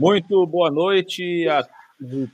[0.00, 1.62] Muito boa noite a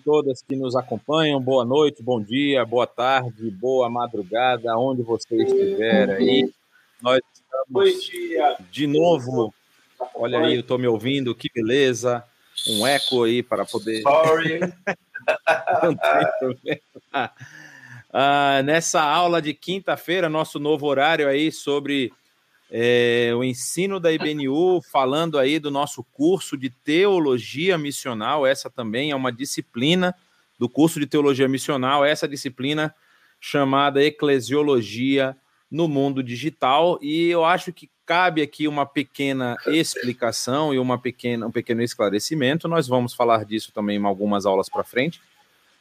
[0.05, 1.41] todas que nos acompanham.
[1.41, 6.49] Boa noite, bom dia, boa tarde, boa madrugada, onde você estiver aí.
[7.03, 8.09] Nós estamos
[8.71, 9.53] de novo.
[10.15, 12.23] Olha aí, eu estou me ouvindo, que beleza.
[12.69, 14.01] Um eco aí para poder.
[14.03, 14.61] Sorry.
[15.83, 17.33] Não tem problema.
[18.13, 22.13] Ah, nessa aula de quinta-feira, nosso novo horário aí sobre
[22.71, 28.47] é, o ensino da IBNU, falando aí do nosso curso de teologia missional.
[28.47, 30.15] Essa também é uma disciplina
[30.59, 32.95] do curso de teologia missional, essa disciplina
[33.39, 35.37] chamada Eclesiologia
[35.71, 36.99] no Mundo Digital.
[37.03, 42.69] E eu acho que cabe aqui uma pequena explicação e uma pequena, um pequeno esclarecimento.
[42.69, 45.21] Nós vamos falar disso também em algumas aulas para frente.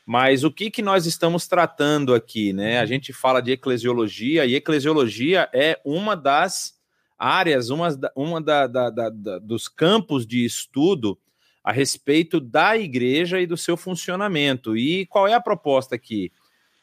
[0.06, 2.80] Mas o que, que nós estamos tratando aqui, né?
[2.80, 6.75] A gente fala de eclesiologia, e eclesiologia é uma das
[7.18, 11.18] áreas, uma, uma da, da, da, dos campos de estudo
[11.64, 14.78] a respeito da igreja e do seu funcionamento.
[14.78, 16.32] E qual é a proposta aqui?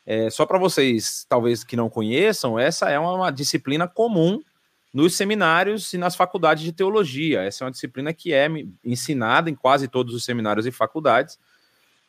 [0.05, 4.43] É, só para vocês, talvez que não conheçam, essa é uma, uma, disciplina comum
[4.93, 7.43] nos seminários e nas faculdades de teologia.
[7.43, 8.49] Essa é uma disciplina que é
[8.85, 11.39] ensinada em quase todos os seminários e faculdades.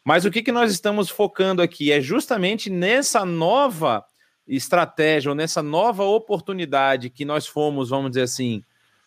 [0.04, 4.04] Mas o que, que nós estamos focando aqui é justamente nessa nova
[4.48, 8.64] estratégia ou nessa nova oportunidade que nós fomos, vamos dizer assim,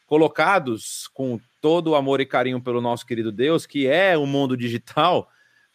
[0.07, 4.57] colocados com todo o amor e carinho pelo nosso querido Deus, que é o mundo
[4.57, 5.29] digital.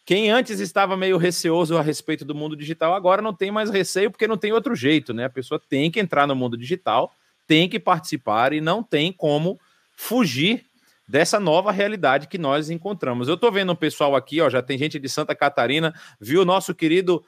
[0.04, 4.10] Quem antes estava meio receoso a respeito do mundo digital, agora não tem mais receio,
[4.10, 5.26] porque não tem outro jeito, né?
[5.26, 7.12] A pessoa tem que entrar no mundo digital,
[7.46, 9.60] tem que participar e não tem como
[9.94, 10.64] fugir
[11.06, 13.28] dessa nova realidade que nós encontramos.
[13.28, 16.44] Eu estou vendo um pessoal aqui, ó, já tem gente de Santa Catarina, viu o
[16.44, 17.22] nosso querido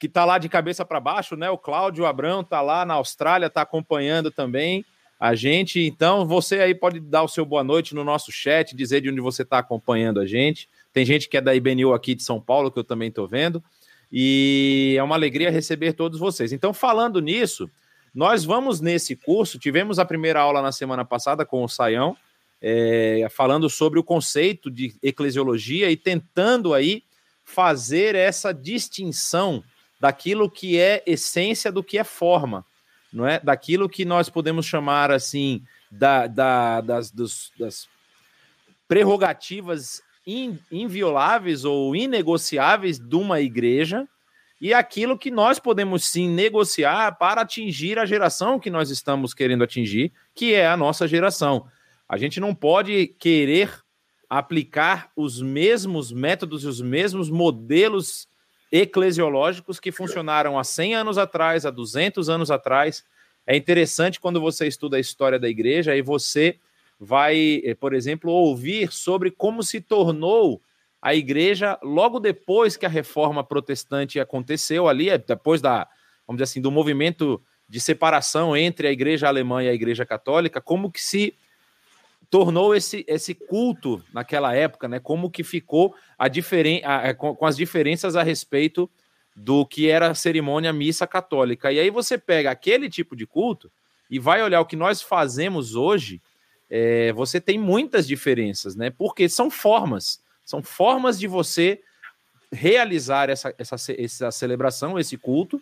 [0.00, 1.50] que está lá de cabeça para baixo, né?
[1.50, 4.82] O Cláudio Abrão está lá na Austrália, está acompanhando também
[5.20, 5.78] a gente.
[5.78, 9.20] Então, você aí pode dar o seu boa noite no nosso chat, dizer de onde
[9.20, 10.70] você está acompanhando a gente.
[10.90, 13.62] Tem gente que é da IBNU aqui de São Paulo, que eu também estou vendo.
[14.10, 16.50] E é uma alegria receber todos vocês.
[16.50, 17.70] Então, falando nisso,
[18.14, 19.58] nós vamos nesse curso.
[19.58, 22.16] Tivemos a primeira aula na semana passada com o Saião,
[22.58, 27.02] é, falando sobre o conceito de eclesiologia e tentando aí
[27.44, 29.62] fazer essa distinção
[30.00, 32.64] daquilo que é essência do que é forma,
[33.12, 33.38] não é?
[33.38, 37.88] Daquilo que nós podemos chamar assim da, da das, dos, das
[38.88, 44.08] prerrogativas in, invioláveis ou inegociáveis de uma igreja
[44.60, 49.64] e aquilo que nós podemos sim negociar para atingir a geração que nós estamos querendo
[49.64, 51.66] atingir, que é a nossa geração.
[52.08, 53.72] A gente não pode querer
[54.28, 58.28] aplicar os mesmos métodos e os mesmos modelos
[58.70, 63.04] eclesiológicos que funcionaram há 100 anos atrás, há 200 anos atrás.
[63.46, 66.58] É interessante quando você estuda a história da igreja e você
[66.98, 70.60] vai, eh, por exemplo, ouvir sobre como se tornou
[71.02, 75.88] a igreja logo depois que a reforma protestante aconteceu ali, eh, depois da,
[76.26, 80.60] vamos dizer assim, do movimento de separação entre a igreja alemã e a igreja católica,
[80.60, 81.34] como que se
[82.30, 85.00] tornou esse, esse culto naquela época, né?
[85.00, 88.88] Como que ficou a diferen a, com, com, as diferenças a respeito
[89.34, 91.72] do que era a cerimônia missa católica.
[91.72, 93.70] E aí você pega aquele tipo de culto
[94.08, 96.22] e vai olhar o que nós fazemos hoje,
[96.68, 98.90] é, você tem muitas diferenças, né?
[98.90, 101.80] Porque são formas, são formas de você
[102.52, 105.60] realizar essa, essa, essa celebração, esse culto,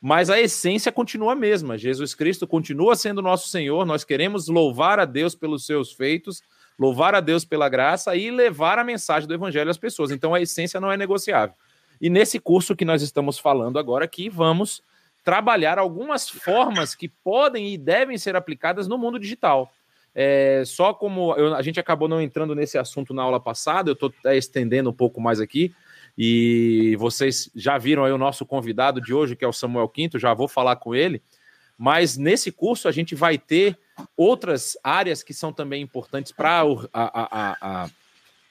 [0.00, 1.76] mas a essência continua a mesma.
[1.76, 3.84] Jesus Cristo continua sendo nosso Senhor.
[3.84, 6.42] Nós queremos louvar a Deus pelos seus feitos,
[6.78, 10.10] louvar a Deus pela graça e levar a mensagem do Evangelho às pessoas.
[10.10, 11.54] Então a essência não é negociável.
[12.00, 14.82] E nesse curso que nós estamos falando agora aqui, vamos
[15.22, 19.70] trabalhar algumas formas que podem e devem ser aplicadas no mundo digital.
[20.14, 23.92] É, só como eu, a gente acabou não entrando nesse assunto na aula passada, eu
[23.92, 25.74] estou estendendo um pouco mais aqui.
[26.22, 30.18] E vocês já viram aí o nosso convidado de hoje, que é o Samuel Quinto,
[30.18, 31.22] já vou falar com ele.
[31.78, 33.78] Mas nesse curso a gente vai ter
[34.14, 37.90] outras áreas que são também importantes para a, a, a,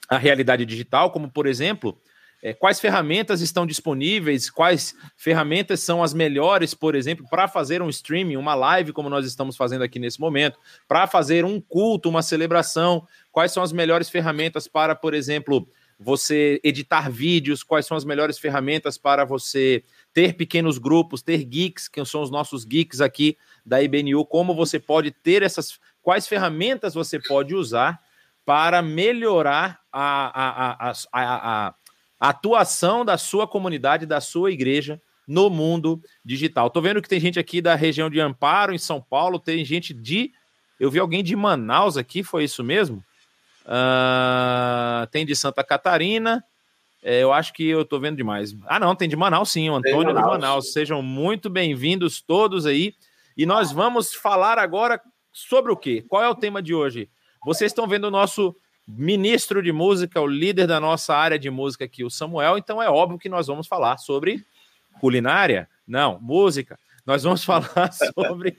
[0.10, 1.96] a, realidade digital, como por exemplo,
[2.42, 7.90] é, quais ferramentas estão disponíveis, quais ferramentas são as melhores, por exemplo, para fazer um
[7.90, 10.58] streaming, uma live, como nós estamos fazendo aqui nesse momento,
[10.88, 15.70] para fazer um culto, uma celebração, quais são as melhores ferramentas para, por exemplo,
[16.00, 21.90] você editar vídeos, quais são as melhores ferramentas para você ter pequenos grupos, ter geeks,
[21.90, 26.94] que são os nossos geeks aqui da IBNU, como você pode ter essas, quais ferramentas
[26.94, 28.00] você pode usar
[28.46, 31.76] para melhorar a, a, a, a,
[32.20, 36.70] atuação da sua comunidade, da sua igreja no mundo digital.
[36.70, 39.94] Tô vendo que tem gente aqui da região de Amparo, em São Paulo, tem gente
[39.94, 40.32] de.
[40.80, 43.04] Eu vi alguém de Manaus aqui, foi isso mesmo?
[43.70, 46.44] Uh, tem de Santa Catarina.
[47.04, 48.56] É, eu acho que eu tô vendo demais.
[48.66, 50.24] Ah, não, tem de Manaus sim, o Antônio Manaus.
[50.24, 50.74] de Manaus.
[50.74, 52.96] Sejam muito bem-vindos todos aí.
[53.38, 55.00] E nós vamos falar agora
[55.32, 56.04] sobre o quê?
[56.10, 57.10] Qual é o tema de hoje?
[57.46, 58.56] Vocês estão vendo o nosso
[58.88, 62.58] ministro de música, o líder da nossa área de música aqui, o Samuel.
[62.58, 64.44] Então é óbvio que nós vamos falar sobre
[65.00, 65.70] culinária.
[65.88, 66.78] Não, música.
[67.06, 68.58] Nós vamos falar sobre.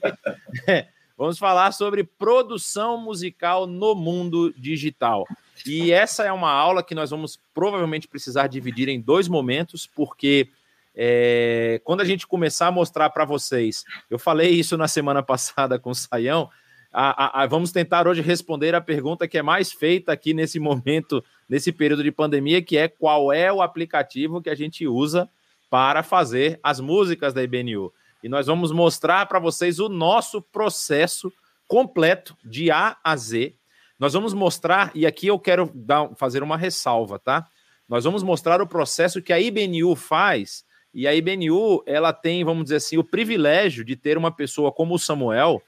[1.21, 5.27] Vamos falar sobre produção musical no mundo digital.
[5.67, 10.49] E essa é uma aula que nós vamos provavelmente precisar dividir em dois momentos, porque
[10.95, 15.77] é, quando a gente começar a mostrar para vocês, eu falei isso na semana passada
[15.77, 16.49] com o Saião,
[16.91, 20.59] a, a, a, vamos tentar hoje responder a pergunta que é mais feita aqui nesse
[20.59, 25.29] momento, nesse período de pandemia, que é qual é o aplicativo que a gente usa
[25.69, 31.31] para fazer as músicas da IBNU e nós vamos mostrar para vocês o nosso processo
[31.67, 33.55] completo de A a Z.
[33.97, 37.47] Nós vamos mostrar, e aqui eu quero dar, fazer uma ressalva, tá?
[37.87, 42.63] Nós vamos mostrar o processo que a IBNU faz, e a IBNU, ela tem, vamos
[42.63, 45.61] dizer assim, o privilégio de ter uma pessoa como o Samuel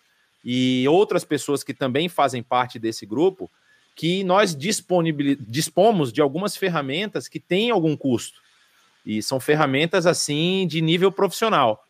[0.44, 3.50] e outras pessoas que também fazem parte desse grupo,
[3.96, 8.42] que nós dispomos de algumas ferramentas que têm algum custo.
[9.06, 11.83] E são ferramentas assim de nível profissional.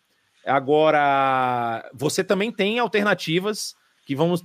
[0.46, 3.76] Agora, você também tem alternativas
[4.06, 4.36] que vão,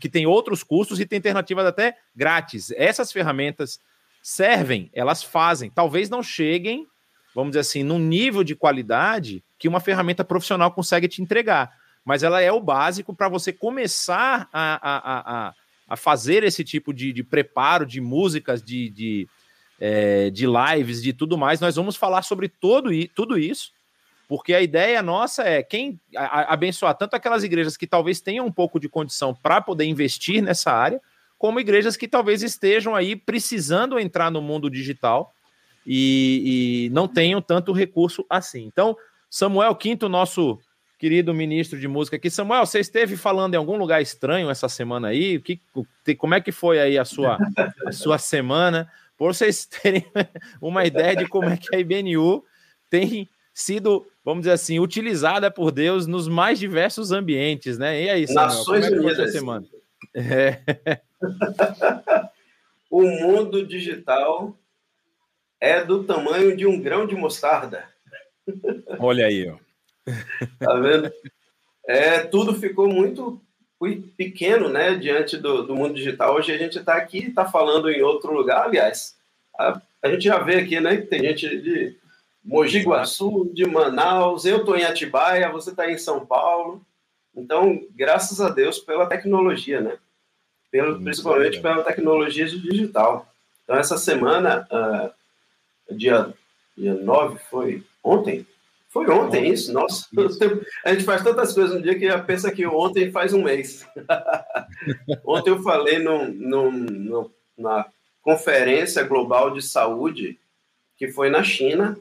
[0.00, 2.72] que tem outros custos e tem alternativas até grátis.
[2.72, 3.78] Essas ferramentas
[4.22, 6.86] servem, elas fazem, talvez não cheguem,
[7.34, 11.70] vamos dizer assim, num nível de qualidade que uma ferramenta profissional consegue te entregar,
[12.04, 15.54] mas ela é o básico para você começar a, a, a,
[15.88, 19.28] a, fazer esse tipo de, de preparo de músicas, de, de,
[19.78, 21.60] é, de lives, de tudo mais.
[21.60, 23.73] Nós vamos falar sobre todo, tudo isso
[24.28, 28.80] porque a ideia nossa é quem abençoar tanto aquelas igrejas que talvez tenham um pouco
[28.80, 31.00] de condição para poder investir nessa área,
[31.38, 35.32] como igrejas que talvez estejam aí precisando entrar no mundo digital
[35.86, 38.64] e, e não tenham tanto recurso assim.
[38.64, 38.96] Então,
[39.28, 40.58] Samuel Quinto, nosso
[40.98, 42.30] querido ministro de música aqui.
[42.30, 45.38] Samuel, você esteve falando em algum lugar estranho essa semana aí?
[45.38, 45.60] Que,
[46.16, 47.36] como é que foi aí a sua,
[47.86, 48.90] a sua semana?
[49.18, 50.06] Por vocês terem
[50.62, 52.42] uma ideia de como é que a IBNU
[52.88, 58.02] tem sido, vamos dizer assim, utilizada por Deus nos mais diversos ambientes, né?
[58.02, 59.32] E aí, Samuel, Nações como é Unidas.
[59.32, 59.66] semana?
[60.12, 60.60] É.
[62.90, 64.58] o mundo digital
[65.60, 67.88] é do tamanho de um grão de mostarda.
[68.98, 69.56] Olha aí, ó.
[70.58, 71.10] Tá vendo?
[71.86, 73.40] É, tudo ficou muito
[74.16, 76.34] pequeno, né, diante do, do mundo digital.
[76.34, 78.64] Hoje a gente está aqui, está falando em outro lugar.
[78.64, 79.16] Aliás,
[79.58, 81.96] a, a, gente já vê aqui, né, que tem gente de
[82.44, 86.84] Mogi Guaçu, de Manaus, eu estou em Atibaia, você está em São Paulo.
[87.34, 89.96] Então, graças a Deus pela tecnologia, né?
[90.70, 93.26] Pelo, principalmente pela tecnologia digital.
[93.64, 96.34] Então, essa semana, uh, dia,
[96.76, 98.46] dia 9, foi ontem?
[98.90, 99.52] Foi ontem, ontem.
[99.52, 99.72] isso?
[99.72, 100.38] Nossa, isso.
[100.84, 103.86] a gente faz tantas coisas no dia que já pensa que ontem faz um mês.
[105.24, 107.86] ontem eu falei num, num, num, na
[108.22, 110.38] Conferência Global de Saúde,
[110.96, 111.98] que foi na China,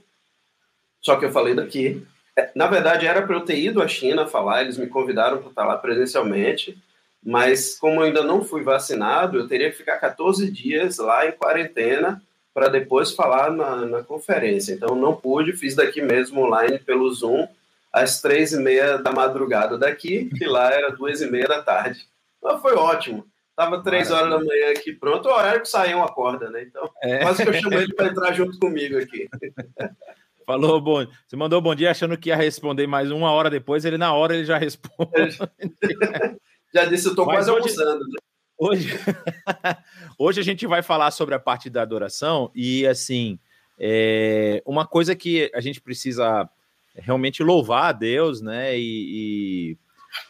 [1.04, 2.06] só que eu falei daqui.
[2.36, 5.50] É, na verdade, era para eu ter ido à China falar, eles me convidaram para
[5.50, 6.78] estar lá presencialmente,
[7.24, 11.32] mas como eu ainda não fui vacinado, eu teria que ficar 14 dias lá em
[11.32, 12.22] quarentena
[12.54, 14.74] para depois falar na, na, conferência.
[14.74, 17.48] Então, não pude, fiz daqui mesmo online pelo Zoom,
[17.92, 22.08] às três e meia da madrugada daqui, que lá era duas e meia da tarde.
[22.38, 23.26] Então, foi ótimo.
[23.56, 26.64] Tava três horas da manhã aqui pronto, o horário que saiu acorda, né?
[26.64, 27.20] Então, é.
[27.20, 29.30] quase que eu chamo ele para entrar junto comigo aqui.
[30.46, 31.06] Falou bom.
[31.28, 34.36] Você mandou bom dia achando que ia responder mais uma hora depois, ele na hora
[34.36, 35.38] ele já responde.
[36.74, 38.06] já disse, eu tô Mas quase hoje, almoçando.
[38.06, 38.18] Né?
[38.58, 38.90] Hoje,
[40.18, 43.40] hoje a gente vai falar sobre a parte da adoração e assim,
[43.80, 46.50] é uma coisa que a gente precisa
[46.96, 48.78] realmente louvar a Deus, né?
[48.78, 49.78] E,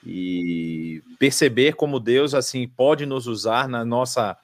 [0.05, 4.37] e, e perceber como Deus assim pode nos usar na nossa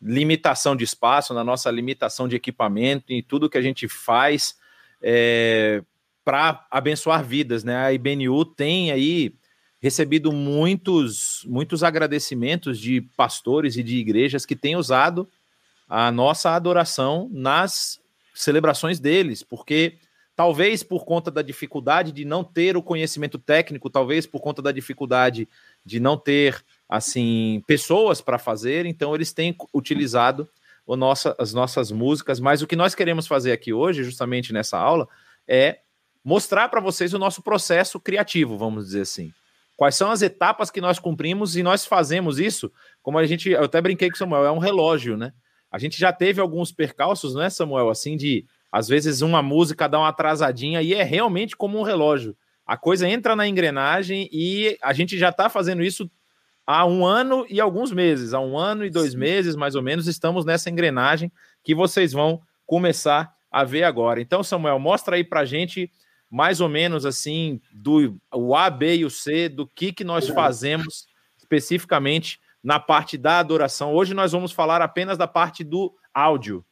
[0.00, 4.58] limitação de espaço, na nossa limitação de equipamento, em tudo que a gente faz
[5.02, 5.82] é,
[6.24, 7.76] para abençoar vidas, né?
[7.76, 9.34] A IBNU tem aí
[9.80, 15.28] recebido muitos, muitos agradecimentos de pastores e de igrejas que têm usado
[15.88, 17.98] a nossa adoração nas
[18.34, 19.94] celebrações deles, porque
[20.36, 24.70] talvez por conta da dificuldade de não ter o conhecimento técnico, talvez por conta da
[24.70, 25.48] dificuldade
[25.84, 30.48] de não ter assim pessoas para fazer, então eles têm utilizado
[30.96, 35.08] nossa, as nossas músicas, mas o que nós queremos fazer aqui hoje, justamente nessa aula,
[35.46, 35.80] é
[36.24, 39.32] mostrar para vocês o nosso processo criativo, vamos dizer assim.
[39.76, 42.70] Quais são as etapas que nós cumprimos e nós fazemos isso,
[43.02, 45.32] como a gente, eu até brinquei com o Samuel, é um relógio, né?
[45.70, 49.98] A gente já teve alguns percalços, né, Samuel, assim, de às vezes uma música dá
[49.98, 52.36] uma atrasadinha e é realmente como um relógio.
[52.66, 56.10] A coisa entra na engrenagem e a gente já está fazendo isso
[56.66, 59.18] há um ano e alguns meses, há um ano e dois Sim.
[59.18, 61.30] meses, mais ou menos, estamos nessa engrenagem
[61.62, 64.20] que vocês vão começar a ver agora.
[64.20, 65.90] Então, Samuel, mostra aí para gente
[66.30, 70.28] mais ou menos assim do o A, B e o C, do que que nós
[70.28, 73.92] fazemos especificamente na parte da adoração.
[73.92, 76.64] Hoje nós vamos falar apenas da parte do áudio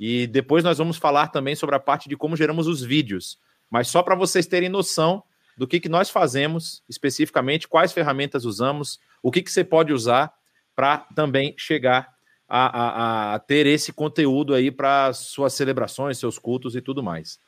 [0.00, 3.38] e depois nós vamos falar também sobre a parte de como geramos os vídeos.
[3.70, 5.22] Mas só para vocês terem noção
[5.56, 10.32] do que, que nós fazemos especificamente, quais ferramentas usamos, o que, que você pode usar
[10.74, 12.12] para também chegar
[12.48, 17.38] a, a, a, ter esse conteúdo aí para suas celebrações, seus cultos e tudo mais.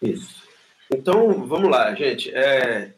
[0.00, 0.42] Isso.
[0.92, 2.30] Então, vamos lá, gente.
[2.32, 2.92] É,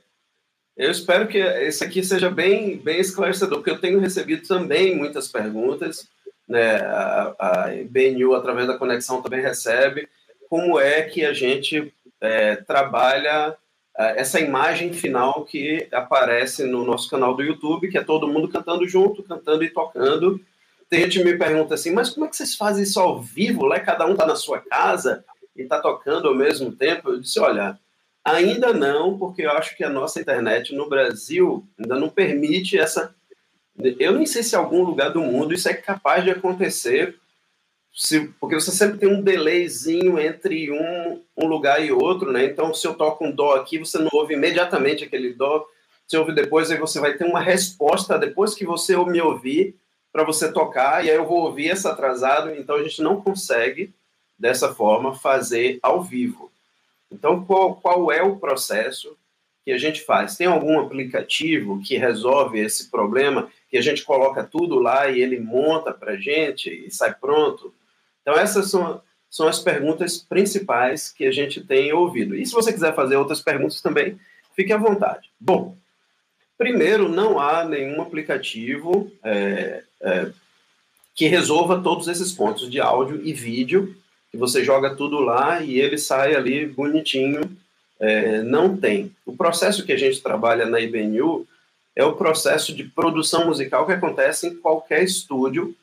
[0.77, 5.29] eu espero que esse aqui seja bem, bem esclarecedor, porque eu tenho recebido também muitas
[5.29, 6.09] perguntas,
[6.49, 6.77] né?
[6.77, 10.09] A, a BNU, através da conexão, também recebe.
[10.49, 13.57] Como é que a gente é, trabalha
[14.17, 18.89] essa imagem final que aparece no nosso canal do YouTube, que é todo mundo cantando
[18.89, 20.41] junto, cantando e tocando.
[20.89, 23.65] Tem gente que me pergunta assim, mas como é que vocês fazem isso ao vivo?
[23.65, 27.11] Lá cada um está na sua casa e está tocando ao mesmo tempo?
[27.11, 27.79] Eu disse, olha,
[28.25, 33.15] ainda não, porque eu acho que a nossa internet no Brasil ainda não permite essa...
[33.99, 37.19] Eu nem sei se em algum lugar do mundo isso é capaz de acontecer,
[37.93, 42.45] se, porque você sempre tem um delayzinho entre um, um lugar e outro, né?
[42.45, 45.67] Então, se eu toco um dó aqui, você não ouve imediatamente aquele dó,
[46.07, 49.77] você ouve depois, aí você vai ter uma resposta depois que você me ouvir
[50.13, 53.93] para você tocar, e aí eu vou ouvir essa atrasado, então a gente não consegue,
[54.39, 56.51] dessa forma, fazer ao vivo.
[57.13, 59.17] Então, qual, qual é o processo
[59.65, 60.37] que a gente faz?
[60.37, 65.39] Tem algum aplicativo que resolve esse problema, que a gente coloca tudo lá e ele
[65.39, 67.73] monta para gente e sai pronto?
[68.23, 69.01] Então, essas são,
[69.31, 72.35] são as perguntas principais que a gente tem ouvido.
[72.35, 74.19] E se você quiser fazer outras perguntas também,
[74.55, 75.31] fique à vontade.
[75.39, 75.77] Bom,
[76.59, 80.31] primeiro, não há nenhum aplicativo é, é,
[81.15, 83.97] que resolva todos esses pontos de áudio e vídeo,
[84.31, 87.57] que você joga tudo lá e ele sai ali bonitinho.
[87.99, 89.15] É, não tem.
[89.27, 91.47] O processo que a gente trabalha na IBNU
[91.95, 95.75] é o processo de produção musical que acontece em qualquer estúdio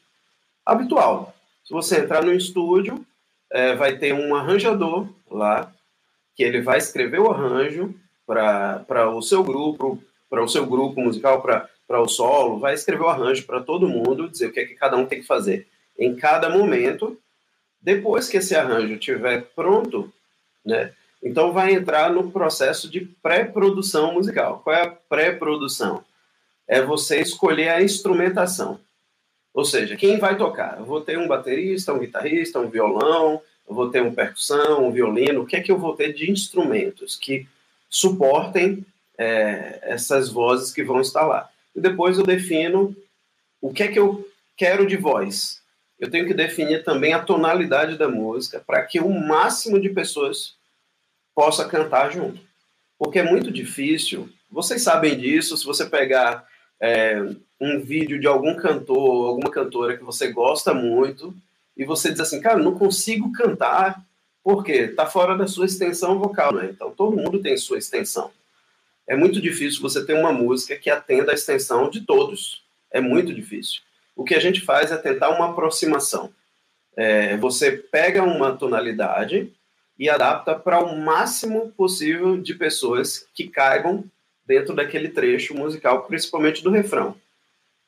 [0.65, 1.37] habitual.
[1.67, 3.05] Se você entrar no estúdio,
[3.51, 5.69] é, vai ter um arranjador lá,
[6.33, 7.93] que ele vai escrever o arranjo
[8.25, 13.09] para o seu grupo, para o seu grupo musical, para o solo, vai escrever o
[13.09, 15.67] arranjo para todo mundo, dizer o que é que cada um tem que fazer
[16.00, 17.19] em cada momento.
[17.81, 20.09] Depois que esse arranjo estiver pronto,
[20.65, 24.62] né, então vai entrar no processo de pré-produção musical.
[24.63, 26.01] Qual é a pré-produção?
[26.65, 28.79] É você escolher a instrumentação.
[29.58, 30.78] Ou seja, quem vai tocar?
[30.78, 34.92] Eu vou ter um baterista, um guitarrista, um violão, eu vou ter um percussão, um
[34.92, 35.42] violino.
[35.42, 37.48] O que é que eu vou ter de instrumentos que
[37.90, 38.86] suportem
[39.18, 41.50] é, essas vozes que vão estar lá?
[41.76, 42.96] E depois eu defino
[43.60, 45.60] o que é que eu quero de voz.
[46.00, 50.54] Eu tenho que definir também a tonalidade da música para que o máximo de pessoas
[51.34, 52.40] possa cantar junto.
[52.96, 56.48] Porque é muito difícil, vocês sabem disso, se você pegar
[56.80, 57.24] é,
[57.60, 61.34] um vídeo de algum cantor, alguma cantora que você gosta muito,
[61.76, 64.04] e você diz assim, cara, não consigo cantar,
[64.44, 66.70] porque tá fora da sua extensão vocal, né?
[66.72, 68.32] Então todo mundo tem sua extensão.
[69.06, 72.64] É muito difícil você ter uma música que atenda a extensão de todos.
[72.92, 73.82] É muito difícil.
[74.16, 76.32] O que a gente faz é tentar uma aproximação.
[76.96, 79.52] É, você pega uma tonalidade
[80.00, 84.04] e adapta para o máximo possível de pessoas que caibam
[84.46, 87.16] dentro daquele trecho musical, principalmente do refrão.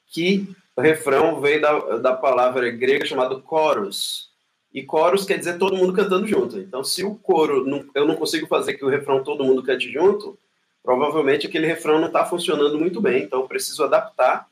[0.10, 4.30] Que o refrão veio da, da palavra grega chamada chorus.
[4.74, 6.60] E chorus quer dizer todo mundo cantando junto.
[6.60, 9.92] Então, se o coro, não, eu não consigo fazer que o refrão todo mundo cante
[9.92, 10.38] junto,
[10.84, 13.24] provavelmente aquele refrão não está funcionando muito bem.
[13.24, 14.48] Então, eu preciso adaptar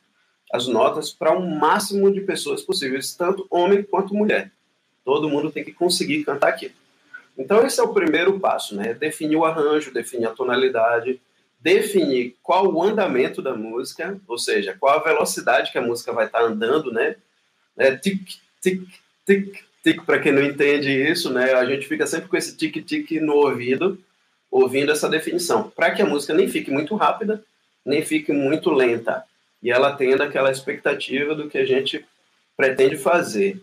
[0.51, 4.51] as notas para o um máximo de pessoas possíveis, tanto homem quanto mulher.
[5.05, 6.71] Todo mundo tem que conseguir cantar aqui.
[7.37, 8.93] Então, esse é o primeiro passo, né?
[8.93, 11.21] Definir o arranjo, definir a tonalidade,
[11.59, 16.25] definir qual o andamento da música, ou seja, qual a velocidade que a música vai
[16.25, 17.15] estar andando, né?
[17.77, 18.21] É, tic,
[18.61, 18.87] tic,
[19.25, 21.53] tic, tic, para quem não entende isso, né?
[21.53, 23.99] A gente fica sempre com esse tic, tic no ouvido,
[24.49, 27.43] ouvindo essa definição, para que a música nem fique muito rápida,
[27.85, 29.23] nem fique muito lenta,
[29.61, 32.05] e ela tenha aquela expectativa do que a gente
[32.55, 33.61] pretende fazer.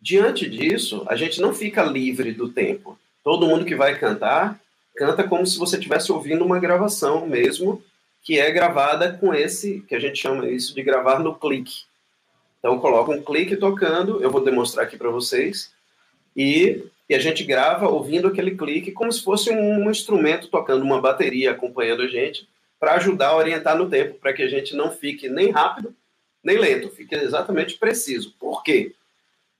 [0.00, 2.98] Diante disso, a gente não fica livre do tempo.
[3.22, 4.60] Todo mundo que vai cantar
[4.96, 7.82] canta como se você estivesse ouvindo uma gravação mesmo,
[8.22, 11.84] que é gravada com esse, que a gente chama isso de gravar no clique.
[12.58, 15.72] Então, coloca um clique tocando, eu vou demonstrar aqui para vocês,
[16.36, 20.82] e, e, a gente grava ouvindo aquele clique como se fosse um, um instrumento tocando
[20.82, 24.74] uma bateria, acompanhando a gente, para ajudar a orientar no tempo, para que a gente
[24.74, 25.94] não fique nem rápido,
[26.42, 28.32] nem lento, fique exatamente preciso.
[28.38, 28.94] Por quê?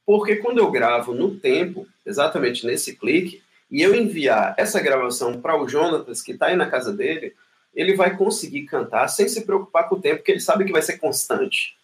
[0.07, 5.59] Porque quando eu gravo no tempo, exatamente nesse clique, e eu enviar essa gravação para
[5.59, 7.35] o Jonatas, que está aí na casa dele,
[7.75, 10.83] ele vai conseguir cantar sem se preocupar com o tempo, porque ele sabe que vai
[10.83, 11.75] ser constante.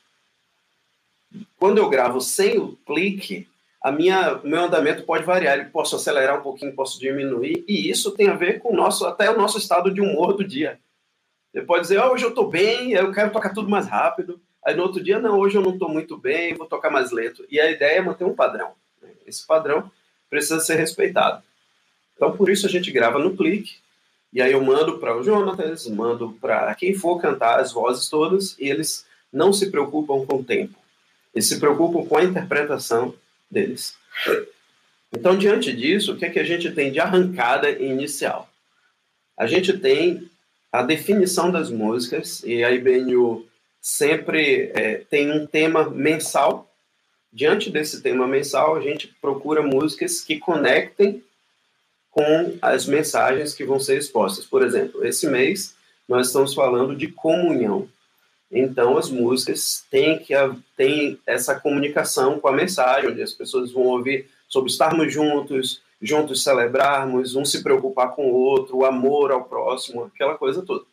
[1.59, 3.49] Quando eu gravo sem o clique,
[3.83, 8.11] a minha meu andamento pode variar, ele posso acelerar um pouquinho, posso diminuir, e isso
[8.11, 10.79] tem a ver com o nosso até o nosso estado de humor do dia.
[11.51, 14.39] Você pode dizer, oh, hoje eu estou bem, eu quero tocar tudo mais rápido.
[14.63, 17.47] Aí no outro dia, não, hoje eu não estou muito bem, vou tocar mais lento.
[17.51, 18.73] E a ideia é manter um padrão.
[19.01, 19.09] Né?
[19.27, 19.91] Esse padrão
[20.29, 21.43] precisa ser respeitado.
[22.19, 23.77] Então, por isso a gente grava no clique,
[24.33, 28.59] e aí eu mando para o Jonatas, mando para quem for cantar as vozes todas,
[28.59, 30.75] e eles não se preocupam com o tempo.
[31.33, 33.15] Eles se preocupam com a interpretação
[33.49, 33.97] deles.
[35.13, 38.51] Então, diante disso, o que é que a gente tem de arrancada inicial?
[39.37, 40.29] A gente tem
[40.73, 43.47] a definição das músicas, e a IBNU
[43.81, 46.69] sempre é, tem um tema mensal.
[47.33, 51.23] Diante desse tema mensal, a gente procura músicas que conectem
[52.19, 54.45] com as mensagens que vão ser expostas.
[54.45, 55.77] Por exemplo, esse mês
[56.09, 57.89] nós estamos falando de comunhão.
[58.51, 60.35] Então, as músicas têm que
[60.77, 66.43] têm essa comunicação com a mensagem, onde as pessoas vão ouvir sobre estarmos juntos, juntos
[66.43, 70.85] celebrarmos, um se preocupar com o outro, o amor ao próximo, aquela coisa toda.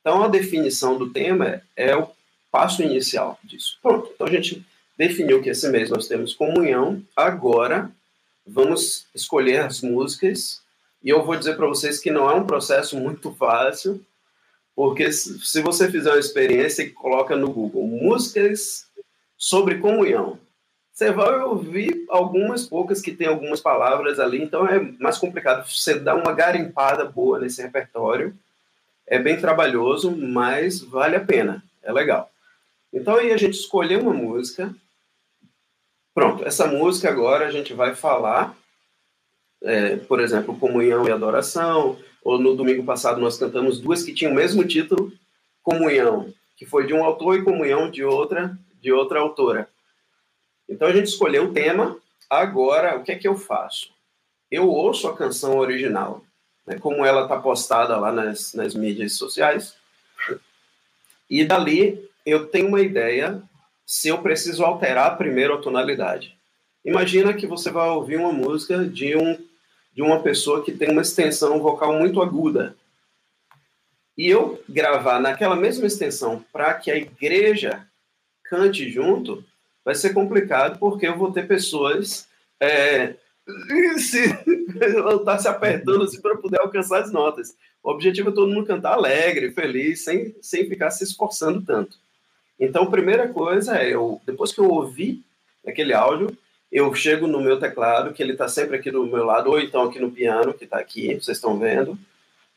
[0.00, 2.08] Então, a definição do tema é o
[2.50, 3.78] passo inicial disso.
[3.80, 4.66] Pronto, então a gente
[4.98, 7.92] definiu que esse mês nós temos comunhão, agora
[8.44, 10.63] vamos escolher as músicas,
[11.04, 14.04] e eu vou dizer para vocês que não é um processo muito fácil,
[14.74, 18.86] porque se você fizer uma experiência e coloca no Google músicas
[19.36, 20.38] sobre comunhão,
[20.90, 25.98] você vai ouvir algumas poucas que tem algumas palavras ali, então é mais complicado você
[25.98, 28.34] dar uma garimpada boa nesse repertório.
[29.06, 32.30] É bem trabalhoso, mas vale a pena, é legal.
[32.92, 34.74] Então aí a gente escolheu uma música.
[36.14, 38.56] Pronto, essa música agora a gente vai falar,
[39.64, 44.32] é, por exemplo, comunhão e adoração, ou no domingo passado nós cantamos duas que tinham
[44.32, 45.12] o mesmo título,
[45.62, 49.68] Comunhão, que foi de um autor e Comunhão de outra, de outra autora.
[50.68, 51.96] Então a gente escolheu o tema.
[52.28, 53.90] Agora, o que é que eu faço?
[54.50, 56.22] Eu ouço a canção original,
[56.66, 59.74] né, como ela está postada lá nas, nas mídias sociais,
[61.28, 63.42] e dali eu tenho uma ideia
[63.86, 66.36] se eu preciso alterar primeiro a tonalidade.
[66.84, 69.38] Imagina que você vai ouvir uma música de um
[69.94, 72.76] de uma pessoa que tem uma extensão vocal muito aguda.
[74.16, 77.86] E eu gravar naquela mesma extensão para que a igreja
[78.44, 79.44] cante junto,
[79.84, 82.28] vai ser complicado, porque eu vou ter pessoas
[82.60, 83.14] é,
[83.98, 87.56] se, estar se apertando assim, para poder alcançar as notas.
[87.82, 91.98] O objetivo é todo mundo cantar alegre, feliz, sem, sem ficar se esforçando tanto.
[92.58, 95.22] Então, a primeira coisa é, eu, depois que eu ouvi
[95.66, 96.36] aquele áudio,
[96.74, 99.84] eu chego no meu teclado, que ele está sempre aqui do meu lado, ou então
[99.84, 101.96] aqui no piano, que está aqui, vocês estão vendo,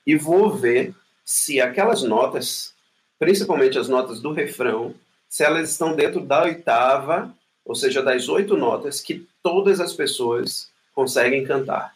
[0.08, 2.74] e vou ver se aquelas notas,
[3.20, 4.96] principalmente as notas do refrão,
[5.30, 7.32] se elas estão dentro da oitava,
[7.64, 11.94] ou seja, das oito notas que todas as pessoas conseguem cantar.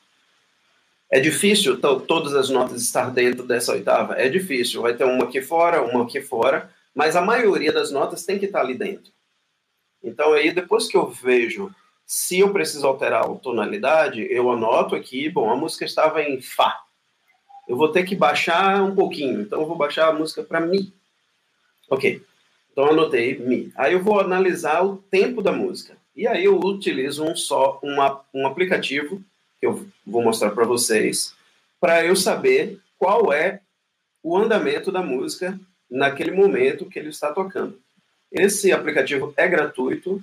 [1.10, 4.14] É difícil todas as notas estar dentro dessa oitava?
[4.14, 4.84] É difícil.
[4.84, 8.46] Vai ter uma aqui fora, uma aqui fora, mas a maioria das notas tem que
[8.46, 9.12] estar ali dentro.
[10.04, 11.74] Então, aí, depois que eu vejo
[12.14, 16.78] se eu preciso alterar a tonalidade, eu anoto aqui, bom, a música estava em Fá.
[17.66, 20.94] Eu vou ter que baixar um pouquinho, então eu vou baixar a música para Mi.
[21.90, 22.22] Ok,
[22.70, 23.72] então anotei Mi.
[23.78, 25.96] Aí eu vou analisar o tempo da música.
[26.14, 29.24] E aí eu utilizo um só uma, um aplicativo
[29.58, 31.34] que eu vou mostrar para vocês
[31.80, 33.62] para eu saber qual é
[34.22, 35.58] o andamento da música
[35.90, 37.80] naquele momento que ele está tocando.
[38.30, 40.22] Esse aplicativo é gratuito,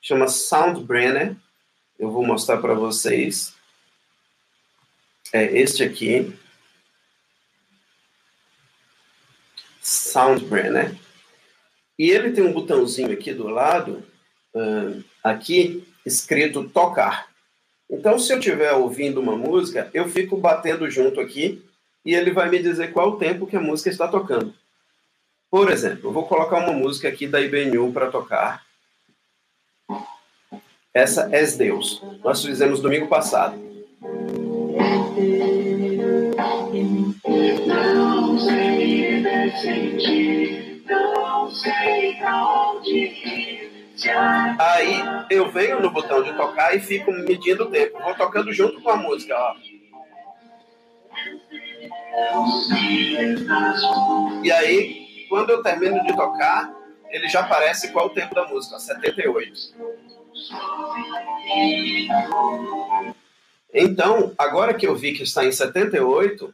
[0.00, 1.36] chama Soundbrenner.
[1.98, 3.54] Eu vou mostrar para vocês.
[5.32, 6.32] É este aqui.
[9.80, 10.96] Soundbrenner.
[11.98, 14.02] E ele tem um botãozinho aqui do lado,
[14.54, 17.28] uh, aqui, escrito tocar.
[17.90, 21.62] Então, se eu estiver ouvindo uma música, eu fico batendo junto aqui
[22.04, 24.54] e ele vai me dizer qual o tempo que a música está tocando.
[25.50, 28.64] Por exemplo, eu vou colocar uma música aqui da IBNU para tocar.
[30.92, 32.02] Essa é Deus.
[32.24, 33.54] Nós fizemos domingo passado.
[44.58, 48.02] Aí eu venho no botão de tocar e fico medindo o tempo.
[48.02, 49.54] Vou tocando junto com a música, ó.
[54.42, 56.74] E aí, quando eu termino de tocar,
[57.10, 60.19] ele já aparece qual o tempo da música, 78.
[63.72, 66.52] Então, agora que eu vi que está em 78,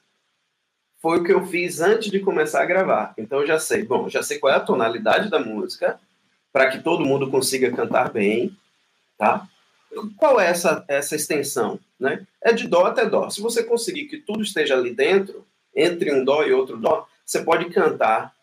[1.01, 3.15] foi o que eu fiz antes de começar a gravar.
[3.17, 6.01] Então eu já sei, bom, já sei qual é a tonalidade da música,
[6.53, 8.57] para que todo mundo consiga cantar bem,
[9.17, 9.47] tá?
[10.17, 11.79] Qual é essa, essa extensão?
[11.99, 12.27] Né?
[12.43, 13.31] É de dó até dó.
[13.31, 17.43] Se você conseguir que tudo esteja ali dentro, entre um dó e outro dó, você
[17.43, 18.35] pode cantar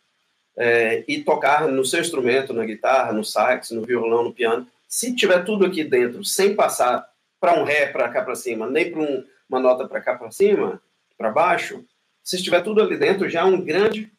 [0.56, 4.68] é, e tocar no seu instrumento, na guitarra, no sax, no violão, no piano.
[4.94, 8.92] Se tiver tudo aqui dentro, sem passar para um ré para cá para cima, nem
[8.92, 10.80] para um, uma nota para cá para cima,
[11.18, 11.84] para baixo,
[12.24, 14.14] se estiver tudo ali dentro, já é uma grande,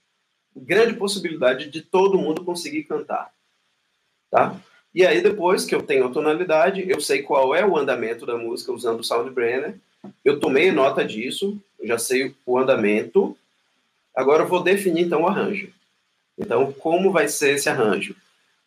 [0.55, 3.33] grande possibilidade de todo mundo conseguir cantar.
[4.29, 4.61] Tá?
[4.93, 8.37] E aí, depois que eu tenho a tonalidade, eu sei qual é o andamento da
[8.37, 9.79] música usando o Soundbrainer.
[10.25, 13.39] Eu tomei nota disso, eu já sei o andamento.
[14.13, 15.73] Agora eu vou definir então o arranjo.
[16.37, 18.17] Então, como vai ser esse arranjo?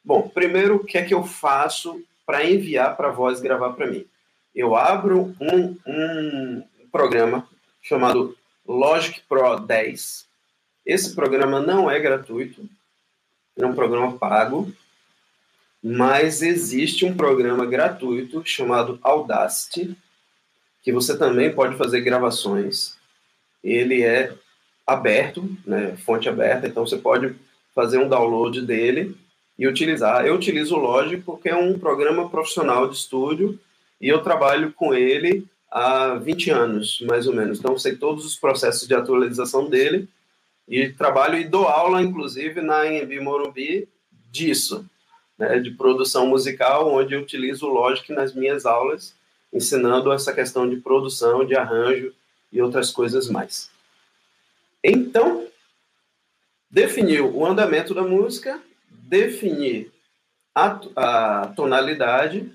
[0.08, 3.88] Bom, primeiro, o que é que eu faço para enviar para a voz gravar para
[3.88, 4.06] mim?
[4.56, 7.46] Eu abro um, um programa
[7.82, 8.34] chamado
[8.65, 10.26] Logic Pro 10.
[10.86, 12.70] Esse programa não é gratuito,
[13.58, 14.72] é um programa pago,
[15.84, 19.93] mas existe um programa gratuito chamado Audacity,
[20.84, 22.96] que você também pode fazer gravações.
[23.62, 24.34] Ele é
[24.86, 27.36] aberto, né, fonte aberta, então você pode
[27.76, 29.27] fazer um download dele
[29.58, 30.26] e utilizar.
[30.26, 33.60] Eu utilizo o Logic porque é um programa profissional de estúdio
[34.00, 37.60] e eu trabalho com ele há 20 anos, mais ou menos.
[37.60, 40.08] Então, sei todos os processos de atualização dele
[40.67, 43.88] e trabalho e dou aula, inclusive, na Embi Morumbi
[44.32, 44.86] disso,
[45.38, 49.15] né, de produção musical, onde eu utilizo o Logic nas minhas aulas,
[49.52, 52.13] ensinando essa questão de produção, de arranjo
[52.52, 53.70] e outras coisas mais.
[54.84, 55.48] Então,
[56.70, 58.62] definiu o andamento da música,
[59.08, 59.91] definir
[60.54, 62.52] a, a tonalidade.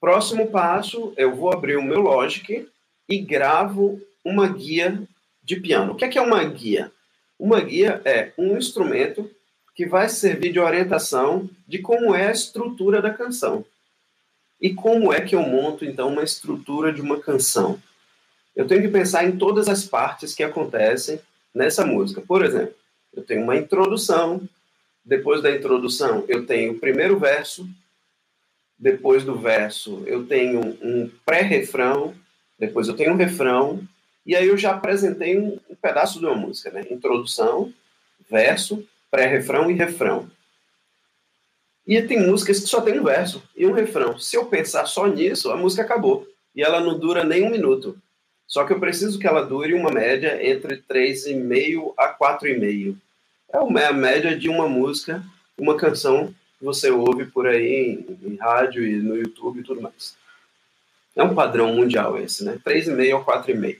[0.00, 2.68] Próximo passo, eu vou abrir o meu Logic
[3.08, 5.02] e gravo uma guia
[5.42, 5.92] de piano.
[5.92, 6.92] O que é, que é uma guia?
[7.38, 9.30] Uma guia é um instrumento
[9.74, 13.64] que vai servir de orientação de como é a estrutura da canção.
[14.60, 17.80] E como é que eu monto, então, uma estrutura de uma canção?
[18.56, 21.20] Eu tenho que pensar em todas as partes que acontecem
[21.54, 22.20] nessa música.
[22.20, 22.74] Por exemplo,
[23.14, 24.42] eu tenho uma introdução,
[25.08, 27.66] depois da introdução eu tenho o primeiro verso,
[28.78, 32.14] depois do verso eu tenho um pré-refrão,
[32.58, 33.80] depois eu tenho um refrão,
[34.26, 36.84] e aí eu já apresentei um, um pedaço de uma música, né?
[36.90, 37.72] Introdução,
[38.28, 40.30] verso, pré-refrão e refrão.
[41.86, 44.18] E tem músicas que só tem um verso e um refrão.
[44.18, 46.28] Se eu pensar só nisso, a música acabou.
[46.54, 47.96] E ela não dura nem um minuto.
[48.46, 52.94] Só que eu preciso que ela dure uma média entre 3,5 a 4,5
[53.52, 55.22] é a média de uma música,
[55.56, 59.80] uma canção que você ouve por aí em, em rádio e no YouTube e tudo
[59.80, 60.16] mais.
[61.16, 62.60] É um padrão mundial esse, né?
[62.64, 63.78] 3,5 ou 4,5.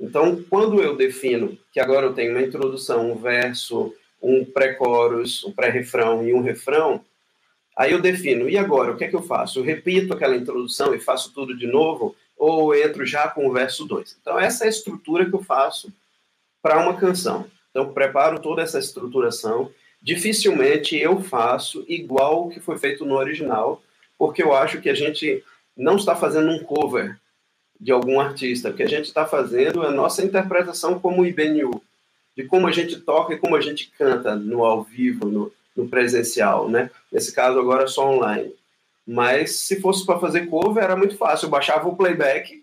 [0.00, 5.52] Então, quando eu defino que agora eu tenho uma introdução, um verso, um pré-chorus, um
[5.52, 7.04] pré-refrão e um refrão,
[7.76, 9.58] aí eu defino, e agora, o que é que eu faço?
[9.58, 13.84] Eu repito aquela introdução e faço tudo de novo, ou entro já com o verso
[13.84, 14.18] 2?
[14.20, 15.92] Então, essa é a estrutura que eu faço
[16.62, 17.50] para uma canção.
[17.70, 19.70] Então, preparo toda essa estruturação.
[20.00, 23.82] Dificilmente eu faço igual o que foi feito no original,
[24.16, 25.42] porque eu acho que a gente
[25.76, 27.18] não está fazendo um cover
[27.80, 28.70] de algum artista.
[28.70, 31.82] O que a gente está fazendo é a nossa interpretação como IBNU,
[32.36, 35.88] de como a gente toca e como a gente canta no ao vivo, no, no
[35.88, 36.90] presencial, né?
[37.10, 38.52] Nesse caso agora só online.
[39.06, 41.46] Mas se fosse para fazer cover era muito fácil.
[41.46, 42.62] Eu baixava o playback,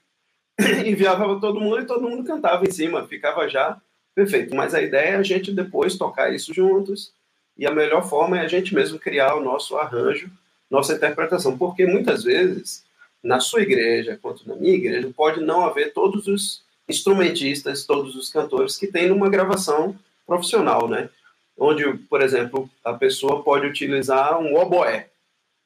[0.85, 3.07] enviava para todo mundo e todo mundo cantava em cima.
[3.07, 3.81] Ficava já
[4.15, 7.11] Perfeito, mas a ideia é a gente depois tocar isso juntos
[7.57, 10.31] e a melhor forma é a gente mesmo criar o nosso arranjo,
[10.71, 12.85] nossa interpretação, porque muitas vezes
[13.21, 18.29] na sua igreja quanto na minha igreja pode não haver todos os instrumentistas, todos os
[18.29, 21.09] cantores que tem numa gravação profissional, né?
[21.57, 25.09] Onde, por exemplo, a pessoa pode utilizar um oboé.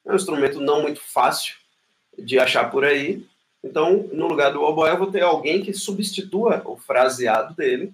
[0.04, 1.54] É um instrumento não muito fácil
[2.18, 3.24] de achar por aí.
[3.62, 7.92] Então, no lugar do oboé, eu vou ter alguém que substitua o fraseado dele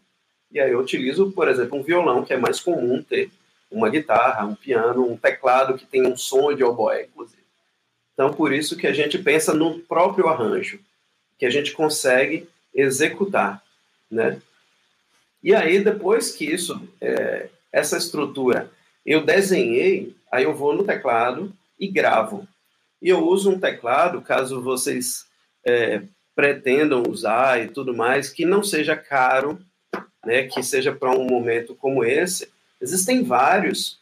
[0.56, 3.30] e aí eu utilizo, por exemplo, um violão, que é mais comum ter
[3.70, 7.42] uma guitarra, um piano, um teclado que tem um som de oboé, inclusive.
[8.14, 10.80] Então, por isso que a gente pensa no próprio arranjo,
[11.38, 13.62] que a gente consegue executar,
[14.10, 14.40] né?
[15.42, 18.70] E aí, depois que isso é, essa estrutura?
[19.04, 22.48] Eu desenhei, aí eu vou no teclado e gravo.
[23.02, 25.26] E eu uso um teclado, caso vocês
[25.66, 26.00] é,
[26.34, 29.60] pretendam usar e tudo mais, que não seja caro,
[30.26, 32.50] né, que seja para um momento como esse.
[32.80, 33.98] Existem vários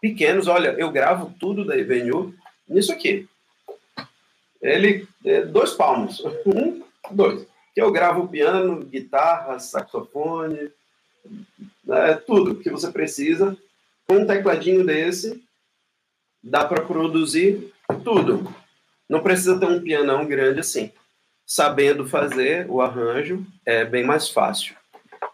[0.00, 0.46] pequenos.
[0.46, 2.32] Olha, eu gravo tudo da Evenue
[2.66, 3.28] nisso aqui.
[4.62, 7.44] Ele é dois palmos, um, dois.
[7.74, 10.70] Que eu gravo piano, guitarra, saxofone,
[11.84, 13.56] né, tudo que você precisa.
[14.06, 15.42] Com um tecladinho desse,
[16.42, 17.72] dá para produzir
[18.04, 18.54] tudo.
[19.08, 20.92] Não precisa ter um pianão grande assim.
[21.44, 24.77] Sabendo fazer o arranjo é bem mais fácil.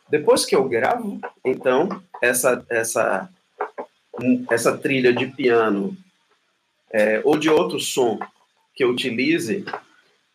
[0.09, 3.29] Depois que eu gravo, então, essa, essa,
[4.51, 5.97] essa trilha de piano
[6.93, 8.19] é, ou de outro som
[8.75, 9.65] que eu utilize,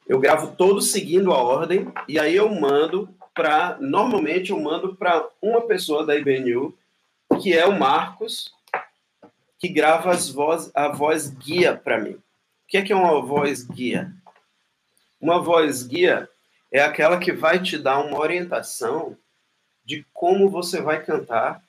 [0.08, 3.78] eu gravo todo seguindo a ordem e aí eu mando para.
[3.80, 6.76] Normalmente eu mando para uma pessoa da IBNU,
[7.42, 8.52] que é o Marcos,
[9.60, 12.14] que grava as voz, a voz guia para mim.
[12.14, 12.22] O
[12.68, 14.12] que é, que é uma voz guia?
[15.22, 16.28] Uma voz guia
[16.72, 19.16] é aquela que vai te dar uma orientação
[19.90, 21.64] de como você vai cantar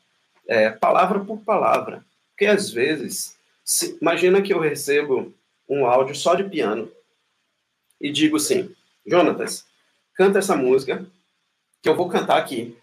[0.46, 2.04] é, palavra por palavra.
[2.32, 5.32] Porque às vezes, se, imagina que eu recebo
[5.66, 6.92] um áudio só de piano
[7.98, 8.74] e digo assim,
[9.06, 9.64] Jonatas,
[10.14, 11.06] canta essa música
[11.82, 12.76] que eu vou cantar aqui,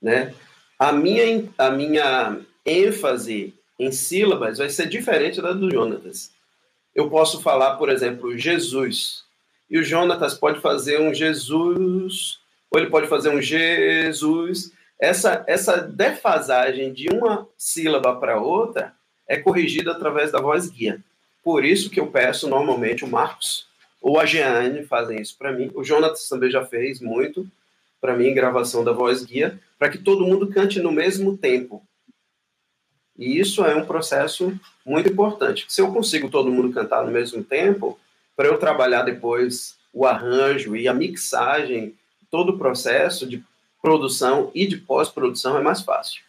[0.00, 0.34] né?
[0.78, 6.32] A minha, a minha ênfase em sílabas vai ser diferente da do Jonatas.
[6.94, 9.24] Eu posso falar, por exemplo, Jesus,
[9.68, 12.41] e o Jonatas pode fazer um Jesus
[12.72, 14.72] ou ele pode fazer um Jesus.
[14.98, 18.94] Essa, essa defasagem de uma sílaba para outra
[19.28, 21.02] é corrigida através da voz guia.
[21.44, 23.66] Por isso que eu peço normalmente o Marcos
[24.00, 25.70] ou a Jeane fazem isso para mim.
[25.74, 27.46] O Jonatas também já fez muito
[28.00, 31.86] para mim gravação da voz guia, para que todo mundo cante no mesmo tempo.
[33.16, 34.52] E isso é um processo
[34.84, 35.66] muito importante.
[35.68, 37.98] Se eu consigo todo mundo cantar no mesmo tempo,
[38.34, 41.94] para eu trabalhar depois o arranjo e a mixagem
[42.32, 43.44] todo o processo de
[43.82, 46.22] produção e de pós-produção é mais fácil.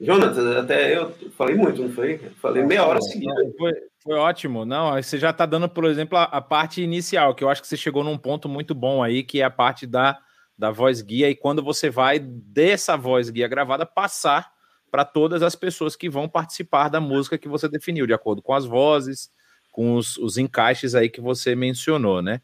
[0.00, 2.16] Jonathan, até eu falei muito, não foi?
[2.40, 3.34] Falei meia hora seguida.
[3.58, 4.64] Foi, foi ótimo.
[4.64, 7.68] Não, você já está dando, por exemplo, a, a, parte inicial, que eu acho que
[7.68, 10.18] você chegou num ponto muito bom aí, que é a parte da,
[10.56, 14.50] da voz guia, e quando você vai dessa voz guia gravada passar
[14.90, 18.54] para todas as pessoas que vão participar da música que você definiu, de acordo com
[18.54, 19.30] as vozes,
[19.72, 22.40] com os, os encaixes aí que você mencionou, né?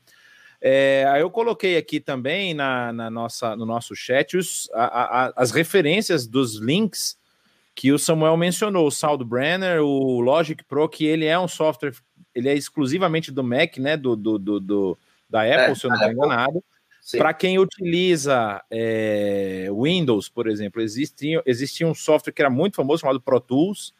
[0.60, 5.32] É, aí eu coloquei aqui também na, na nossa, no nosso chat os, a, a,
[5.36, 7.18] as referências dos links
[7.74, 11.92] que o Samuel mencionou, o SoundBrenner, o Logic Pro, que ele é um software,
[12.34, 15.90] ele é exclusivamente do Mac, né, do, do, do, do da Apple, é, se eu
[15.90, 16.64] não estou enganado.
[17.18, 23.02] Para quem utiliza é, Windows, por exemplo, existia, existia um software que era muito famoso
[23.02, 23.92] chamado Pro Tools,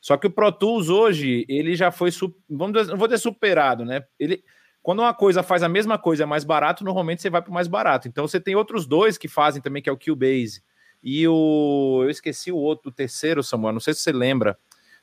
[0.00, 2.10] só que o Pro Tools hoje, ele já foi,
[2.48, 4.04] vamos dizer, não vou dizer superado, né?
[4.18, 4.42] Ele,
[4.86, 7.52] quando uma coisa faz a mesma coisa é mais barato, normalmente você vai para o
[7.52, 8.06] mais barato.
[8.06, 10.62] Então você tem outros dois que fazem também, que é o Cubase
[11.02, 12.02] e o.
[12.04, 14.56] Eu esqueci o outro, o terceiro, Samuel, não sei se você lembra.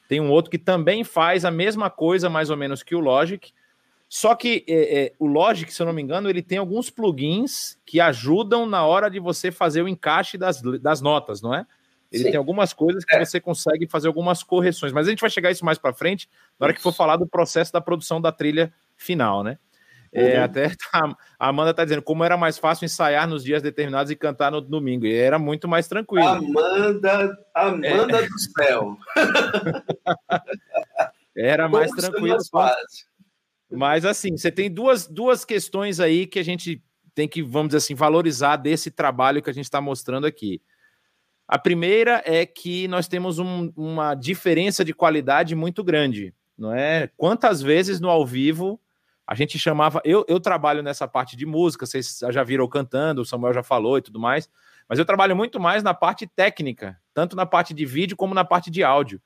[0.08, 3.52] Tem um outro que também faz a mesma coisa, mais ou menos, que o Logic.
[4.08, 7.78] Só que é, é, o Logic, se eu não me engano, ele tem alguns plugins
[7.86, 11.66] que ajudam na hora de você fazer o encaixe das, das notas, não é?
[12.10, 12.30] Ele Sim.
[12.30, 13.26] tem algumas coisas que é.
[13.26, 16.68] você consegue fazer algumas correções, mas a gente vai chegar isso mais para frente, na
[16.68, 19.58] hora que for falar do processo da produção da trilha final, né?
[20.14, 20.44] É, uhum.
[20.44, 24.16] Até tá, a Amanda está dizendo como era mais fácil ensaiar nos dias determinados e
[24.16, 25.08] cantar no domingo.
[25.08, 26.28] E era muito mais tranquilo.
[26.28, 28.28] Amanda, Amanda é.
[28.28, 28.96] do céu.
[31.36, 32.38] era mais como tranquilo.
[32.54, 32.76] Mais
[33.72, 36.84] Mas assim, você tem duas, duas questões aí que a gente
[37.16, 40.62] tem que, vamos dizer assim, valorizar desse trabalho que a gente está mostrando aqui.
[41.48, 47.10] A primeira é que nós temos um, uma diferença de qualidade muito grande, não é?
[47.18, 48.80] Quantas vezes no ao vivo
[49.26, 50.02] a gente chamava.
[50.04, 53.98] Eu, eu trabalho nessa parte de música, vocês já viram cantando, o Samuel já falou
[53.98, 54.50] e tudo mais,
[54.88, 58.44] mas eu trabalho muito mais na parte técnica, tanto na parte de vídeo como na
[58.44, 59.22] parte de áudio.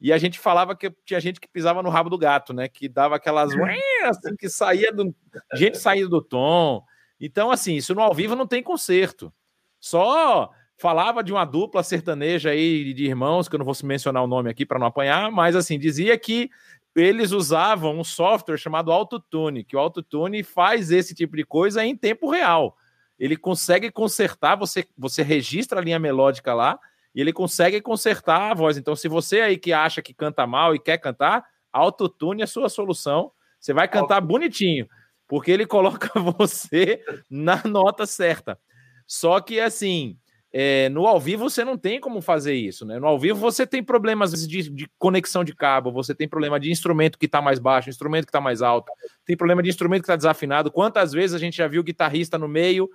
[0.00, 2.68] E a gente falava que tinha gente que pisava no rabo do gato, né?
[2.68, 3.52] Que dava aquelas.
[4.04, 5.14] assim, que saía do.
[5.54, 6.82] Gente saía do tom.
[7.20, 9.32] Então, assim, isso no ao vivo não tem conserto.
[9.80, 14.26] Só falava de uma dupla sertaneja aí de irmãos, que eu não vou mencionar o
[14.26, 16.50] nome aqui para não apanhar, mas assim, dizia que
[16.94, 21.96] eles usavam um software chamado Autotune, que o Autotune faz esse tipo de coisa em
[21.96, 22.76] tempo real.
[23.18, 26.78] Ele consegue consertar, você, você registra a linha melódica lá,
[27.14, 28.76] e ele consegue consertar a voz.
[28.76, 32.48] Então, se você aí que acha que canta mal e quer cantar, Autotune é a
[32.48, 33.32] sua solução.
[33.60, 34.86] Você vai cantar bonitinho,
[35.26, 38.58] porque ele coloca você na nota certa.
[39.06, 40.18] Só que, assim,
[40.56, 42.96] É, no ao vivo você não tem como fazer isso, né?
[43.00, 46.70] No ao vivo você tem problemas de, de conexão de cabo, você tem problema de
[46.70, 48.92] instrumento que está mais baixo, instrumento que está mais alto,
[49.24, 50.70] tem problema de instrumento que está desafinado.
[50.70, 52.88] Quantas vezes a gente já viu o guitarrista no meio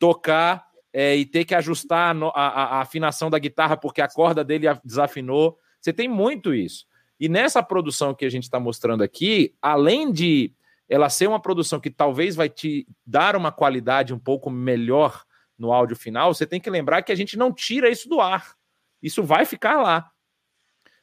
[0.00, 4.42] tocar é, e ter que ajustar a, a, a afinação da guitarra porque a corda
[4.42, 5.60] dele desafinou?
[5.80, 6.86] Você tem muito isso.
[7.20, 10.52] E nessa produção que a gente está mostrando aqui, além de
[10.88, 15.24] ela ser uma produção que talvez vai te dar uma qualidade um pouco melhor
[15.58, 18.54] no áudio final, você tem que lembrar que a gente não tira isso do ar.
[19.02, 20.10] Isso vai ficar lá.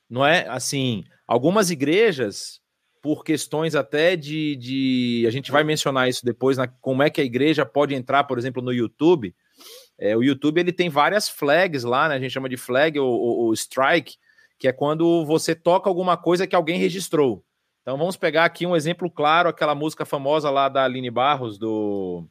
[0.09, 2.61] Não é assim, algumas igrejas,
[3.03, 5.25] por questões até de, de.
[5.27, 8.37] A gente vai mencionar isso depois, na, como é que a igreja pode entrar, por
[8.37, 9.35] exemplo, no YouTube.
[9.99, 12.15] É, o YouTube ele tem várias flags lá, né?
[12.15, 14.15] A gente chama de flag ou, ou strike,
[14.57, 17.43] que é quando você toca alguma coisa que alguém registrou.
[17.81, 22.25] Então vamos pegar aqui um exemplo claro, aquela música famosa lá da Aline Barros, do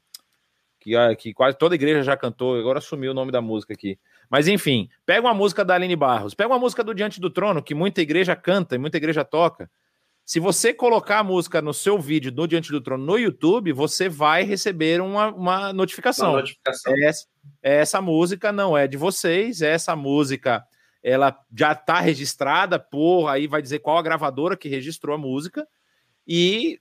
[0.83, 3.99] que, ah, que quase toda igreja já cantou, agora sumiu o nome da música aqui.
[4.29, 7.63] Mas enfim, pega uma música da Aline Barros, pega uma música do Diante do Trono,
[7.63, 9.71] que muita igreja canta e muita igreja toca.
[10.25, 14.09] Se você colocar a música no seu vídeo do Diante do Trono no YouTube, você
[14.09, 16.31] vai receber uma, uma notificação.
[16.31, 16.95] Uma notificação.
[17.03, 17.27] Essa,
[17.63, 20.65] essa música não é de vocês, essa música
[21.03, 25.67] ela já está registrada por, aí vai dizer qual a gravadora que registrou a música,
[26.27, 26.81] e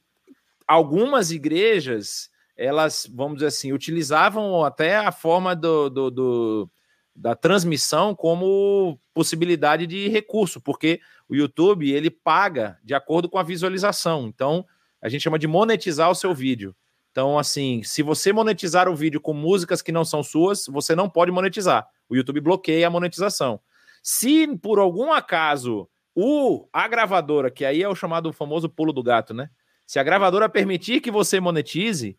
[0.68, 6.70] algumas igrejas elas, vamos dizer assim, utilizavam até a forma do, do, do,
[7.16, 13.44] da transmissão como possibilidade de recurso, porque o YouTube ele paga de acordo com a
[13.44, 14.28] visualização.
[14.28, 14.66] Então,
[15.02, 16.76] a gente chama de monetizar o seu vídeo.
[17.12, 21.10] Então, assim, se você monetizar o vídeo com músicas que não são suas, você não
[21.10, 21.88] pode monetizar.
[22.08, 23.60] O YouTube bloqueia a monetização.
[24.02, 29.04] Se por algum acaso o a gravadora, que aí é o chamado famoso pulo do
[29.04, 29.50] gato, né?
[29.86, 32.18] Se a gravadora permitir que você monetize,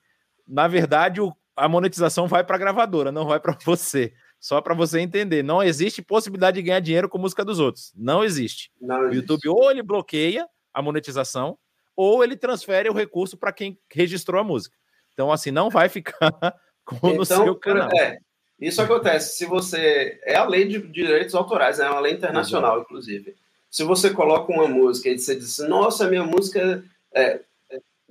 [0.53, 4.12] na verdade, o, a monetização vai para a gravadora, não vai para você.
[4.38, 7.93] Só para você entender, não existe possibilidade de ganhar dinheiro com música dos outros.
[7.97, 8.71] Não existe.
[8.81, 9.12] Não existe.
[9.12, 11.57] O YouTube ou ele bloqueia a monetização,
[11.97, 14.77] ou ele transfere o recurso para quem registrou a música.
[15.12, 16.33] Então, assim, não vai ficar
[16.85, 17.88] como então, no seu canal.
[17.97, 18.19] É,
[18.61, 20.21] isso acontece se você.
[20.25, 22.85] É a lei de direitos autorais, é uma lei internacional, Exato.
[22.85, 23.37] inclusive.
[23.71, 26.85] Se você coloca uma música e você diz, nossa, minha música.
[27.15, 27.41] É,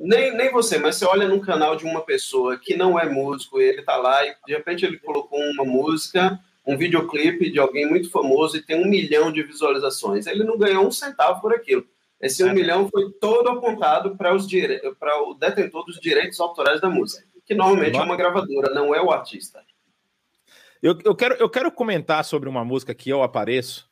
[0.02, 3.62] nem, nem você, mas você olha num canal de uma pessoa que não é músico,
[3.62, 8.10] ele tá lá e de repente ele colocou uma música, um videoclipe de alguém muito
[8.10, 10.28] famoso e tem um milhão de visualizações.
[10.28, 11.86] Ele não ganhou um centavo por aquilo.
[12.20, 12.54] Esse um é.
[12.54, 14.82] milhão foi todo apontado para dire...
[15.26, 19.12] o detentor dos direitos autorais da música, que normalmente é uma gravadora, não é o
[19.12, 19.64] artista.
[20.82, 23.90] Eu, eu, quero, eu quero comentar sobre uma música que eu apareço,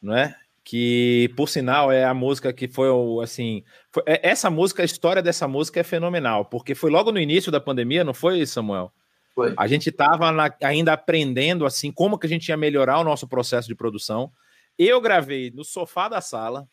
[0.00, 0.36] não é?
[0.64, 2.88] Que por sinal é a música que foi
[3.22, 7.18] assim, foi, é, essa música, a história dessa música é fenomenal, porque foi logo no
[7.18, 8.92] início da pandemia, não foi, Samuel?
[9.34, 9.54] Foi.
[9.56, 10.30] A gente estava
[10.62, 14.30] ainda aprendendo assim como que a gente ia melhorar o nosso processo de produção.
[14.78, 16.68] Eu gravei no sofá da sala,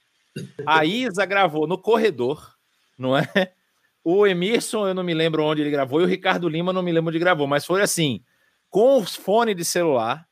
[0.66, 2.54] a Isa gravou no corredor,
[2.98, 3.26] não é?
[4.04, 6.92] O Emerson, eu não me lembro onde ele gravou, e o Ricardo Lima, não me
[6.92, 8.24] lembro onde gravou, mas foi assim,
[8.70, 10.29] com os fones de celular,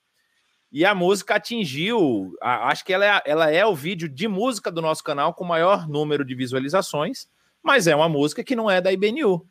[0.71, 4.81] e a música atingiu, acho que ela é, ela é o vídeo de música do
[4.81, 7.27] nosso canal com maior número de visualizações,
[7.63, 9.47] mas é uma música que não é da IBNU.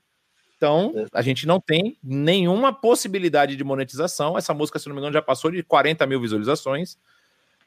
[0.57, 4.39] Então, a gente não tem nenhuma possibilidade de monetização.
[4.39, 6.97] Essa música, se não me engano, já passou de 40 mil visualizações.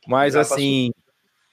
[0.07, 1.08] Mas, já assim, passou.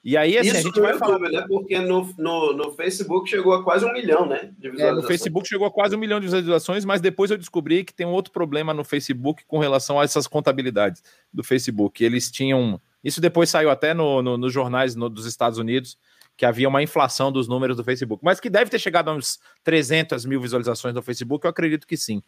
[0.06, 1.18] E aí, assim, Isso a gente vai falar.
[1.18, 1.44] né?
[1.48, 4.52] Porque no, no, no, Facebook chegou a quase um milhão, né?
[4.56, 4.88] De visualizações.
[4.88, 7.92] É, no Facebook chegou a quase um milhão de visualizações, mas depois eu descobri que
[7.92, 11.02] tem um outro problema no Facebook com relação a essas contabilidades
[11.34, 12.04] do Facebook.
[12.04, 12.80] Eles tinham.
[13.02, 15.98] Isso depois saiu até no, no nos jornais dos Estados Unidos,
[16.36, 18.24] que havia uma inflação dos números do Facebook.
[18.24, 21.96] Mas que deve ter chegado a uns 300 mil visualizações no Facebook, eu acredito que
[21.96, 22.22] sim.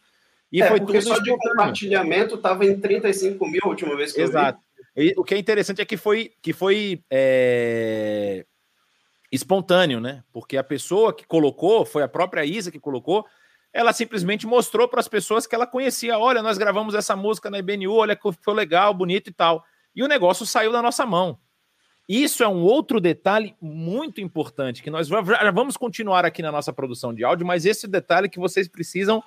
[0.51, 4.19] E é, foi tudo só de compartilhamento estava em 35 mil a última vez que
[4.19, 4.57] Exato.
[4.57, 4.68] eu vi.
[4.95, 8.45] E, o que é interessante é que foi, que foi é,
[9.31, 10.23] espontâneo, né?
[10.31, 13.25] Porque a pessoa que colocou, foi a própria Isa que colocou,
[13.71, 16.17] ela simplesmente mostrou para as pessoas que ela conhecia.
[16.17, 19.63] Olha, nós gravamos essa música na IBNU, olha que foi legal, bonito e tal.
[19.95, 21.39] E o negócio saiu da nossa mão.
[22.07, 27.13] Isso é um outro detalhe muito importante que nós vamos continuar aqui na nossa produção
[27.13, 29.23] de áudio, mas esse detalhe que vocês precisam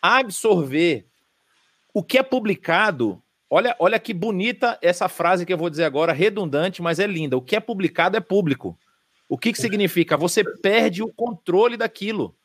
[0.00, 1.06] absorver.
[1.92, 3.20] O que é publicado
[3.52, 7.36] Olha, olha que bonita essa frase que eu vou dizer agora, redundante, mas é linda.
[7.36, 8.78] O que é publicado é público.
[9.28, 10.16] O que, que significa?
[10.16, 12.36] Você perde o controle daquilo.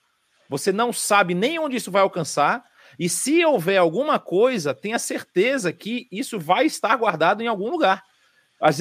[0.50, 2.64] Você não sabe nem onde isso vai alcançar.
[2.98, 8.04] E se houver alguma coisa, tenha certeza que isso vai estar guardado em algum lugar.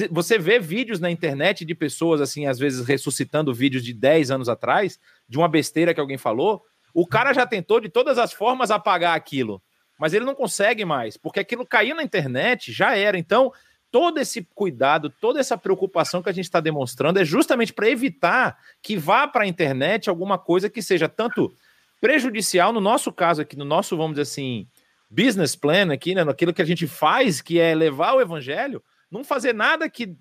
[0.09, 4.49] Você vê vídeos na internet de pessoas, assim, às vezes ressuscitando vídeos de 10 anos
[4.49, 4.99] atrás,
[5.29, 6.63] de uma besteira que alguém falou.
[6.91, 9.61] O cara já tentou de todas as formas apagar aquilo
[9.99, 13.17] mas ele não consegue mais, porque aquilo caiu na internet, já era.
[13.17, 13.51] Então,
[13.91, 18.57] todo esse cuidado, toda essa preocupação que a gente está demonstrando é justamente para evitar
[18.81, 21.53] que vá para a internet alguma coisa que seja tanto
[22.01, 24.67] prejudicial, no nosso caso aqui, no nosso, vamos dizer assim,
[25.09, 29.23] business plan aqui, né, naquilo que a gente faz, que é levar o evangelho, não
[29.23, 30.15] fazer nada que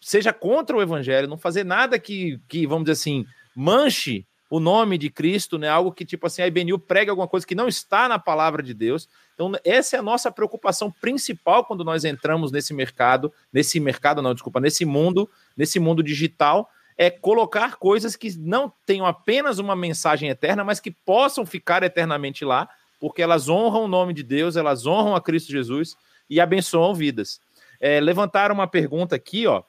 [0.00, 3.24] seja contra o evangelho, não fazer nada que, que vamos dizer assim,
[3.54, 5.68] manche o nome de Cristo, né?
[5.68, 8.74] Algo que, tipo assim, a IBNU prega alguma coisa que não está na palavra de
[8.74, 9.08] Deus.
[9.32, 14.34] Então, essa é a nossa preocupação principal quando nós entramos nesse mercado, nesse mercado, não,
[14.34, 20.28] desculpa, nesse mundo, nesse mundo digital, é colocar coisas que não tenham apenas uma mensagem
[20.28, 24.84] eterna, mas que possam ficar eternamente lá, porque elas honram o nome de Deus, elas
[24.84, 25.96] honram a Cristo Jesus
[26.28, 27.40] e abençoam vidas.
[27.80, 29.62] É, levantaram uma pergunta aqui, ó.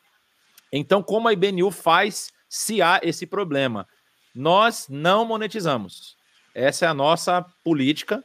[0.73, 3.87] Então, como a IBNU faz se há esse problema?
[4.33, 6.15] Nós não monetizamos.
[6.53, 8.23] Essa é a nossa política.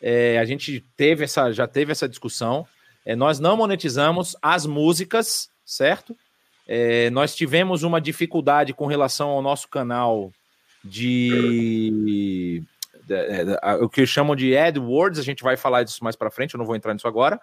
[0.00, 2.66] É, a gente teve essa, já teve essa discussão.
[3.04, 6.16] É, nós não monetizamos as músicas, certo?
[6.66, 10.32] É, nós tivemos uma dificuldade com relação ao nosso canal
[10.84, 12.62] de, de
[13.80, 15.20] o que chamam de AdWords.
[15.20, 16.54] A gente vai falar disso mais para frente.
[16.54, 17.40] Eu não vou entrar nisso agora,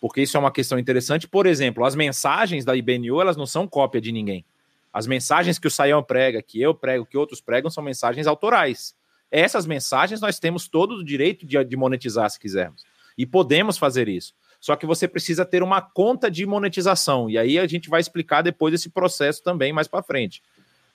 [0.00, 1.28] porque isso é uma questão interessante.
[1.28, 4.44] Por exemplo, as mensagens da IBNU elas não são cópia de ninguém.
[4.92, 8.94] As mensagens que o Saião prega, que eu prego, que outros pregam, são mensagens autorais.
[9.30, 12.84] Essas mensagens nós temos todo o direito de, de monetizar se quisermos.
[13.16, 14.34] E podemos fazer isso.
[14.60, 17.28] Só que você precisa ter uma conta de monetização.
[17.28, 20.42] E aí a gente vai explicar depois esse processo também mais para frente.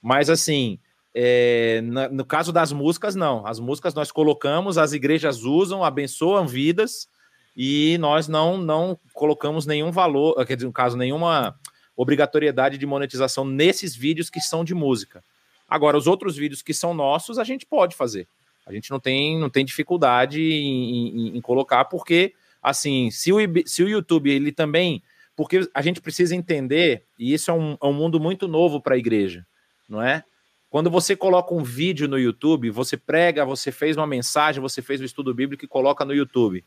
[0.01, 0.79] Mas assim,
[1.13, 3.45] é, no caso das músicas, não.
[3.45, 7.09] As músicas nós colocamos, as igrejas usam, abençoam vidas
[7.55, 11.59] e nós não não colocamos nenhum valor, quer dizer, no caso, nenhuma
[11.97, 15.23] obrigatoriedade de monetização nesses vídeos que são de música.
[15.67, 18.27] Agora, os outros vídeos que são nossos, a gente pode fazer.
[18.65, 23.37] A gente não tem, não tem dificuldade em, em, em colocar, porque, assim, se o,
[23.65, 25.01] se o YouTube, ele também.
[25.35, 28.95] Porque a gente precisa entender, e isso é um, é um mundo muito novo para
[28.95, 29.45] a igreja,
[29.87, 30.23] não é?
[30.69, 34.99] Quando você coloca um vídeo no YouTube, você prega, você fez uma mensagem, você fez
[34.99, 36.65] o um estudo bíblico e coloca no YouTube.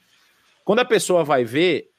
[0.64, 1.90] Quando a pessoa vai ver,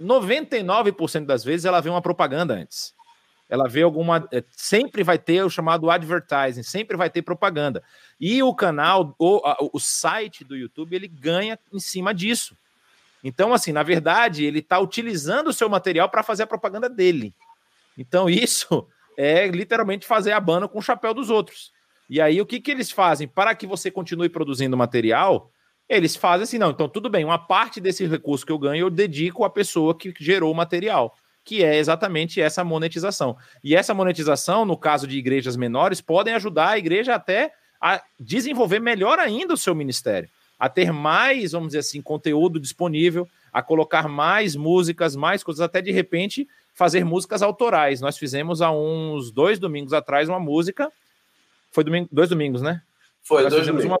[0.00, 2.94] 99% das vezes ela vê uma propaganda antes.
[3.48, 4.26] Ela vê alguma.
[4.32, 7.82] É, sempre vai ter o chamado advertising, sempre vai ter propaganda.
[8.18, 9.40] E o canal, o,
[9.72, 12.56] o site do YouTube, ele ganha em cima disso.
[13.22, 17.34] Então, assim, na verdade, ele está utilizando o seu material para fazer a propaganda dele.
[17.98, 18.86] Então, isso
[19.16, 21.72] é literalmente fazer a banda com o chapéu dos outros.
[22.08, 23.28] E aí, o que, que eles fazem?
[23.28, 25.50] Para que você continue produzindo material,
[25.90, 28.90] eles fazem assim, não, então tudo bem, uma parte desse recurso que eu ganho eu
[28.90, 33.36] dedico à pessoa que gerou o material, que é exatamente essa monetização.
[33.62, 38.78] E essa monetização, no caso de igrejas menores, podem ajudar a igreja até a desenvolver
[38.78, 44.06] melhor ainda o seu ministério, a ter mais, vamos dizer assim, conteúdo disponível, a colocar
[44.06, 48.00] mais músicas, mais coisas, até de repente fazer músicas autorais.
[48.00, 50.92] Nós fizemos há uns dois domingos atrás uma música,
[51.72, 52.80] foi domingo, dois domingos, né?
[53.22, 53.98] Foi, Nós dois domingos.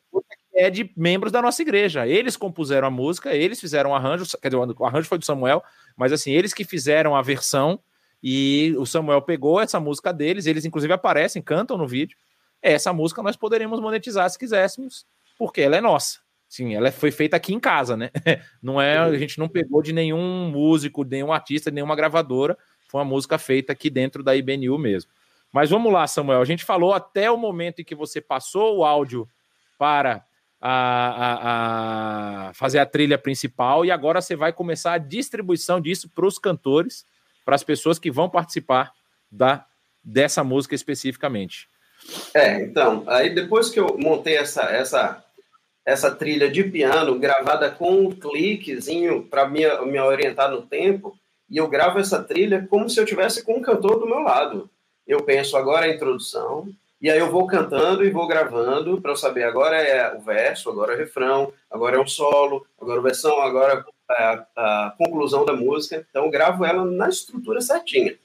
[0.52, 2.06] É de membros da nossa igreja.
[2.06, 5.62] Eles compuseram a música, eles fizeram o arranjo, quer dizer, o arranjo foi do Samuel,
[5.96, 7.78] mas assim, eles que fizeram a versão
[8.22, 12.16] e o Samuel pegou essa música deles, eles inclusive aparecem, cantam no vídeo.
[12.60, 15.06] Essa música nós poderíamos monetizar se quiséssemos,
[15.38, 16.18] porque ela é nossa.
[16.48, 18.10] Sim, ela foi feita aqui em casa, né?
[18.60, 22.58] Não é, a gente não pegou de nenhum músico, nenhum artista, nenhuma gravadora.
[22.88, 25.12] Foi uma música feita aqui dentro da IBNU mesmo.
[25.52, 26.40] Mas vamos lá, Samuel.
[26.40, 29.28] A gente falou até o momento em que você passou o áudio
[29.78, 30.24] para
[30.60, 36.26] a, a, fazer a trilha principal e agora você vai começar a distribuição disso para
[36.26, 37.06] os cantores,
[37.44, 38.92] para as pessoas que vão participar
[39.30, 39.64] da
[40.02, 41.68] dessa música especificamente.
[42.32, 45.24] É, então, aí depois que eu montei essa essa
[45.84, 51.56] essa trilha de piano gravada com um cliquezinho para me, me orientar no tempo, e
[51.56, 54.70] eu gravo essa trilha como se eu tivesse com um cantor do meu lado.
[55.06, 56.68] Eu penso agora a introdução,
[57.00, 60.68] e aí eu vou cantando e vou gravando para eu saber agora é o verso,
[60.68, 64.94] agora é o refrão, agora é um solo, agora a versão, agora é a, a
[64.98, 66.06] conclusão da música.
[66.10, 68.18] Então eu gravo ela na estrutura certinha,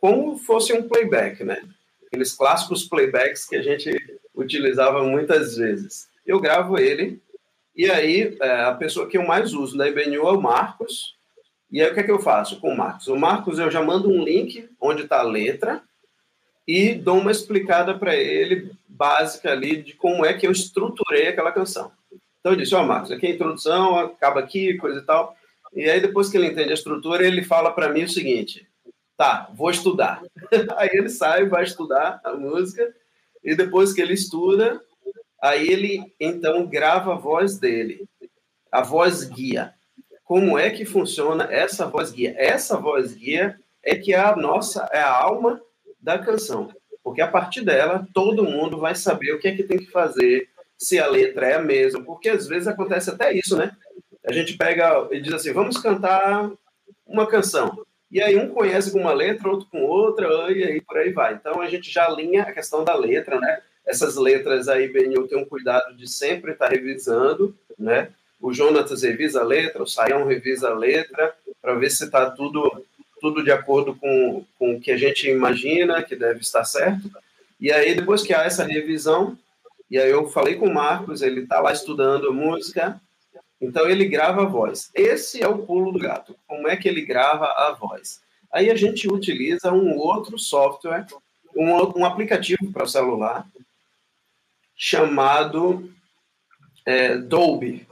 [0.00, 1.62] como fosse um playback, né?
[2.06, 3.90] Aqueles clássicos playbacks que a gente
[4.34, 6.08] utilizava muitas vezes.
[6.26, 7.20] Eu gravo ele
[7.76, 11.14] e aí é, a pessoa que eu mais uso na IBNU é o Marcos.
[11.70, 13.06] E aí o que é que eu faço com o Marcos?
[13.08, 15.82] O Marcos eu já mando um link onde está a letra
[16.66, 21.52] e dou uma explicada para ele básica ali de como é que eu estruturei aquela
[21.52, 21.92] canção.
[22.40, 25.36] Então eu disse, ó, oh, Marcos, aqui é a introdução, acaba aqui, coisa e tal.
[25.72, 28.66] E aí depois que ele entende a estrutura, ele fala para mim o seguinte:
[29.16, 30.22] "Tá, vou estudar".
[30.76, 32.94] aí ele sai, vai estudar a música
[33.42, 34.80] e depois que ele estuda,
[35.42, 38.06] aí ele então grava a voz dele,
[38.70, 39.74] a voz guia.
[40.24, 42.34] como é que funciona essa voz guia.
[42.38, 45.60] Essa voz guia é que é a nossa, é a alma
[46.04, 46.70] da canção.
[47.02, 50.48] Porque a partir dela, todo mundo vai saber o que é que tem que fazer,
[50.78, 52.02] se a letra é a mesma.
[52.02, 53.72] Porque às vezes acontece até isso, né?
[54.26, 56.50] A gente pega e diz assim: vamos cantar
[57.06, 57.84] uma canção.
[58.10, 61.34] E aí um conhece com uma letra, outro com outra, e aí por aí vai.
[61.34, 63.60] Então a gente já alinha a questão da letra, né?
[63.86, 68.10] Essas letras aí, Benil tem um cuidado de sempre estar revisando, né?
[68.40, 72.84] O Jonatas revisa a letra, o Saião revisa a letra, para ver se está tudo,
[73.24, 77.10] tudo de acordo com, com o que a gente imagina que deve estar certo.
[77.58, 79.38] E aí, depois que há essa revisão,
[79.90, 83.00] e aí eu falei com o Marcos, ele está lá estudando música,
[83.58, 84.90] então ele grava a voz.
[84.94, 86.36] Esse é o pulo do gato.
[86.46, 88.20] Como é que ele grava a voz?
[88.52, 91.06] Aí a gente utiliza um outro software,
[91.56, 93.46] um, um aplicativo para o celular
[94.76, 95.90] chamado
[96.84, 97.88] é, Dolby.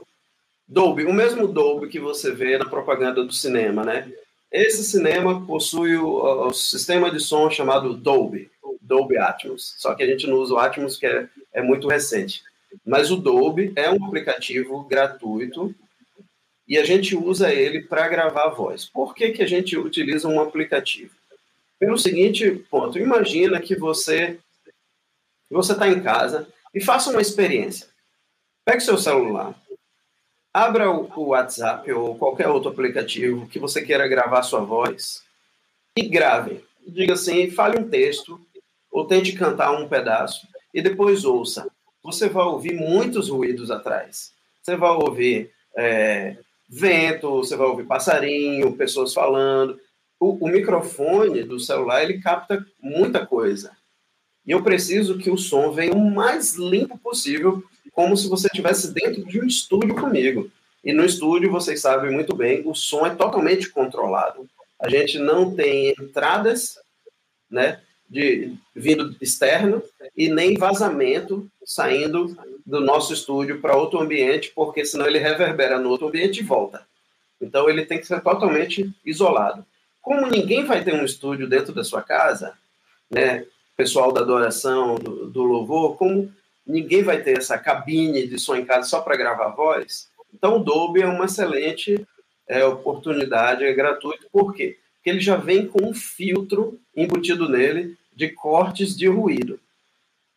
[0.67, 4.13] Dolby, o mesmo Dolby que você vê na propaganda do cinema, né?
[4.53, 9.73] Esse cinema possui o, o sistema de som chamado Dolby, Dolby Atmos.
[9.79, 12.43] Só que a gente não usa o Atmos, que é, é muito recente.
[12.85, 15.73] Mas o Dolby é um aplicativo gratuito
[16.67, 18.85] e a gente usa ele para gravar voz.
[18.85, 21.11] Por que, que a gente utiliza um aplicativo?
[21.79, 24.37] Pelo seguinte ponto, imagina que você
[25.49, 27.87] você está em casa e faça uma experiência.
[28.65, 29.53] Pegue seu celular,
[30.53, 35.23] abra o WhatsApp ou qualquer outro aplicativo que você queira gravar sua voz
[35.97, 36.63] e grave.
[36.87, 38.39] Diga assim, fale um texto
[38.91, 41.67] ou tente cantar um pedaço e depois ouça
[42.03, 44.33] você vai ouvir muitos ruídos atrás.
[44.61, 46.35] Você vai ouvir é,
[46.67, 49.79] vento, você vai ouvir passarinho, pessoas falando.
[50.19, 53.71] O, o, microfone do celular ele capta muita coisa.
[54.45, 57.63] E eu preciso que o som venha o mais limpo possível,
[57.93, 60.49] como se você estivesse dentro de um estúdio comigo.
[60.83, 64.47] E no estúdio, vocês sabem muito bem, o som é totalmente controlado.
[64.79, 66.77] A gente não tem entradas,
[67.49, 67.79] né?
[68.13, 69.81] de vindo externo
[70.15, 75.89] e nem vazamento saindo do nosso estúdio para outro ambiente, porque senão ele reverbera no
[75.89, 76.85] outro ambiente e volta.
[77.41, 79.65] Então ele tem que ser totalmente isolado.
[79.99, 82.53] Como ninguém vai ter um estúdio dentro da sua casa,
[83.09, 86.31] né, pessoal da adoração, do, do louvor, como
[86.65, 90.63] ninguém vai ter essa cabine de som em casa só para gravar voz, então o
[90.63, 92.05] Dolby é uma excelente
[92.47, 94.27] é, oportunidade, é gratuito.
[94.31, 94.77] Por quê?
[94.95, 99.59] Porque ele já vem com um filtro embutido nele de cortes de ruído.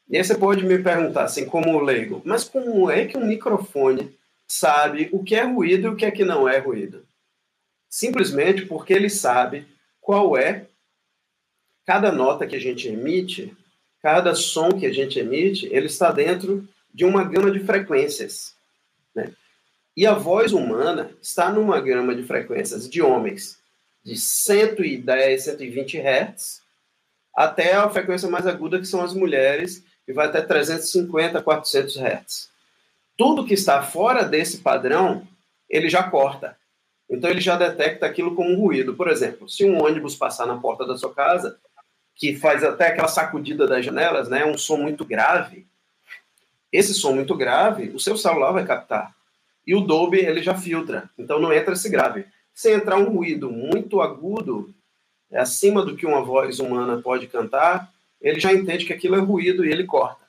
[0.09, 4.16] E aí você pode me perguntar, assim, como leigo, mas como é que um microfone
[4.47, 7.05] sabe o que é ruído e o que é que não é ruído?
[7.89, 9.66] Simplesmente porque ele sabe
[10.01, 10.66] qual é
[11.85, 13.57] cada nota que a gente emite,
[14.03, 18.55] cada som que a gente emite, ele está dentro de uma gama de frequências.
[19.14, 19.32] Né?
[19.97, 23.59] E a voz humana está numa gama de frequências de homens
[24.05, 26.62] de 110, 120 Hz
[27.34, 32.51] até a frequência mais aguda, que são as mulheres, e vai até 350, 400 Hz.
[33.16, 35.26] Tudo que está fora desse padrão,
[35.68, 36.57] ele já corta.
[37.11, 38.94] Então, ele já detecta aquilo como um ruído.
[38.94, 41.59] Por exemplo, se um ônibus passar na porta da sua casa,
[42.16, 45.66] que faz até aquela sacudida das janelas, né, um som muito grave,
[46.72, 49.14] esse som muito grave, o seu celular vai captar.
[49.66, 51.08] E o Dolby, ele já filtra.
[51.18, 52.26] Então, não entra esse grave.
[52.54, 54.74] Se entrar um ruído muito agudo,
[55.30, 59.20] é acima do que uma voz humana pode cantar, ele já entende que aquilo é
[59.20, 60.24] ruído e ele corta.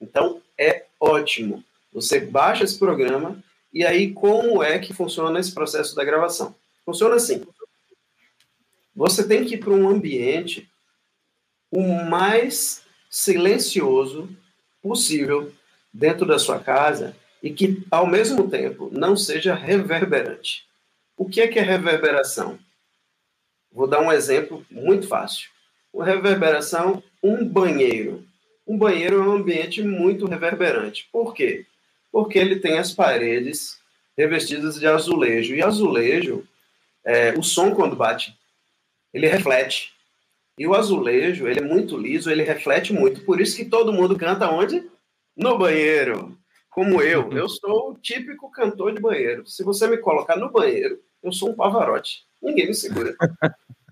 [0.00, 1.64] Então, é ótimo.
[1.92, 6.54] Você baixa esse programa e aí como é que funciona esse processo da gravação?
[6.84, 7.42] Funciona assim.
[8.94, 10.69] Você tem que ir para um ambiente
[11.70, 14.28] o mais silencioso
[14.82, 15.52] possível
[15.92, 20.66] dentro da sua casa e que, ao mesmo tempo, não seja reverberante.
[21.16, 22.58] O que é que é reverberação?
[23.72, 25.48] Vou dar um exemplo muito fácil.
[25.92, 28.24] Uma reverberação, um banheiro.
[28.66, 31.08] Um banheiro é um ambiente muito reverberante.
[31.12, 31.66] Por quê?
[32.10, 33.78] Porque ele tem as paredes
[34.16, 35.54] revestidas de azulejo.
[35.54, 36.46] E azulejo,
[37.04, 38.36] é, o som quando bate,
[39.12, 39.92] ele reflete.
[40.60, 43.24] E o azulejo, ele é muito liso, ele reflete muito.
[43.24, 44.86] Por isso que todo mundo canta onde?
[45.34, 46.36] No banheiro.
[46.68, 47.32] Como eu.
[47.32, 49.46] Eu sou o típico cantor de banheiro.
[49.46, 52.26] Se você me colocar no banheiro, eu sou um pavarote.
[52.42, 53.16] Ninguém me segura.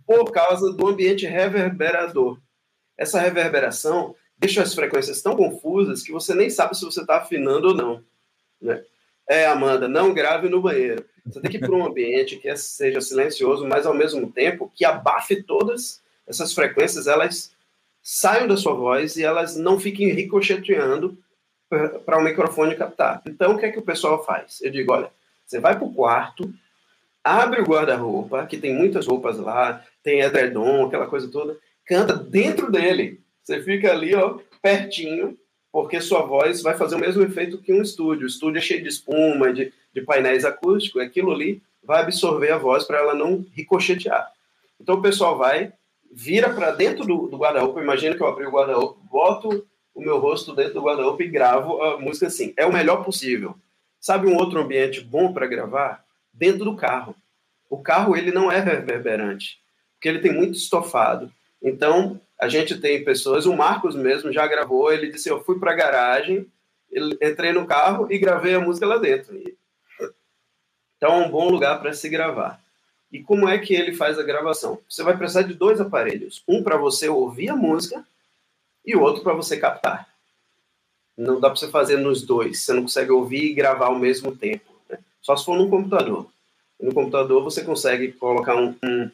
[0.06, 2.38] Por causa do ambiente reverberador.
[2.98, 7.68] Essa reverberação deixa as frequências tão confusas que você nem sabe se você está afinando
[7.68, 8.04] ou não.
[8.60, 8.84] Né?
[9.26, 11.02] É, Amanda, não grave no banheiro.
[11.24, 14.84] Você tem que ir para um ambiente que seja silencioso, mas ao mesmo tempo que
[14.84, 17.52] abafe todas essas frequências, elas
[18.02, 21.18] saiam da sua voz e elas não fiquem ricocheteando
[22.04, 23.22] para o microfone captar.
[23.26, 24.60] Então, o que é que o pessoal faz?
[24.62, 25.10] Eu digo, olha,
[25.44, 26.52] você vai para o quarto,
[27.22, 32.70] abre o guarda-roupa, que tem muitas roupas lá, tem edredom, aquela coisa toda, canta dentro
[32.70, 33.20] dele.
[33.42, 35.36] Você fica ali, ó, pertinho,
[35.72, 38.24] porque sua voz vai fazer o mesmo efeito que um estúdio.
[38.24, 42.58] O estúdio é cheio de espuma, de, de painéis acústicos, aquilo ali vai absorver a
[42.58, 44.30] voz para ela não ricochetear.
[44.80, 45.72] Então o pessoal vai,
[46.10, 50.18] vira para dentro do, do guarda-roupa, imagina que eu abri o guarda-roupa, boto o meu
[50.18, 52.54] rosto dentro do guarda-roupa e gravo a música assim.
[52.56, 53.56] É o melhor possível.
[54.00, 56.04] Sabe um outro ambiente bom para gravar?
[56.32, 57.16] Dentro do carro.
[57.68, 59.58] O carro ele não é reverberante,
[59.94, 61.30] porque ele tem muito estofado.
[61.60, 65.72] Então, a gente tem pessoas, o Marcos mesmo já gravou, ele disse, eu fui para
[65.72, 66.46] a garagem,
[67.20, 69.36] entrei no carro e gravei a música lá dentro.
[70.96, 72.62] Então, é um bom lugar para se gravar.
[73.12, 74.78] E como é que ele faz a gravação?
[74.88, 76.42] Você vai precisar de dois aparelhos.
[76.46, 78.04] Um para você ouvir a música
[78.84, 80.08] e o outro para você captar.
[81.16, 82.60] Não dá para você fazer nos dois.
[82.60, 84.72] Você não consegue ouvir e gravar ao mesmo tempo.
[84.88, 84.98] Né?
[85.22, 86.26] Só se for no computador.
[86.80, 89.10] No computador você consegue colocar um, um,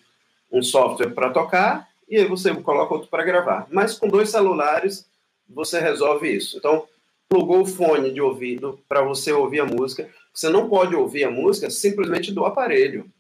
[0.53, 3.67] um software para tocar e aí você coloca outro para gravar.
[3.71, 5.07] Mas com dois celulares
[5.49, 6.57] você resolve isso.
[6.59, 6.87] Então,
[7.29, 10.09] plugou o fone de ouvido para você ouvir a música.
[10.33, 13.11] Você não pode ouvir a música simplesmente do aparelho.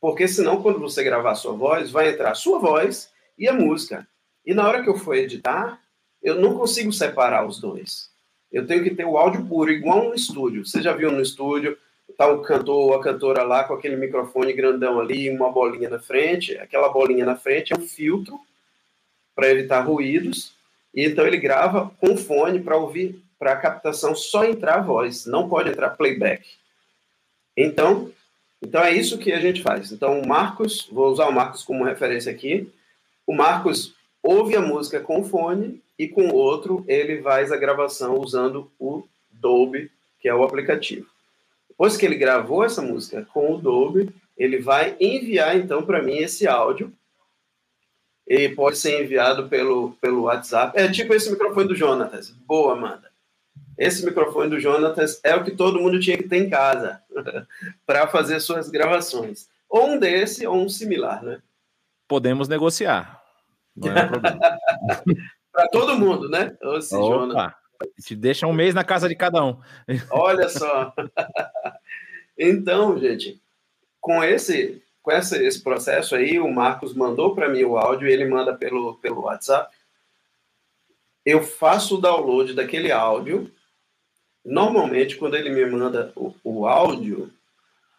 [0.00, 4.06] Porque senão, quando você gravar sua voz, vai entrar sua voz e a música.
[4.44, 5.80] E na hora que eu for editar,
[6.22, 8.10] eu não consigo separar os dois.
[8.50, 10.66] Eu tenho que ter o áudio puro, igual no estúdio.
[10.66, 11.76] Você já viu no estúdio,
[12.16, 15.98] tá o cantor ou a cantora lá com aquele microfone grandão ali, uma bolinha na
[15.98, 16.56] frente.
[16.58, 18.40] Aquela bolinha na frente é um filtro
[19.34, 20.52] para evitar ruídos.
[20.94, 25.24] E então ele grava com fone para ouvir, para a captação só entrar a voz,
[25.24, 26.44] não pode entrar playback.
[27.56, 28.10] Então,
[28.62, 29.90] então é isso que a gente faz.
[29.90, 32.70] Então o Marcos, vou usar o Marcos como referência aqui.
[33.26, 38.70] O Marcos ouve a música com fone e com outro ele faz a gravação usando
[38.78, 39.90] o Dolby,
[40.20, 41.06] que é o aplicativo.
[41.68, 46.16] Depois que ele gravou essa música com o Dolby, ele vai enviar então para mim
[46.18, 46.92] esse áudio.
[48.26, 50.78] E pode ser enviado pelo, pelo WhatsApp.
[50.78, 52.30] É tipo esse microfone do Jonatas.
[52.30, 53.09] Boa, Amanda.
[53.80, 57.02] Esse microfone do Jonatas é o que todo mundo tinha que ter em casa
[57.86, 59.48] para fazer suas gravações.
[59.70, 61.40] Ou um desse, ou um similar, né?
[62.06, 63.22] Podemos negociar.
[63.74, 64.38] Não é um problema.
[65.50, 66.54] para todo mundo, né?
[66.76, 67.56] Esse Opa,
[68.04, 69.58] te deixa um mês na casa de cada um.
[70.12, 70.92] Olha só.
[72.36, 73.40] então, gente,
[73.98, 78.12] com esse com esse, esse processo aí, o Marcos mandou para mim o áudio e
[78.12, 79.74] ele manda pelo, pelo WhatsApp.
[81.24, 83.50] Eu faço o download daquele áudio
[84.44, 87.30] Normalmente, quando ele me manda o, o áudio,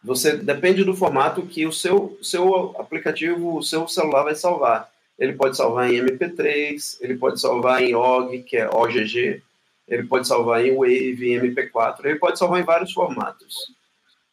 [0.03, 4.91] você depende do formato que o seu, seu aplicativo, o seu celular vai salvar.
[5.17, 9.43] Ele pode salvar em MP3, ele pode salvar em OG, que é OGG,
[9.87, 13.55] ele pode salvar em Wave, em MP4, ele pode salvar em vários formatos.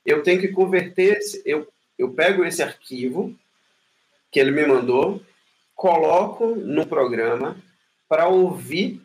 [0.07, 3.35] Eu tenho que converter, esse, eu, eu pego esse arquivo
[4.31, 5.21] que ele me mandou,
[5.75, 7.57] coloco no programa
[8.09, 9.03] para ouvir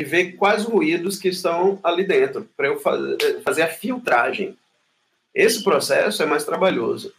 [0.00, 4.56] e ver quais ruídos que estão ali dentro, para eu fazer, fazer a filtragem.
[5.34, 7.12] Esse processo é mais trabalhoso.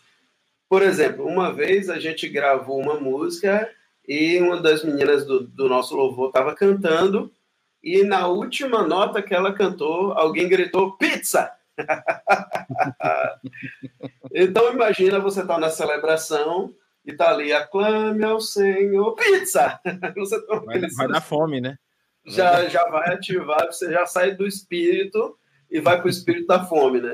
[0.68, 3.70] Por exemplo, uma vez a gente gravou uma música
[4.08, 7.32] e uma das meninas do, do nosso louvor estava cantando
[7.84, 11.52] e na última nota que ela cantou, alguém gritou pizza.
[14.34, 16.74] então imagina você tá na celebração
[17.06, 19.80] e tá ali aclame ao Senhor pizza.
[19.86, 21.78] Tá vai, vai dar fome, né?
[22.26, 25.38] Já, já vai ativar, você já sai do espírito
[25.70, 27.14] e vai para o espírito da fome, né?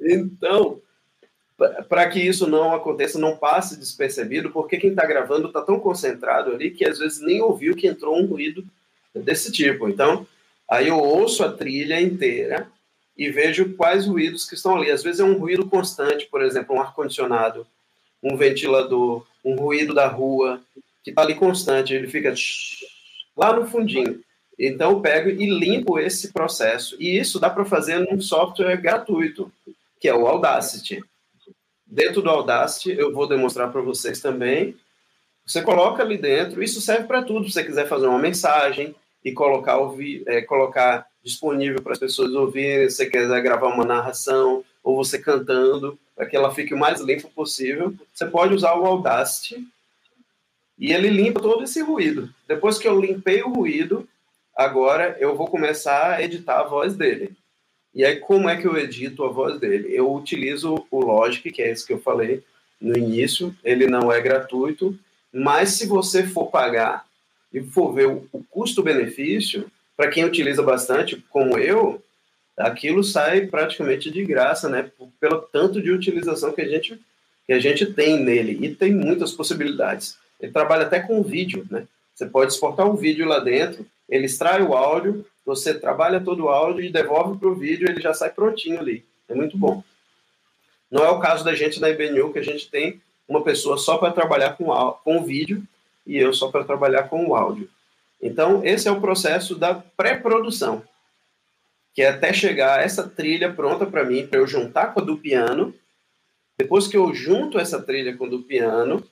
[0.00, 0.80] então,
[1.88, 6.52] para que isso não aconteça, não passe despercebido, porque quem está gravando está tão concentrado
[6.52, 8.64] ali que às vezes nem ouviu que entrou um ruído
[9.14, 9.88] desse tipo.
[9.88, 10.26] Então,
[10.68, 12.68] aí eu ouço a trilha inteira
[13.16, 14.90] e vejo quais ruídos que estão ali.
[14.90, 17.66] Às vezes é um ruído constante, por exemplo, um ar-condicionado,
[18.22, 20.60] um ventilador, um ruído da rua,
[21.02, 22.32] que está ali constante, ele fica
[23.36, 24.20] lá no fundinho.
[24.58, 26.94] Então, eu pego e limpo esse processo.
[27.00, 29.50] E isso dá para fazer num software gratuito,
[29.98, 31.02] que é o Audacity.
[31.86, 34.76] Dentro do Audacity, eu vou demonstrar para vocês também.
[35.46, 37.46] Você coloca ali dentro, isso serve para tudo.
[37.46, 42.32] Se você quiser fazer uma mensagem e colocar, ouvir, é, colocar disponível para as pessoas
[42.34, 46.78] ouvirem, se você quiser gravar uma narração, ou você cantando, para que ela fique o
[46.78, 49.66] mais limpa possível, você pode usar o Audacity
[50.80, 52.30] e ele limpa todo esse ruído.
[52.48, 54.08] Depois que eu limpei o ruído,
[54.56, 57.36] agora eu vou começar a editar a voz dele.
[57.94, 59.88] E aí, como é que eu edito a voz dele?
[59.94, 62.42] Eu utilizo o Logic, que é esse que eu falei
[62.80, 63.54] no início.
[63.62, 64.98] Ele não é gratuito,
[65.32, 67.04] mas se você for pagar
[67.52, 72.02] e for ver o, custo-benefício, para quem utiliza bastante, como eu,
[72.56, 74.90] aquilo sai praticamente de graça, né?
[75.20, 76.98] Pelo tanto de utilização que a gente
[77.46, 80.16] que a gente tem nele e tem muitas possibilidades.
[80.40, 81.86] Ele trabalha até com vídeo, né?
[82.14, 86.48] Você pode exportar um vídeo lá dentro, ele extrai o áudio, você trabalha todo o
[86.48, 89.04] áudio e devolve para o vídeo, ele já sai prontinho ali.
[89.28, 89.82] É muito bom.
[90.90, 93.96] Não é o caso da gente na IBNU, que a gente tem uma pessoa só
[93.96, 94.66] para trabalhar com,
[95.04, 95.62] com o vídeo
[96.06, 97.70] e eu só para trabalhar com o áudio.
[98.20, 100.82] Então, esse é o processo da pré-produção,
[101.94, 105.16] que é até chegar essa trilha pronta para mim, para eu juntar com a do
[105.16, 105.72] piano.
[106.58, 109.02] Depois que eu junto essa trilha com a do piano,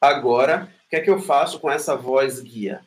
[0.00, 2.80] agora, o que é que eu faço com essa voz guia?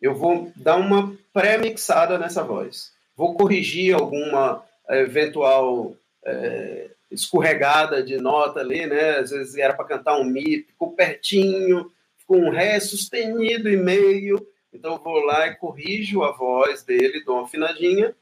[0.00, 2.92] Eu vou dar uma pré-mixada nessa voz.
[3.16, 5.94] Vou corrigir alguma eventual
[6.24, 9.18] é, escorregada de nota ali, né?
[9.18, 14.44] Às vezes era para cantar um mi, ficou pertinho, ficou um ré sustenido e meio.
[14.72, 18.14] Então eu vou lá e corrijo a voz dele, dou uma afinadinha.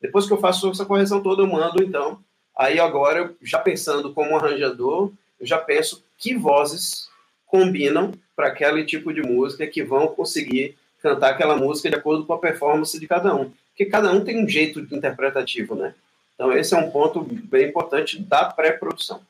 [0.00, 2.22] Depois que eu faço essa correção toda, eu mando então.
[2.56, 7.07] Aí agora, já pensando como arranjador, eu já penso que vozes
[7.48, 12.32] combinam para aquele tipo de música que vão conseguir cantar aquela música de acordo com
[12.34, 13.50] a performance de cada um.
[13.70, 15.94] Porque cada um tem um jeito interpretativo, né?
[16.34, 19.20] Então, esse é um ponto bem importante da pré-produção.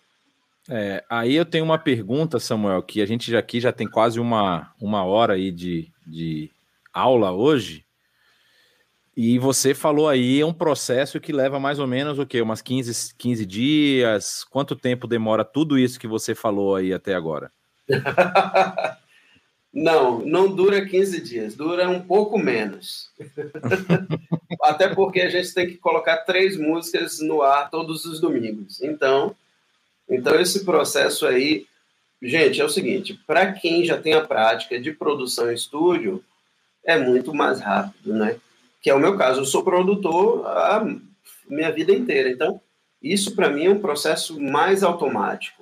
[0.69, 4.21] É, aí eu tenho uma pergunta, Samuel, que a gente já aqui já tem quase
[4.21, 6.51] uma, uma hora aí de, de
[6.93, 7.87] aula hoje.
[9.17, 12.43] E você falou aí é um processo que leva mais ou menos o quê?
[12.43, 14.45] Umas 15, 15 dias?
[14.45, 17.51] Quanto tempo demora tudo isso que você falou aí até agora?
[19.73, 23.11] Não, não dura 15 dias, dura um pouco menos.
[24.63, 28.83] Até porque a gente tem que colocar três músicas no ar todos os domingos.
[28.83, 29.37] Então,
[30.09, 31.67] então esse processo aí,
[32.21, 36.25] gente, é o seguinte: para quem já tem a prática de produção em estúdio,
[36.83, 38.37] é muito mais rápido, né?
[38.81, 39.43] Que é o meu caso.
[39.43, 40.85] Eu sou produtor a
[41.47, 42.31] minha vida inteira.
[42.31, 42.61] Então,
[43.03, 45.58] isso para mim é um processo mais automático.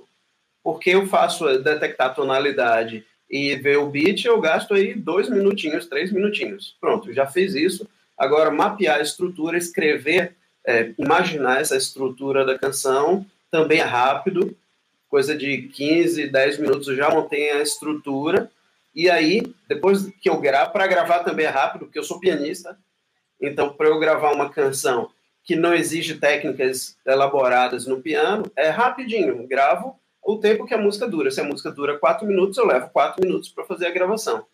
[0.67, 6.11] Porque eu faço detectar tonalidade e ver o beat, eu gasto aí dois minutinhos, três
[6.11, 6.77] minutinhos.
[6.81, 7.89] Pronto, já fiz isso.
[8.19, 10.35] Agora, mapear a estrutura, escrever,
[10.67, 14.57] é, imaginar essa estrutura da canção, também é rápido,
[15.09, 18.51] coisa de 15, 10 minutos eu já montei a estrutura.
[18.93, 22.77] E aí, depois que eu gravo, para gravar também é rápido, porque eu sou pianista.
[23.41, 25.13] Então, para eu gravar uma canção
[25.45, 29.47] que não exige técnicas elaboradas no piano, é rapidinho.
[29.47, 29.97] Gravo,
[30.27, 31.31] o tempo que a música dura.
[31.31, 34.45] Se a música dura quatro minutos, eu levo quatro minutos para fazer a gravação.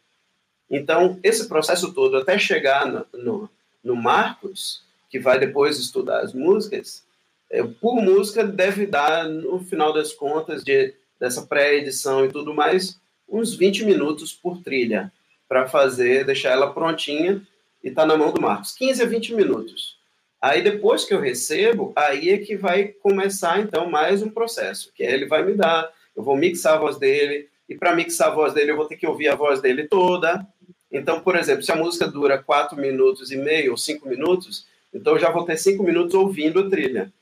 [0.71, 3.51] Então, esse processo todo, até chegar no, no,
[3.83, 7.05] no Marcos, que vai depois estudar as músicas,
[7.51, 13.01] é, por música deve dar, no final das contas, de, dessa pré-edição e tudo mais,
[13.29, 15.11] uns 20 minutos por trilha,
[15.49, 17.43] para fazer, deixar ela prontinha
[17.83, 18.73] e tá na mão do Marcos.
[18.73, 19.99] 15 a 20 minutos.
[20.43, 25.05] Aí depois que eu recebo, aí é que vai começar então mais um processo, que
[25.05, 28.53] ele vai me dar, eu vou mixar a voz dele, e para mixar a voz
[28.53, 30.45] dele eu vou ter que ouvir a voz dele toda.
[30.91, 35.13] Então, por exemplo, se a música dura quatro minutos e meio ou cinco minutos, então
[35.13, 37.13] eu já vou ter cinco minutos ouvindo a trilha.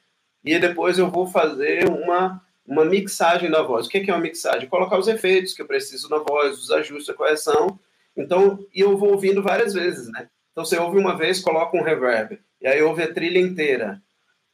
[0.42, 3.86] E depois eu vou fazer uma, uma mixagem da voz.
[3.86, 4.66] O é, que é uma mixagem?
[4.66, 7.78] Colocar os efeitos que eu preciso na voz, os ajustes, a correção.
[8.16, 10.26] Então, e eu vou ouvindo várias vezes, né?
[10.52, 14.00] Então, você ouve uma vez, coloca um reverb e aí ouve a trilha inteira.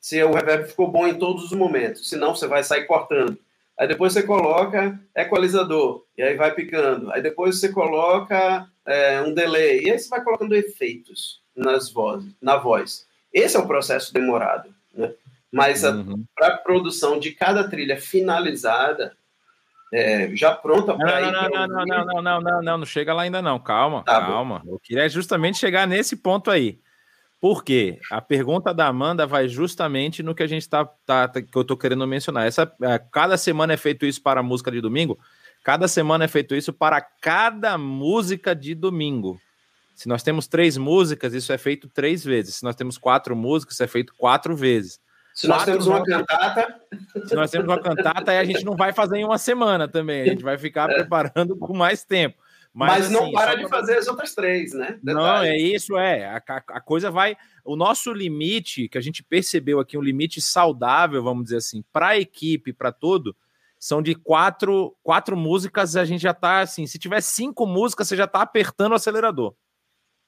[0.01, 3.37] Se o reverb ficou bom em todos os momentos, senão você vai sair cortando.
[3.79, 7.13] Aí depois você coloca equalizador, e aí vai picando.
[7.13, 12.33] Aí depois você coloca é, um delay, e aí você vai colocando efeitos nas vozes,
[12.41, 13.07] na voz.
[13.33, 15.13] Esse é o processo demorado, né?
[15.53, 16.25] Mas uhum.
[16.35, 19.17] para a produção de cada trilha finalizada,
[19.93, 21.33] é, já pronta para ir.
[21.33, 24.21] Não, não, não, não, não, não, não, não, não, chega lá ainda não, calma, tá
[24.21, 24.63] calma.
[24.65, 24.75] Bom.
[24.75, 26.81] Eu queria justamente chegar nesse ponto aí.
[27.41, 28.01] Por quê?
[28.11, 31.63] A pergunta da Amanda vai justamente no que a gente está, tá, tá, que eu
[31.63, 32.47] estou querendo mencionar.
[32.47, 35.19] Essa, é, cada semana é feito isso para a música de domingo,
[35.63, 39.39] cada semana é feito isso para cada música de domingo.
[39.95, 42.57] Se nós temos três músicas, isso é feito três vezes.
[42.57, 45.01] Se nós temos quatro músicas, isso é feito quatro vezes.
[45.37, 46.81] Se nós temos uma cantata.
[47.27, 50.23] Se nós temos uma cantata, aí a gente não vai fazer em uma semana também.
[50.23, 52.39] A gente vai ficar preparando com mais tempo.
[52.73, 54.99] Mas, Mas não assim, para de fazer as outras três, né?
[55.03, 55.15] Detalhe.
[55.15, 56.27] Não, é isso, é.
[56.27, 57.37] A, a, coisa vai.
[57.65, 62.09] O nosso limite, que a gente percebeu aqui, um limite saudável, vamos dizer assim, para
[62.09, 63.37] a equipe, para tudo,
[63.79, 65.97] são de quatro, quatro músicas.
[65.97, 66.87] A gente já tá assim.
[66.87, 69.55] Se tiver cinco músicas, você já tá apertando o acelerador.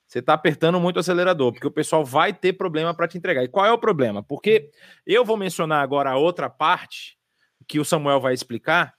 [0.09, 3.45] Você tá apertando muito o acelerador, porque o pessoal vai ter problema para te entregar.
[3.45, 4.23] E qual é o problema?
[4.23, 4.71] Porque
[5.07, 7.19] eu vou mencionar agora a outra parte
[7.67, 8.95] que o Samuel vai explicar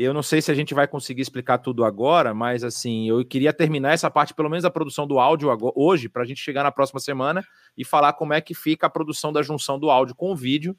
[0.00, 3.52] Eu não sei se a gente vai conseguir explicar tudo agora, mas assim, eu queria
[3.52, 6.62] terminar essa parte, pelo menos a produção do áudio agora, hoje, para a gente chegar
[6.62, 7.44] na próxima semana
[7.76, 10.76] e falar como é que fica a produção da junção do áudio com o vídeo,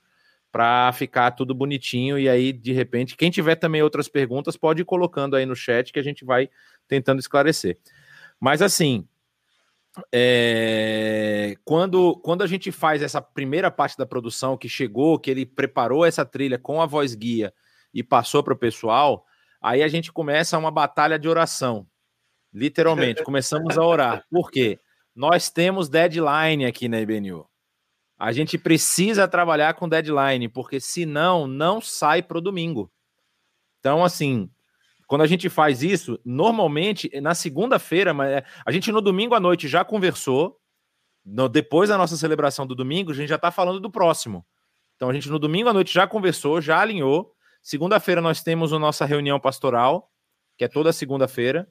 [0.52, 2.18] para ficar tudo bonitinho.
[2.18, 5.92] E aí, de repente, quem tiver também outras perguntas, pode ir colocando aí no chat
[5.92, 6.50] que a gente vai
[6.88, 7.78] tentando esclarecer.
[8.40, 9.06] Mas assim,
[10.14, 11.56] é...
[11.66, 16.06] quando, quando a gente faz essa primeira parte da produção que chegou, que ele preparou
[16.06, 17.54] essa trilha com a voz guia
[17.94, 19.26] e passou para o pessoal,
[19.62, 21.88] aí a gente começa uma batalha de oração.
[22.54, 24.26] Literalmente, começamos a orar.
[24.30, 24.80] Por quê?
[25.16, 27.48] Nós temos deadline aqui na IBNU.
[28.18, 32.92] A gente precisa trabalhar com deadline, porque senão não sai para o domingo.
[33.80, 34.50] Então, assim,
[35.10, 39.68] quando a gente faz isso, normalmente na segunda-feira, é, a gente no domingo à noite
[39.68, 40.60] já conversou.
[41.26, 44.46] No, depois da nossa celebração do domingo, a gente já está falando do próximo.
[44.96, 47.34] Então a gente no domingo à noite já conversou, já alinhou.
[47.60, 50.12] Segunda-feira nós temos a nossa reunião pastoral,
[50.56, 51.68] que é toda segunda-feira.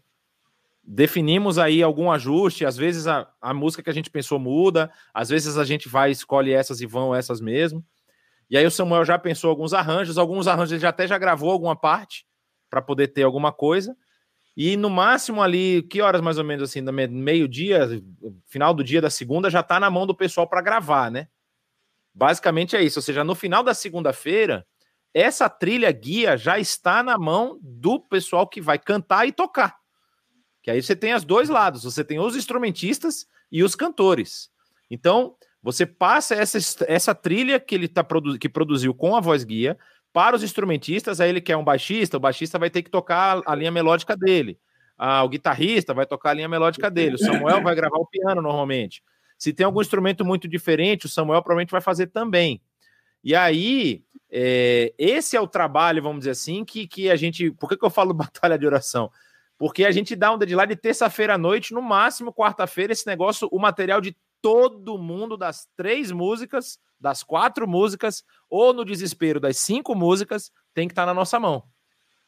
[0.83, 5.29] Definimos aí algum ajuste, às vezes a, a música que a gente pensou muda, às
[5.29, 7.87] vezes a gente vai, escolhe essas e vão essas mesmo.
[8.51, 11.53] E aí o Samuel já pensou alguns arranjos, alguns arranjos ele já até já gravou
[11.53, 12.27] alguma parte
[12.69, 13.97] para poder ter alguma coisa.
[14.57, 17.89] E no máximo ali, que horas mais ou menos assim, meio-dia,
[18.47, 21.29] final do dia da segunda, já está na mão do pessoal para gravar, né?
[22.13, 22.99] Basicamente é isso.
[22.99, 24.67] Ou seja, no final da segunda-feira,
[25.15, 29.77] essa trilha guia já está na mão do pessoal que vai cantar e tocar.
[30.63, 34.51] Que aí você tem os dois lados, você tem os instrumentistas e os cantores.
[34.91, 39.45] Então, você passa essa, essa trilha que ele tá produ que produziu com a voz
[39.45, 39.79] guia
[40.13, 43.55] para os instrumentistas, aí ele quer um baixista, o baixista vai ter que tocar a
[43.55, 44.59] linha melódica dele.
[44.97, 47.15] Ah, o guitarrista vai tocar a linha melódica dele.
[47.15, 49.03] O Samuel vai gravar o piano normalmente.
[49.39, 52.61] Se tem algum instrumento muito diferente, o Samuel provavelmente vai fazer também.
[53.23, 57.53] E aí, é, esse é o trabalho, vamos dizer assim, que, que a gente.
[57.53, 59.11] Por que, que eu falo batalha de oração?
[59.57, 63.49] Porque a gente dá um deadline de terça-feira à noite, no máximo quarta-feira, esse negócio,
[63.51, 69.59] o material de todo mundo das três músicas, das quatro músicas, ou no desespero das
[69.59, 71.65] cinco músicas, tem que estar tá na nossa mão.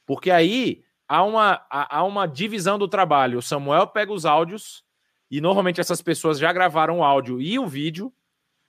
[0.06, 3.38] Porque aí há uma, há uma divisão do trabalho.
[3.38, 4.84] O Samuel pega os áudios,
[5.30, 8.12] e normalmente essas pessoas já gravaram o áudio e o vídeo,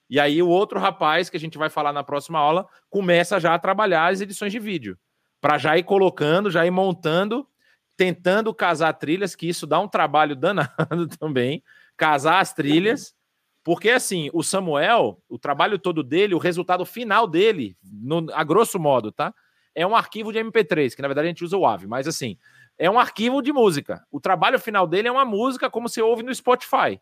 [0.09, 3.53] e aí o outro rapaz, que a gente vai falar na próxima aula, começa já
[3.53, 4.99] a trabalhar as edições de vídeo.
[5.39, 7.47] Para já ir colocando, já ir montando,
[7.95, 11.63] tentando casar trilhas, que isso dá um trabalho danado também.
[11.95, 13.15] Casar as trilhas.
[13.63, 18.79] Porque, assim, o Samuel, o trabalho todo dele, o resultado final dele, no, a grosso
[18.79, 19.33] modo, tá?
[19.75, 22.37] É um arquivo de MP3, que na verdade a gente usa o AVE, mas assim,
[22.77, 24.05] é um arquivo de música.
[24.11, 26.99] O trabalho final dele é uma música como se ouve no Spotify.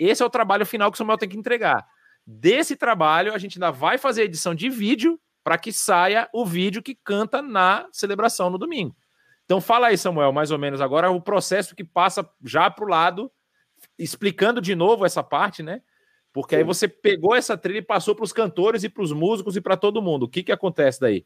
[0.00, 1.86] Esse é o trabalho final que o Samuel tem que entregar.
[2.26, 6.44] Desse trabalho, a gente ainda vai fazer a edição de vídeo para que saia o
[6.44, 8.96] vídeo que canta na celebração no domingo.
[9.44, 12.88] Então fala aí, Samuel, mais ou menos agora o processo que passa já para o
[12.88, 13.32] lado,
[13.98, 15.80] explicando de novo essa parte, né?
[16.32, 19.56] Porque aí você pegou essa trilha e passou para os cantores e para os músicos
[19.56, 20.24] e para todo mundo.
[20.24, 21.24] O que, que acontece daí?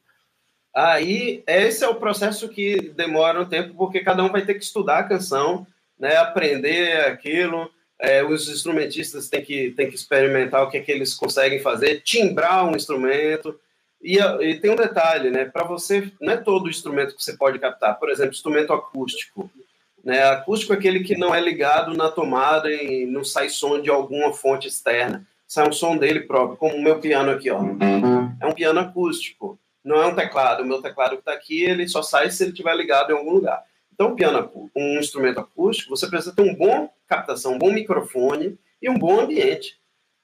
[0.75, 4.65] Aí, esse é o processo que demora um tempo, porque cada um vai ter que
[4.65, 5.67] estudar a canção,
[5.99, 7.71] né, aprender aquilo,
[8.03, 12.01] é, os instrumentistas têm que, têm que experimentar o que, é que eles conseguem fazer,
[12.01, 13.59] timbrar um instrumento.
[14.03, 15.45] E, e tem um detalhe, né?
[15.45, 17.97] Para você, não é todo instrumento que você pode captar.
[18.01, 19.49] Por exemplo, instrumento acústico.
[20.05, 20.23] Né?
[20.25, 24.33] Acústico é aquele que não é ligado na tomada e não sai som de alguma
[24.33, 25.27] fonte externa.
[25.47, 27.61] Sai um som dele próprio, como o meu piano aqui, ó.
[28.41, 29.59] É um piano acústico.
[29.85, 30.63] Não é um teclado.
[30.63, 33.33] O meu teclado que está aqui, ele só sai se ele estiver ligado em algum
[33.33, 33.63] lugar.
[33.93, 38.89] Então, piano, um instrumento acústico, você precisa ter um bom captação, um bom microfone e
[38.89, 39.79] um bom ambiente.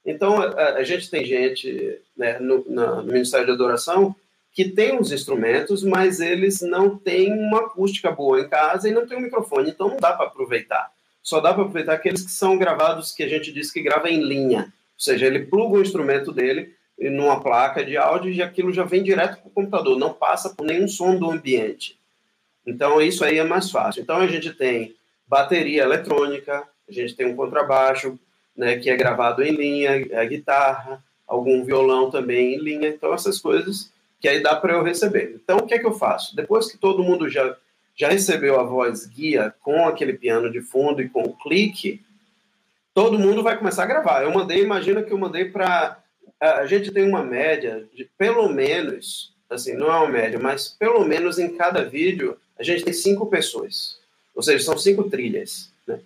[0.05, 4.15] Então, a, a gente tem gente né, no, na, no Ministério de Adoração
[4.51, 9.07] que tem os instrumentos, mas eles não têm uma acústica boa em casa e não
[9.07, 10.91] tem um microfone, então não dá para aproveitar.
[11.21, 14.23] Só dá para aproveitar aqueles que são gravados, que a gente diz que grava em
[14.23, 14.61] linha.
[14.61, 19.03] Ou seja, ele pluga o instrumento dele numa placa de áudio e aquilo já vem
[19.03, 21.97] direto para o computador, não passa por nenhum som do ambiente.
[22.65, 24.01] Então, isso aí é mais fácil.
[24.01, 24.95] Então, a gente tem
[25.27, 28.19] bateria eletrônica, a gente tem um contrabaixo,
[28.55, 32.89] né, que é gravado em linha, a guitarra, algum violão também em linha.
[32.89, 35.39] Então, essas coisas que aí dá para eu receber.
[35.41, 36.35] Então, o que é que eu faço?
[36.35, 37.55] Depois que todo mundo já,
[37.95, 42.01] já recebeu a voz guia com aquele piano de fundo e com o clique,
[42.93, 44.23] todo mundo vai começar a gravar.
[44.23, 45.99] Eu mandei, imagina que eu mandei para.
[46.39, 51.05] A gente tem uma média de pelo menos, assim, não é uma média, mas pelo
[51.05, 53.99] menos em cada vídeo a gente tem cinco pessoas.
[54.35, 55.69] Ou seja, são cinco trilhas.
[55.87, 55.99] Né?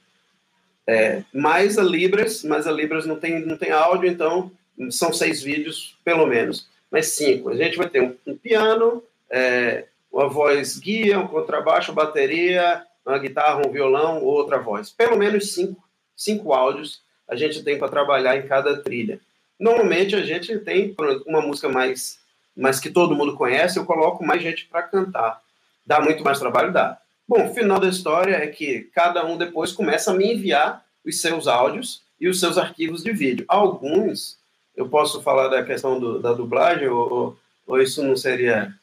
[0.87, 4.51] É, mais a Libras, mas a Libras não tem, não tem áudio, então
[4.89, 6.67] são seis vídeos, pelo menos.
[6.93, 7.49] Mas cinco.
[7.49, 13.17] A gente vai ter um, um piano, é, uma voz guia, um contrabaixo, bateria, uma
[13.17, 14.91] guitarra, um violão, outra voz.
[14.91, 15.83] Pelo menos cinco,
[16.15, 19.19] cinco áudios a gente tem para trabalhar em cada trilha.
[19.59, 22.19] Normalmente a gente tem uma música mais,
[22.55, 25.41] mais que todo mundo conhece, eu coloco mais gente para cantar.
[25.83, 26.71] Dá muito mais trabalho?
[26.71, 26.99] Dá.
[27.27, 31.19] Bom, o final da história é que cada um depois começa a me enviar os
[31.19, 33.45] seus áudios e os seus arquivos de vídeo.
[33.47, 34.37] Alguns,
[34.75, 38.73] eu posso falar da questão do, da dublagem, ou, ou isso não seria.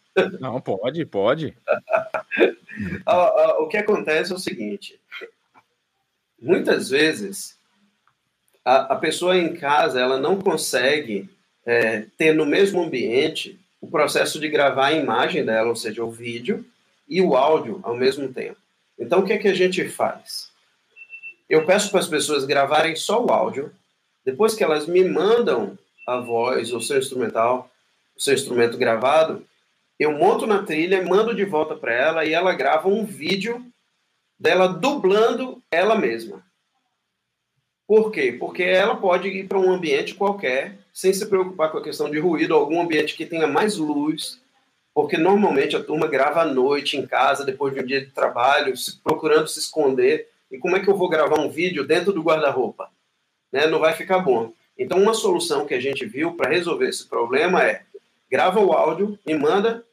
[0.41, 1.57] Não, pode, pode.
[3.59, 4.99] o que acontece é o seguinte:
[6.41, 7.57] muitas vezes
[8.65, 11.29] a, a pessoa em casa ela não consegue
[11.65, 16.11] é, ter no mesmo ambiente o processo de gravar a imagem dela, ou seja, o
[16.11, 16.65] vídeo
[17.09, 18.57] e o áudio ao mesmo tempo.
[18.99, 20.51] Então, o que é que a gente faz?
[21.49, 23.73] Eu peço para as pessoas gravarem só o áudio,
[24.25, 27.71] depois que elas me mandam a voz, o seu instrumental,
[28.17, 29.45] o seu instrumento gravado,
[29.99, 33.65] eu monto na trilha, mando de volta para ela e ela grava um vídeo
[34.39, 36.43] dela dublando ela mesma.
[37.87, 38.37] Por quê?
[38.39, 42.19] Porque ela pode ir para um ambiente qualquer, sem se preocupar com a questão de
[42.19, 44.41] ruído, algum ambiente que tenha mais luz,
[44.95, 48.73] porque normalmente a turma grava à noite em casa, depois de um dia de trabalho,
[49.03, 50.29] procurando se esconder.
[50.51, 52.91] E como é que eu vou gravar um vídeo dentro do guarda-roupa?
[53.53, 53.67] Né?
[53.67, 54.53] Não vai ficar bom.
[54.79, 57.83] Então, uma solução que a gente viu para resolver esse problema é
[58.31, 59.85] grava o áudio e manda,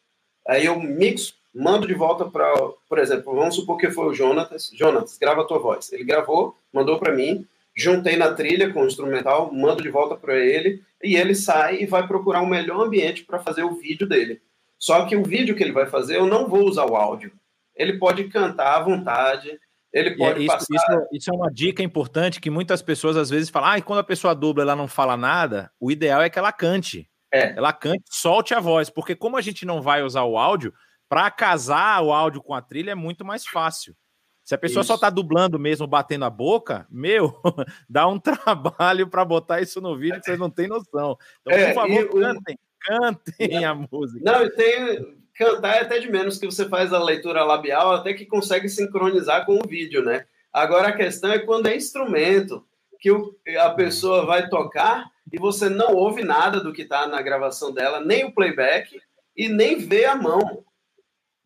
[0.47, 2.53] aí eu mixo, mando de volta para,
[2.87, 4.71] por exemplo, vamos supor que foi o Jonatas.
[4.73, 5.91] Jonatas, grava a tua voz.
[5.91, 7.45] Ele gravou, mandou para mim,
[7.75, 11.85] juntei na trilha com o instrumental, mando de volta para ele e ele sai e
[11.85, 14.41] vai procurar um melhor ambiente para fazer o vídeo dele.
[14.79, 17.31] Só que o vídeo que ele vai fazer, eu não vou usar o áudio.
[17.75, 19.59] Ele pode cantar à vontade,
[19.93, 20.75] ele pode isso, passar...
[20.75, 23.99] Isso, isso, é uma dica importante que muitas pessoas às vezes falam, ah, e quando
[23.99, 27.09] a pessoa dubla ela não fala nada, o ideal é que ela cante.
[27.33, 27.51] É.
[27.57, 30.73] Ela cante, solte a voz, porque como a gente não vai usar o áudio,
[31.09, 33.95] para casar o áudio com a trilha é muito mais fácil.
[34.43, 34.93] Se a pessoa isso.
[34.93, 37.33] só tá dublando mesmo, batendo a boca, meu,
[37.89, 41.17] dá um trabalho para botar isso no vídeo que vocês não têm noção.
[41.41, 44.21] Então, é, por favor, cantem, cantem a música.
[44.23, 45.17] Não, tem.
[45.37, 49.45] Cantar é até de menos que você faz a leitura labial, até que consegue sincronizar
[49.45, 50.25] com o vídeo, né?
[50.51, 52.65] Agora a questão é quando é instrumento,
[52.99, 53.11] que
[53.57, 57.99] a pessoa vai tocar e você não ouve nada do que está na gravação dela,
[57.99, 58.99] nem o playback
[59.35, 60.65] e nem vê a mão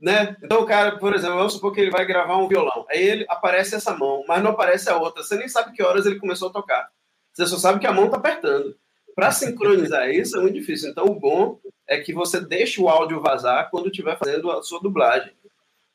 [0.01, 0.35] né?
[0.43, 2.85] Então o cara, por exemplo, vamos supor que ele vai gravar um violão.
[2.89, 5.21] Aí ele aparece essa mão, mas não aparece a outra.
[5.21, 6.89] Você nem sabe que horas ele começou a tocar.
[7.31, 8.75] Você só sabe que a mão está apertando.
[9.15, 10.89] Para sincronizar isso é muito difícil.
[10.89, 14.79] Então o bom é que você deixe o áudio vazar quando estiver fazendo a sua
[14.79, 15.33] dublagem,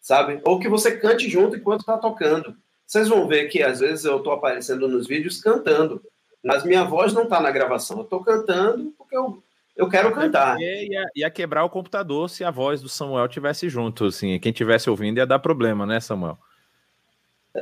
[0.00, 0.40] sabe?
[0.44, 2.56] Ou que você cante junto enquanto está tocando.
[2.86, 6.02] Vocês vão ver que às vezes eu estou aparecendo nos vídeos cantando,
[6.44, 7.98] mas minha voz não está na gravação.
[7.98, 9.42] Eu estou cantando porque eu
[9.76, 10.58] eu quero cantar.
[10.58, 14.38] Ia, ia, quebrar o computador se a voz do Samuel tivesse junto, assim.
[14.40, 16.38] Quem tivesse ouvindo ia dar problema, né, Samuel?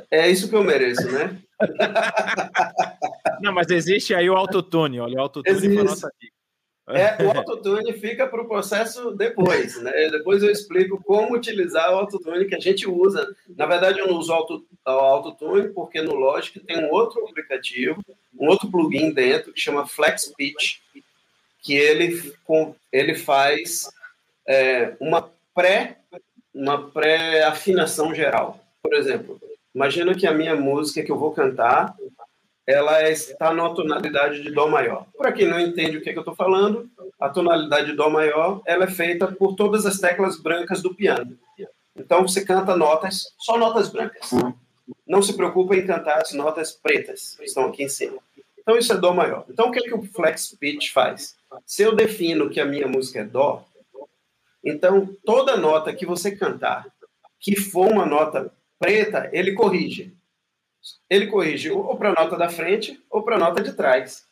[0.09, 1.37] É isso que eu mereço, né?
[3.41, 6.35] Não, mas existe aí o autotune, olha, o autotune foi a nossa dica.
[6.87, 9.91] É, o autotune fica para o processo depois, né?
[10.11, 13.35] Depois eu explico como utilizar o autotune que a gente usa.
[13.57, 18.05] Na verdade, eu não uso o autotune porque no Logic tem um outro aplicativo,
[18.39, 20.81] um outro plugin dentro que chama Flex Pitch,
[21.63, 22.35] que ele,
[22.93, 23.89] ele faz
[24.47, 25.97] é, uma pré
[26.55, 28.61] uma pré-afinação geral.
[28.81, 29.41] Por exemplo,
[29.75, 31.95] imagina que a minha música que eu vou cantar,
[32.67, 35.07] ela está na tonalidade de Dó maior.
[35.17, 36.89] Para quem não entende o que, é que eu estou falando,
[37.21, 41.39] a tonalidade de Dó maior ela é feita por todas as teclas brancas do piano.
[41.97, 44.31] Então você canta notas, só notas brancas.
[45.07, 48.19] Não se preocupe em cantar as notas pretas que estão aqui em cima.
[48.59, 49.45] Então isso é Dó maior.
[49.49, 51.37] Então o que, é que o flex pitch faz?
[51.67, 53.65] Se eu defino que a minha música é Dó,
[54.65, 56.87] então toda nota que você cantar
[57.39, 60.13] que for uma nota preta, ele corrige.
[61.09, 64.27] Ele corrige ou para a nota da frente ou para a nota de trás.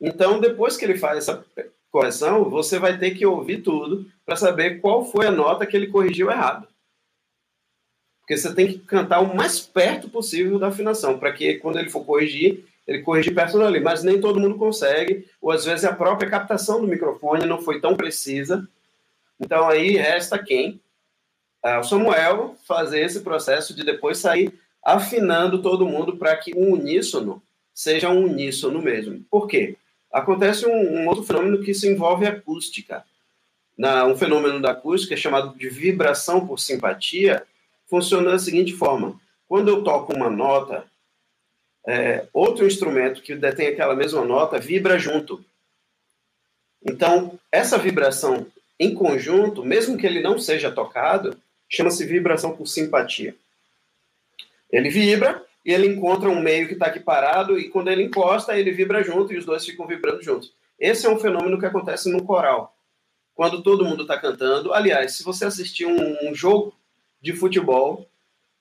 [0.00, 1.44] Então, depois que ele faz essa
[1.90, 5.86] correção, você vai ter que ouvir tudo para saber qual foi a nota que ele
[5.86, 6.68] corrigiu errado.
[8.20, 11.88] Porque você tem que cantar o mais perto possível da afinação, para que quando ele
[11.88, 15.94] for corrigir, ele corrige perto dali, mas nem todo mundo consegue, ou às vezes a
[15.94, 18.68] própria captação do microfone não foi tão precisa.
[19.40, 20.80] Então aí resta quem?
[21.62, 24.52] Ah, o Samuel fazer esse processo de depois sair
[24.82, 27.42] afinando todo mundo para que o uníssono
[27.74, 29.24] seja um uníssono mesmo.
[29.30, 29.76] Por quê?
[30.12, 33.04] Acontece um, um outro fenômeno que se envolve acústica.
[33.76, 37.42] Na, um fenômeno da acústica chamado de vibração por simpatia
[37.86, 40.84] funciona da seguinte forma: quando eu toco uma nota
[41.86, 45.44] é, outro instrumento que detém aquela mesma nota vibra junto.
[46.84, 48.46] Então, essa vibração
[48.78, 51.36] em conjunto, mesmo que ele não seja tocado,
[51.68, 53.34] chama-se vibração por simpatia.
[54.70, 58.56] Ele vibra e ele encontra um meio que está aqui parado, e quando ele encosta,
[58.56, 60.52] ele vibra junto e os dois ficam vibrando juntos.
[60.78, 62.76] Esse é um fenômeno que acontece no coral.
[63.34, 64.72] Quando todo mundo está cantando.
[64.72, 66.72] Aliás, se você assistir um, um jogo
[67.20, 68.08] de futebol,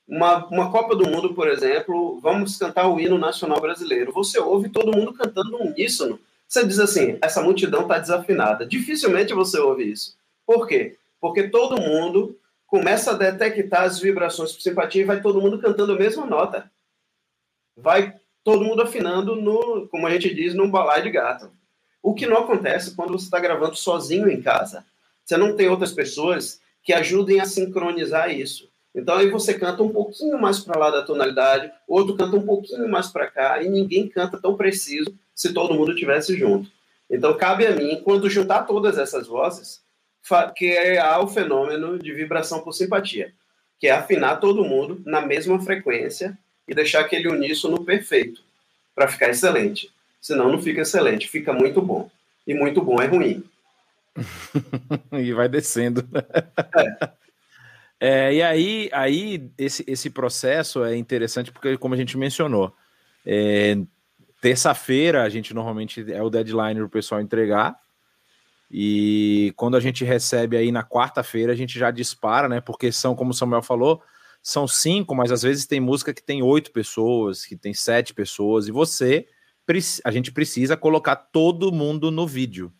[0.08, 4.12] uma, uma Copa do Mundo, por exemplo, vamos cantar o hino nacional brasileiro.
[4.12, 6.20] Você ouve todo mundo cantando um uníssono.
[6.48, 8.66] Você diz assim: essa multidão está desafinada.
[8.66, 10.16] Dificilmente você ouve isso.
[10.46, 10.98] Por quê?
[11.20, 12.38] Porque todo mundo
[12.76, 16.70] começa a detectar as vibrações por simpatia e vai todo mundo cantando a mesma nota.
[17.78, 18.14] Vai
[18.44, 21.50] todo mundo afinando no, como a gente diz, num balai de gato.
[22.04, 24.86] O que não acontece quando você está gravando sozinho em casa.
[25.24, 28.68] Você não tem outras pessoas que ajudem a sincronizar isso.
[28.94, 32.90] Então aí você canta um pouquinho mais para lá da tonalidade, outro canta um pouquinho
[32.90, 36.70] mais para cá, e ninguém canta tão preciso se todo mundo tivesse junto.
[37.10, 39.85] Então cabe a mim, quando juntar todas essas vozes,
[40.56, 43.34] criar o fenômeno de vibração por simpatia,
[43.80, 48.42] que é afinar todo mundo na mesma frequência e deixar aquele uníssono perfeito
[48.94, 49.92] para ficar excelente.
[50.22, 52.10] Senão não fica excelente, fica muito bom.
[52.48, 53.44] E muito bom é ruim.
[55.12, 56.08] e vai descendo.
[56.76, 57.10] É.
[57.98, 62.76] É, e aí, aí esse, esse processo é interessante porque, como a gente mencionou,
[63.26, 63.78] é,
[64.42, 67.80] terça-feira a gente normalmente é o deadline para o pessoal entregar.
[68.70, 72.62] E quando a gente recebe aí na quarta-feira, a gente já dispara, né?
[72.62, 74.02] Porque são, como o Samuel falou,
[74.42, 78.68] são cinco, mas às vezes tem música que tem oito pessoas, que tem sete pessoas,
[78.68, 79.28] e você,
[80.04, 82.72] a gente precisa colocar todo mundo no vídeo.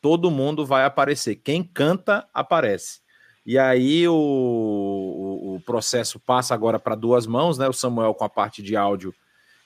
[0.00, 1.36] Todo mundo vai aparecer.
[1.36, 3.00] Quem canta, aparece.
[3.46, 7.68] E aí o, o, o processo passa agora para duas mãos, né?
[7.68, 9.14] O Samuel com a parte de áudio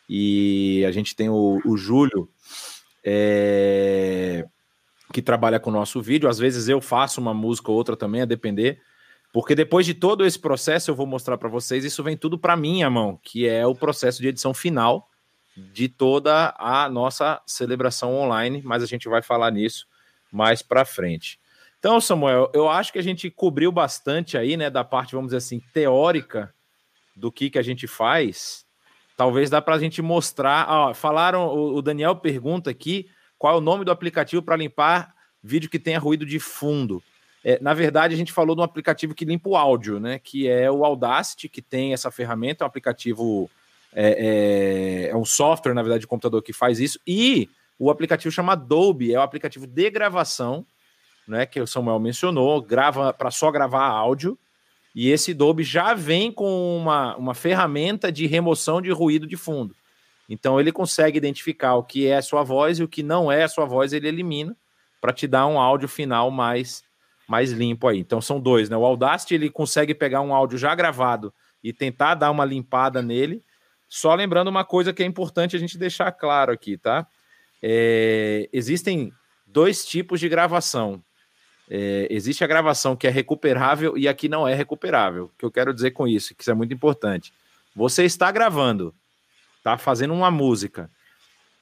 [0.08, 2.28] e a gente tem o, o Júlio
[3.04, 4.46] é,
[5.12, 6.28] que trabalha com o nosso vídeo.
[6.28, 8.80] Às vezes eu faço uma música ou outra também, a depender.
[9.32, 12.56] Porque depois de todo esse processo, eu vou mostrar para vocês, isso vem tudo para
[12.56, 15.08] minha mão, que é o processo de edição final
[15.56, 19.86] de toda a nossa celebração online, mas a gente vai falar nisso
[20.30, 21.38] mais para frente.
[21.78, 25.38] Então, Samuel, eu acho que a gente cobriu bastante aí, né, da parte, vamos dizer
[25.38, 26.52] assim, teórica
[27.14, 28.64] do que, que a gente faz.
[29.16, 30.66] Talvez dá para a gente mostrar.
[30.68, 35.70] Ah, falaram, o Daniel pergunta aqui qual é o nome do aplicativo para limpar vídeo
[35.70, 37.02] que tenha ruído de fundo.
[37.44, 40.18] É, na verdade, a gente falou de um aplicativo que limpa o áudio, né?
[40.18, 43.48] Que é o Audacity, que tem essa ferramenta, é um aplicativo,
[43.94, 46.98] é, é, é um software, na verdade, de computador que faz isso.
[47.06, 50.66] E o aplicativo chama Adobe, é o um aplicativo de gravação
[51.28, 54.36] né, que o Samuel mencionou, grava para só gravar áudio.
[54.94, 59.76] E esse Dolby já vem com uma, uma ferramenta de remoção de ruído de fundo.
[60.28, 63.44] Então ele consegue identificar o que é a sua voz e o que não é
[63.44, 64.56] a sua voz, ele elimina
[65.00, 66.82] para te dar um áudio final mais
[67.26, 67.98] mais limpo aí.
[67.98, 68.76] Então são dois, né?
[68.76, 73.42] O Audacity ele consegue pegar um áudio já gravado e tentar dar uma limpada nele.
[73.86, 77.06] Só lembrando uma coisa que é importante a gente deixar claro aqui, tá?
[77.62, 79.12] É, existem
[79.46, 81.02] dois tipos de gravação.
[81.70, 85.24] É, existe a gravação que é recuperável e aqui não é recuperável.
[85.26, 87.32] O que eu quero dizer com isso, que isso é muito importante.
[87.76, 88.94] Você está gravando,
[89.68, 90.90] está fazendo uma música,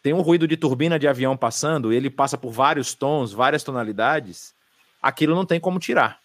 [0.02, 4.54] tem um ruído de turbina de avião passando, ele passa por vários tons, várias tonalidades,
[5.02, 6.20] aquilo não tem como tirar.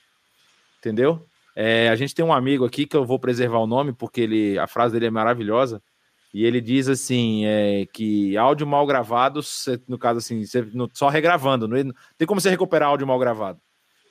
[0.79, 1.25] Entendeu?
[1.55, 4.57] É, a gente tem um amigo aqui que eu vou preservar o nome porque ele,
[4.57, 5.81] a frase dele é maravilhosa.
[6.33, 9.41] E ele diz assim: é, que áudio mal gravado,
[9.87, 10.43] no caso assim,
[10.93, 13.59] só regravando, não tem como você recuperar áudio mal gravado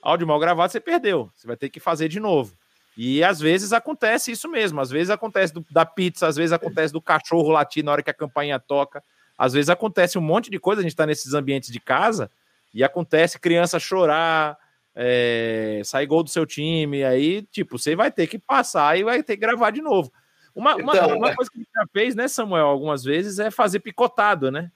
[0.02, 1.30] áudio mal gravado, você perdeu.
[1.34, 2.56] Você vai ter que fazer de novo.
[2.96, 4.80] E às vezes acontece isso mesmo.
[4.80, 8.10] Às vezes acontece do, da pizza, às vezes acontece do cachorro latir na hora que
[8.10, 9.02] a campainha toca.
[9.38, 10.80] Às vezes acontece um monte de coisa.
[10.80, 12.30] A gente está nesses ambientes de casa
[12.74, 14.58] e acontece criança chorar,
[14.94, 17.04] é, sair gol do seu time.
[17.04, 20.12] Aí, tipo, você vai ter que passar e vai ter que gravar de novo.
[20.54, 23.50] Uma, uma, então, uma coisa que a gente já fez, né, Samuel, algumas vezes, é
[23.50, 24.70] fazer picotado, né?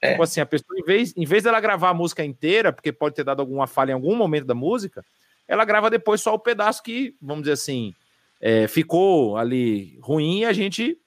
[0.00, 0.10] É.
[0.10, 3.14] Tipo assim, a pessoa, em vez, em vez dela gravar a música inteira, porque pode
[3.14, 5.04] ter dado alguma falha em algum momento da música,
[5.48, 7.94] ela grava depois só o pedaço que, vamos dizer assim,
[8.40, 10.98] é, ficou ali ruim e a gente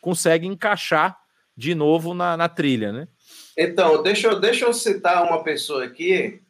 [0.00, 1.16] consegue encaixar
[1.56, 3.08] de novo na, na trilha, né?
[3.56, 6.40] Então, deixa eu, deixa eu citar uma pessoa aqui,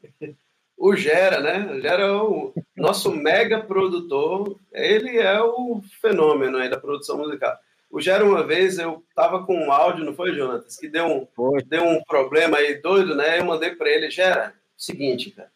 [0.76, 1.72] o Gera, né?
[1.72, 7.56] O Gera é o nosso mega produtor, ele é o fenômeno aí da produção musical.
[7.90, 10.76] O Gero, uma vez, eu tava com um áudio, não foi, Jonatas?
[10.76, 11.28] Que deu um,
[11.64, 13.38] deu um problema aí doido, né?
[13.38, 15.53] Eu mandei para ele, Gera, seguinte, cara.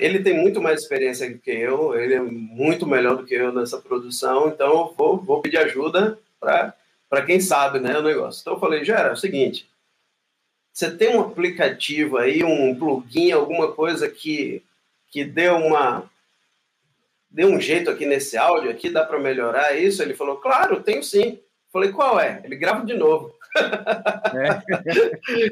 [0.00, 3.52] Ele tem muito mais experiência do que eu, ele é muito melhor do que eu
[3.52, 8.40] nessa produção, então vou, vou pedir ajuda para quem sabe, né, o negócio.
[8.40, 9.68] Então eu falei, Gera, é o seguinte,
[10.72, 14.62] você tem um aplicativo aí, um plugin, alguma coisa que,
[15.08, 16.10] que dê uma
[17.30, 20.02] dê um jeito aqui nesse áudio aqui, dá para melhorar isso?
[20.02, 21.40] Ele falou, claro, tenho sim.
[21.72, 22.42] Falei, qual é?
[22.44, 23.34] Ele grava de novo.
[23.56, 25.50] É.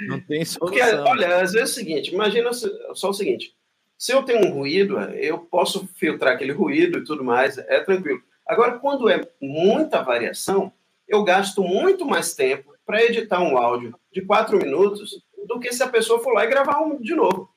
[0.08, 0.58] Não tem solução.
[0.60, 3.54] Porque, olha, às vezes é o seguinte, imagina só o seguinte,
[4.00, 8.22] se eu tenho um ruído, eu posso filtrar aquele ruído e tudo mais, é tranquilo.
[8.46, 10.72] Agora, quando é muita variação,
[11.06, 15.82] eu gasto muito mais tempo para editar um áudio de quatro minutos do que se
[15.82, 17.54] a pessoa for lá e gravar um de novo.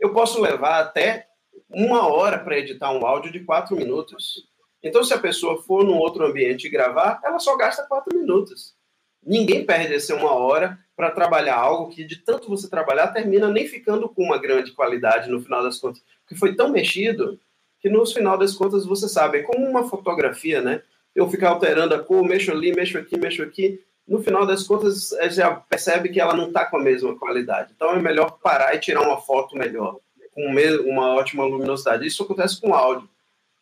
[0.00, 1.28] Eu posso levar até
[1.68, 4.48] uma hora para editar um áudio de quatro minutos.
[4.82, 8.74] Então, se a pessoa for num outro ambiente e gravar, ela só gasta quatro minutos.
[9.22, 13.68] Ninguém perde essa uma hora para trabalhar algo que, de tanto você trabalhar, termina nem
[13.68, 16.02] ficando com uma grande qualidade no final das contas.
[16.22, 17.38] Porque foi tão mexido
[17.80, 20.82] que, no final das contas, você sabe, é como uma fotografia, né?
[21.14, 23.80] Eu ficar alterando a cor, mexo ali, mexo aqui, mexo aqui.
[24.08, 27.72] No final das contas, já percebe que ela não está com a mesma qualidade.
[27.76, 29.98] Então, é melhor parar e tirar uma foto melhor,
[30.32, 30.46] com
[30.86, 32.06] uma ótima luminosidade.
[32.06, 33.08] Isso acontece com áudio.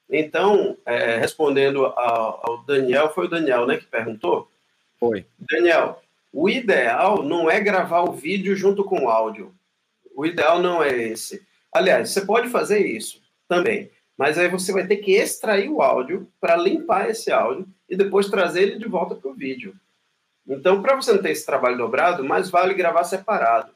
[0.09, 4.49] Então, é, respondendo ao, ao, Daniel, foi o Daniel né, que perguntou?
[5.01, 5.25] Foi.
[5.39, 6.01] Daniel,
[6.37, 9.55] o ideal não é gravar o vídeo junto com o áudio.
[10.17, 11.47] O ideal não é esse.
[11.73, 13.89] Aliás, você pode fazer isso também,
[14.19, 18.29] mas aí você vai ter que extrair o áudio para limpar esse áudio e depois
[18.29, 19.77] trazer ele de volta para o vídeo.
[20.45, 23.71] Então, para você não ter esse trabalho dobrado, mais vale gravar separado.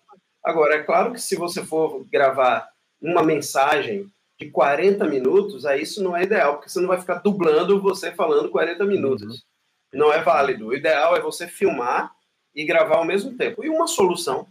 [0.44, 2.68] Agora, é claro que se você for gravar
[3.01, 7.20] uma mensagem de 40 minutos, aí isso não é ideal, porque você não vai ficar
[7.20, 9.47] dublando você falando 40 minutos.
[9.93, 10.01] Uhum.
[10.01, 10.66] Não é válido.
[10.66, 12.18] O ideal é você filmar
[12.59, 13.64] e gravar ao mesmo tempo.
[13.64, 14.44] E uma solução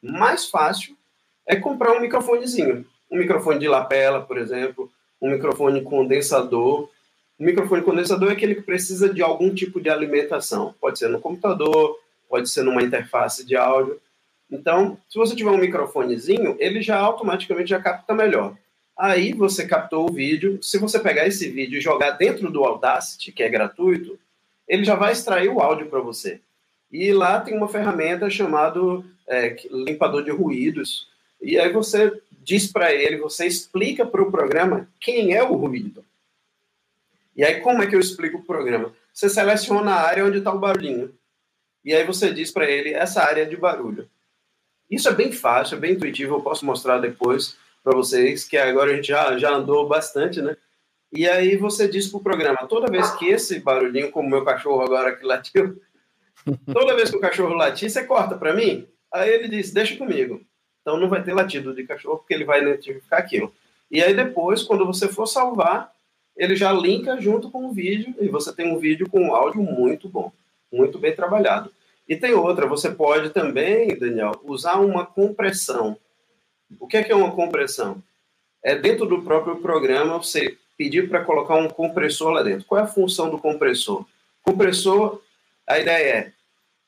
[0.00, 0.96] mais fácil
[1.44, 2.86] é comprar um microfonezinho.
[3.10, 4.88] Um microfone de lapela, por exemplo,
[5.20, 6.88] um microfone condensador.
[7.36, 10.72] O microfone condensador é aquele que precisa de algum tipo de alimentação.
[10.80, 11.98] Pode ser no computador,
[12.28, 14.00] pode ser numa interface de áudio.
[14.48, 18.56] Então, se você tiver um microfonezinho, ele já automaticamente já capta melhor.
[18.96, 20.60] Aí você captou o vídeo.
[20.62, 24.16] Se você pegar esse vídeo e jogar dentro do Audacity, que é gratuito,
[24.68, 26.40] ele já vai extrair o áudio para você.
[26.90, 28.80] E lá tem uma ferramenta chamada
[29.26, 31.08] é, limpador de ruídos.
[31.40, 36.04] E aí você diz para ele, você explica para o programa quem é o ruído.
[37.36, 38.92] E aí como é que eu explico o programa?
[39.12, 41.12] Você seleciona a área onde está o barulhinho.
[41.84, 44.08] E aí você diz para ele essa área de barulho.
[44.90, 48.92] Isso é bem fácil, é bem intuitivo, eu posso mostrar depois para vocês, que agora
[48.92, 50.56] a gente já, já andou bastante, né?
[51.12, 54.82] E aí você diz para o programa, toda vez que esse barulhinho, como meu cachorro
[54.82, 55.80] agora que latiu,
[56.72, 58.86] toda vez que o cachorro latir, você corta para mim?
[59.12, 60.40] Aí ele diz, deixa comigo.
[60.80, 63.52] Então não vai ter latido de cachorro, porque ele vai identificar aquilo.
[63.90, 65.92] E aí depois, quando você for salvar,
[66.36, 69.62] ele já linka junto com o vídeo, e você tem um vídeo com um áudio
[69.62, 70.32] muito bom,
[70.72, 71.70] muito bem trabalhado.
[72.08, 75.98] E tem outra, você pode também, Daniel, usar uma compressão.
[76.78, 78.02] O que é, que é uma compressão?
[78.62, 82.64] É dentro do próprio programa você pedir para colocar um compressor lá dentro.
[82.64, 84.06] Qual é a função do compressor?
[84.42, 85.20] Compressor,
[85.66, 86.32] a ideia é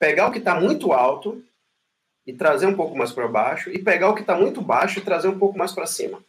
[0.00, 1.44] pegar o que está muito alto
[2.26, 5.02] e trazer um pouco mais para baixo, e pegar o que está muito baixo e
[5.02, 6.24] trazer um pouco mais para cima,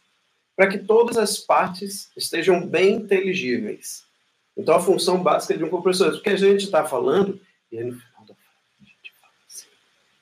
[0.54, 4.04] para que todas as partes estejam bem inteligíveis.
[4.56, 7.40] Então, a função básica de um compressor, o que a gente está falando,
[7.70, 9.66] e aí no final da a gente fala assim,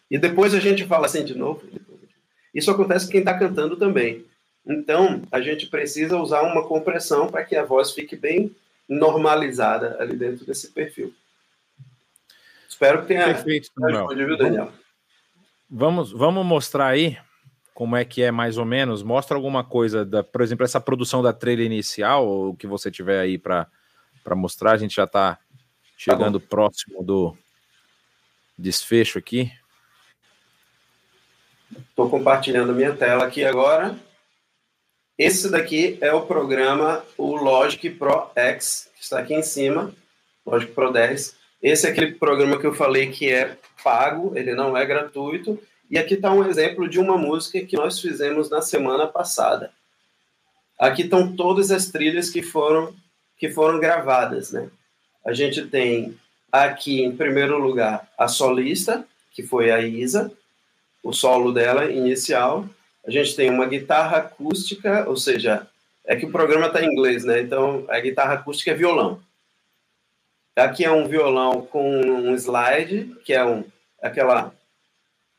[0.09, 1.62] e depois a gente fala assim de novo,
[2.55, 4.24] isso acontece com quem está cantando também.
[4.64, 8.55] Então, a gente precisa usar uma compressão para que a voz fique bem
[8.89, 11.12] normalizada ali dentro desse perfil.
[12.70, 14.72] Espero que tenha Perfeito, Daniel.
[15.68, 17.18] Vamos, vamos mostrar aí
[17.74, 19.02] como é que é mais ou menos.
[19.02, 23.18] Mostra alguma coisa, da, por exemplo, essa produção da trilha inicial, o que você tiver
[23.18, 23.66] aí para
[24.36, 24.72] mostrar.
[24.72, 25.38] A gente já está
[25.97, 27.36] chegando tá próximo do
[28.56, 29.52] desfecho aqui.
[31.76, 33.98] Estou compartilhando minha tela aqui agora.
[35.18, 39.92] Esse daqui é o programa, o Logic Pro X, que está aqui em cima,
[40.47, 41.40] Logic Pro 10.
[41.62, 45.59] Esse é aquele programa que eu falei que é pago, ele não é gratuito.
[45.91, 49.70] E aqui está um exemplo de uma música que nós fizemos na semana passada.
[50.78, 52.95] Aqui estão todas as trilhas que foram,
[53.37, 54.70] que foram gravadas, né?
[55.24, 56.16] A gente tem
[56.51, 60.32] aqui, em primeiro lugar, a solista, que foi a Isa,
[61.03, 62.66] o solo dela inicial.
[63.07, 65.66] A gente tem uma guitarra acústica, ou seja,
[66.07, 67.41] é que o programa está em inglês, né?
[67.41, 69.20] Então, a guitarra acústica é violão.
[70.56, 73.64] Aqui é um violão com um slide, que é um,
[74.02, 74.55] aquela,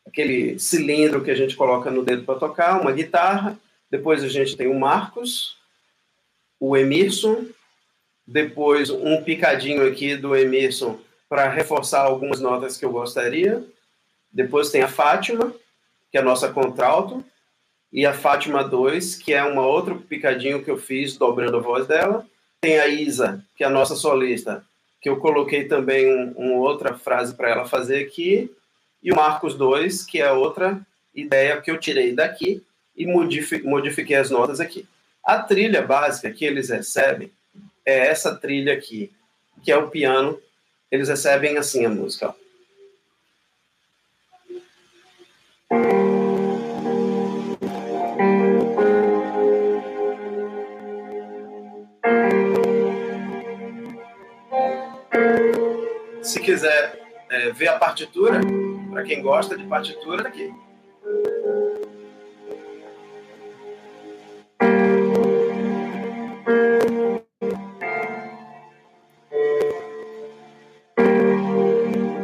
[0.07, 3.59] aquele cilindro que a gente coloca no dedo para tocar, uma guitarra.
[3.89, 5.57] Depois a gente tem o Marcos,
[6.59, 7.45] o Emerson,
[8.25, 13.63] depois um picadinho aqui do Emerson para reforçar algumas notas que eu gostaria.
[14.31, 15.53] Depois tem a Fátima,
[16.09, 17.23] que é a nossa contralto,
[17.91, 21.85] e a Fátima 2, que é uma outro picadinho que eu fiz dobrando a voz
[21.85, 22.25] dela.
[22.61, 24.65] Tem a Isa, que é a nossa solista,
[25.01, 28.51] que eu coloquei também uma um outra frase para ela fazer aqui.
[29.01, 30.79] E o Marcos 2, que é outra
[31.13, 32.63] ideia que eu tirei daqui
[32.95, 34.87] e modifiquei as notas aqui.
[35.23, 37.31] A trilha básica que eles recebem
[37.83, 39.11] é essa trilha aqui,
[39.63, 40.39] que é o piano.
[40.91, 42.33] Eles recebem assim a música.
[45.69, 46.00] Ó.
[56.31, 56.97] Se quiser
[57.29, 58.39] é, ver a partitura,
[58.89, 60.49] para quem gosta de partitura, tá aqui.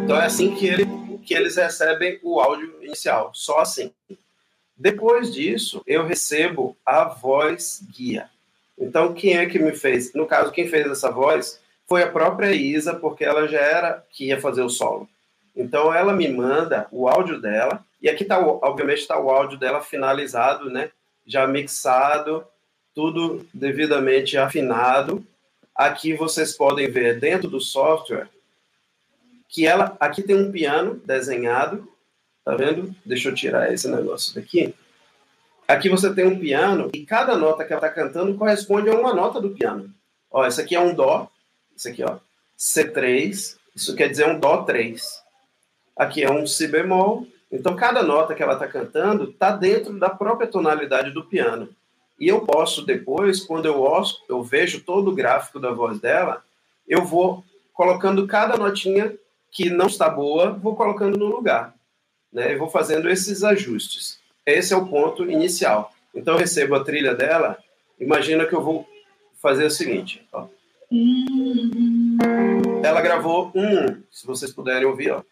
[0.06, 0.86] Então é assim que, ele,
[1.26, 3.92] que eles recebem o áudio inicial, só assim.
[4.78, 8.30] Depois disso, eu recebo a voz guia.
[8.80, 10.14] Então, quem é que me fez?
[10.14, 14.28] No caso, quem fez essa voz foi a própria Isa, porque ela já era que
[14.28, 15.08] ia fazer o solo.
[15.56, 19.82] Então ela me manda o áudio dela, e aqui está, obviamente, está o áudio dela
[19.82, 20.92] finalizado, né?
[21.26, 22.46] Já mixado,
[22.94, 25.26] tudo devidamente afinado.
[25.74, 28.30] Aqui vocês podem ver dentro do software
[29.48, 31.88] que ela aqui tem um piano desenhado,
[32.44, 32.94] tá vendo?
[33.06, 34.74] Deixa eu tirar esse negócio daqui.
[35.68, 39.14] Aqui você tem um piano e cada nota que ela está cantando corresponde a uma
[39.14, 39.94] nota do piano.
[40.30, 41.30] Ó, esse aqui é um dó,
[41.78, 42.18] isso aqui, ó,
[42.58, 45.28] C3, isso quer dizer um dó 3
[45.98, 47.26] aqui é um si bemol.
[47.52, 51.70] Então, cada nota que ela está cantando está dentro da própria tonalidade do piano.
[52.20, 56.44] E eu posso depois, quando eu, ouço, eu vejo todo o gráfico da voz dela,
[56.88, 57.44] eu vou
[57.74, 59.16] colocando cada notinha
[59.52, 61.74] que não está boa, vou colocando no lugar.
[62.32, 62.54] Né?
[62.54, 64.20] Eu vou fazendo esses ajustes.
[64.46, 65.94] Esse é o ponto inicial.
[66.14, 67.58] Então, eu recebo a trilha dela,
[68.00, 68.88] imagina que eu vou
[69.42, 70.28] fazer o seguinte.
[70.34, 70.48] Ó.
[72.84, 75.24] Ela gravou um, se vocês puderem ouvir, ó.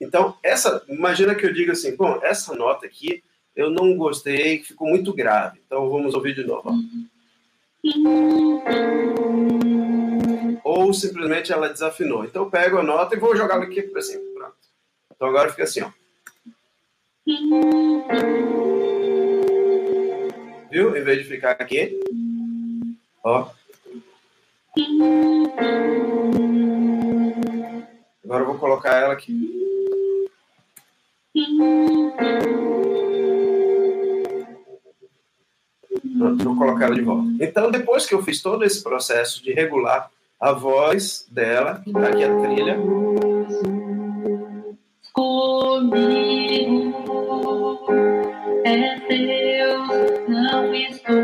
[0.00, 3.22] Então, essa, imagina que eu diga assim, bom, essa nota aqui
[3.54, 5.60] eu não gostei, ficou muito grave.
[5.66, 6.70] Então vamos ouvir de novo.
[10.62, 12.24] Ou simplesmente ela desafinou.
[12.24, 14.22] Então eu pego a nota e vou jogar aqui para cima.
[14.32, 14.56] Pronto.
[15.14, 15.90] Então agora fica assim, ó.
[20.70, 20.96] Viu?
[20.96, 22.00] Em vez de ficar aqui,
[23.22, 23.50] Ó.
[28.24, 29.54] Agora eu vou colocar ela aqui.
[36.16, 37.28] Pronto, vou colocar ela de volta.
[37.40, 40.10] Então, depois que eu fiz todo esse processo de regular
[40.40, 42.78] a voz dela, tá aqui a trilha.
[45.12, 46.27] Comigo
[48.68, 48.96] é
[50.90, 51.16] estou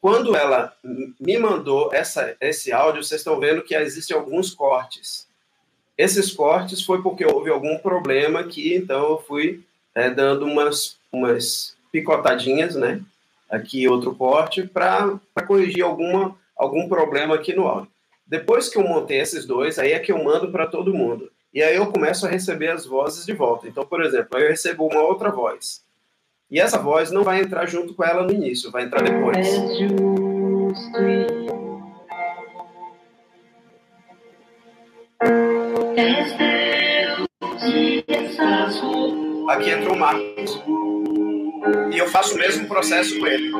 [0.00, 0.76] Quando ela
[1.18, 5.26] me mandou essa, esse áudio, vocês estão vendo que existem alguns cortes.
[5.96, 9.64] Esses cortes foi porque houve algum problema que, então, eu fui
[9.94, 13.00] é, dando umas, umas picotadinhas, né?
[13.50, 17.90] Aqui outro corte, para corrigir alguma, algum problema aqui no áudio.
[18.26, 21.30] Depois que eu montei esses dois, aí é que eu mando para todo mundo.
[21.54, 23.68] E aí eu começo a receber as vozes de volta.
[23.68, 25.84] Então, por exemplo, eu recebo uma outra voz.
[26.50, 29.46] E essa voz não vai entrar junto com ela no início, vai entrar depois.
[39.48, 40.60] Aqui entra o Marcos.
[41.92, 43.52] E eu faço o mesmo processo com ele.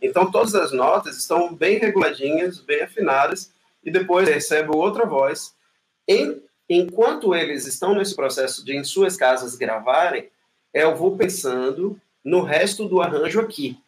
[0.00, 3.52] Então todas as notas estão bem reguladinhas, bem afinadas,
[3.84, 5.54] e depois recebo outra voz
[6.68, 10.28] enquanto eles estão nesse processo de em suas casas gravarem,
[10.72, 13.78] eu vou pensando no resto do arranjo aqui.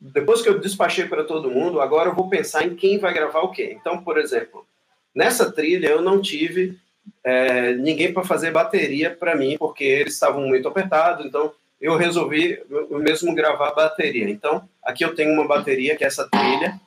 [0.00, 3.40] Depois que eu despachei para todo mundo, agora eu vou pensar em quem vai gravar
[3.40, 3.76] o quê.
[3.78, 4.66] Então, por exemplo,
[5.14, 6.78] nessa trilha eu não tive
[7.24, 12.62] é, ninguém para fazer bateria para mim, porque eles estavam muito apertados, então eu resolvi
[12.70, 14.28] eu mesmo gravar bateria.
[14.28, 16.80] Então, aqui eu tenho uma bateria, que é essa trilha.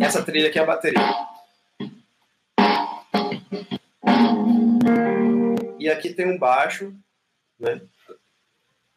[0.00, 1.26] Essa trilha aqui é a bateria.
[5.86, 6.92] e aqui tem um baixo,
[7.58, 7.80] né?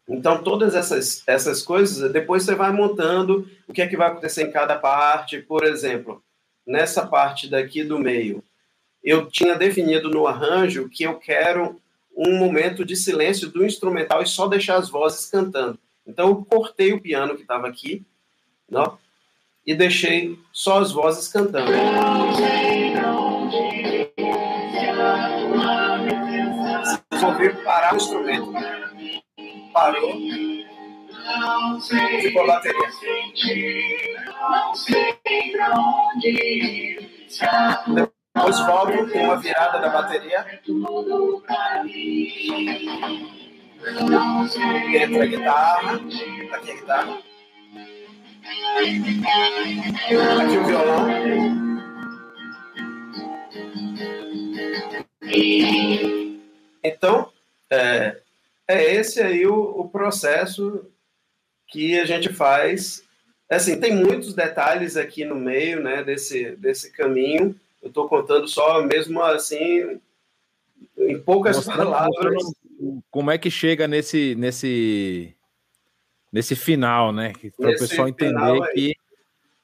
[0.08, 4.42] Então, todas essas, essas coisas, depois você vai montando o que é que vai acontecer
[4.42, 5.40] em cada parte.
[5.40, 6.20] Por exemplo,
[6.66, 8.42] nessa parte daqui do meio,
[9.04, 11.80] eu tinha definido no arranjo que eu quero
[12.16, 15.78] um momento de silêncio do instrumental e só deixar as vozes cantando.
[16.06, 18.04] Então eu cortei o piano que estava aqui,
[18.68, 18.98] não?
[19.66, 21.70] e deixei só as vozes cantando.
[27.10, 28.52] Vocês ouviram parar o instrumento.
[29.72, 30.12] Parou.
[32.20, 32.80] Ficou a bateria.
[38.40, 40.46] Depois volto com uma virada da bateria.
[44.94, 46.00] Entra a guitarra.
[46.54, 47.18] Aqui a guitarra.
[50.40, 51.06] Aqui o violão.
[56.82, 57.30] Então,
[57.70, 58.20] é,
[58.66, 60.90] é esse aí o, o processo
[61.68, 63.04] que a gente faz.
[63.50, 67.54] Assim, tem muitos detalhes aqui no meio, né, desse, desse caminho.
[67.82, 70.00] Eu estou contando só mesmo assim,
[70.98, 72.34] em poucas mostrando, palavras.
[72.34, 75.34] Mostrando como é que chega nesse, nesse,
[76.32, 77.32] nesse final, né?
[77.56, 78.94] Para o pessoal entender que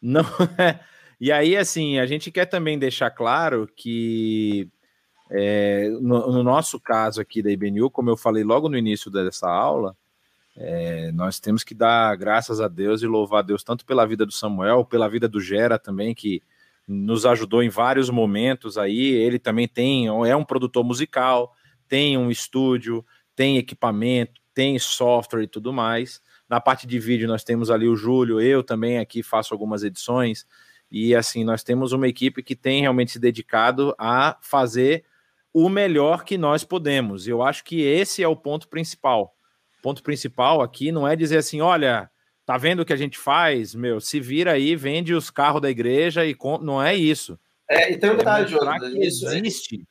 [0.01, 0.25] não
[0.59, 0.81] é.
[1.19, 4.69] E aí, assim, a gente quer também deixar claro que
[5.31, 9.49] é, no, no, nosso caso aqui da IBNU, como eu falei logo no início dessa
[9.49, 9.97] aula,
[10.57, 14.25] é, nós temos que dar graças a Deus e louvar a Deus tanto pela vida
[14.25, 16.43] do Samuel, pela vida do Gera também, que
[16.87, 19.09] nos ajudou em vários momentos aí.
[19.09, 21.55] Ele também tem, é um produtor musical,
[21.89, 23.05] tem um estúdio,
[23.35, 26.21] tem equipamento, tem software e tudo mais.
[26.49, 30.47] Na parte de vídeo, nós temos ali o Júlio, eu também aqui faço algumas edições.
[30.91, 35.05] E assim, nós temos uma equipe que tem realmente se dedicado a fazer
[35.53, 37.27] o melhor que nós podemos.
[37.27, 39.35] Eu acho que esse é o ponto principal.
[39.79, 42.11] O ponto principal aqui não é dizer assim, olha,
[42.47, 43.75] tá vendo o que a gente faz?
[43.75, 47.39] Meu, se vira aí, vende os carros da igreja e não é isso.
[47.69, 49.27] É, e tem um é detalhe, é nisso.
[49.27, 49.85] Existe.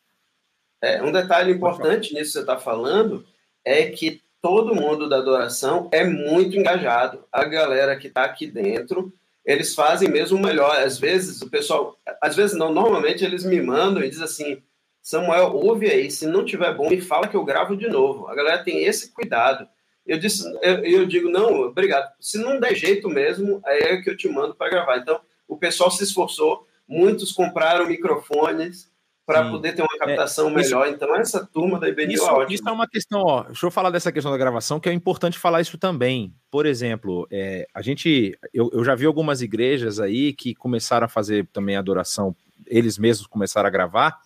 [0.82, 3.26] É, um detalhe importante nisso que você está falando
[3.64, 7.26] é que todo mundo da adoração é muito engajado.
[7.32, 9.12] A galera que está aqui dentro,
[9.44, 10.78] eles fazem mesmo o melhor.
[10.78, 14.64] Às vezes, o pessoal, às vezes não, normalmente eles me mandam e dizem assim:
[15.02, 18.28] Samuel, ouve aí, se não tiver bom, me fala que eu gravo de novo.
[18.28, 19.68] A galera tem esse cuidado.
[20.06, 22.12] Eu, disse, eu, eu digo: não, obrigado.
[22.20, 24.98] Se não der jeito mesmo, é que eu te mando para gravar.
[24.98, 28.90] Então, o pessoal se esforçou, muitos compraram microfones
[29.26, 30.86] para poder ter uma é, captação é, melhor.
[30.86, 32.54] Isso, então, essa turma da IBNU isso, é ótima.
[32.54, 35.40] Isso é uma questão, ó, deixa eu falar dessa questão da gravação, que é importante
[35.40, 36.34] falar isso também.
[36.52, 41.10] Por exemplo, é, a gente, eu, eu já vi algumas igrejas aí que começaram a
[41.10, 42.36] fazer também adoração,
[42.68, 44.20] eles mesmos começaram a gravar,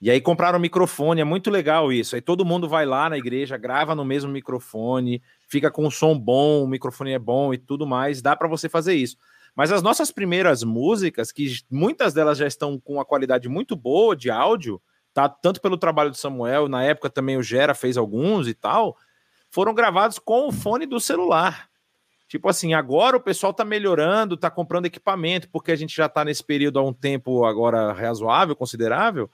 [0.00, 2.14] e aí compraram um microfone, é muito legal isso.
[2.14, 6.18] Aí todo mundo vai lá na igreja, grava no mesmo microfone, fica com um som
[6.18, 9.16] bom, o microfone é bom e tudo mais, dá para você fazer isso.
[9.54, 14.16] Mas as nossas primeiras músicas, que muitas delas já estão com uma qualidade muito boa
[14.16, 15.28] de áudio, tá?
[15.28, 18.96] Tanto pelo trabalho do Samuel, na época também o Gera fez alguns e tal,
[19.48, 21.68] foram gravados com o fone do celular.
[22.26, 26.24] Tipo assim, agora o pessoal tá melhorando, tá comprando equipamento, porque a gente já tá
[26.24, 29.30] nesse período há um tempo agora razoável, considerável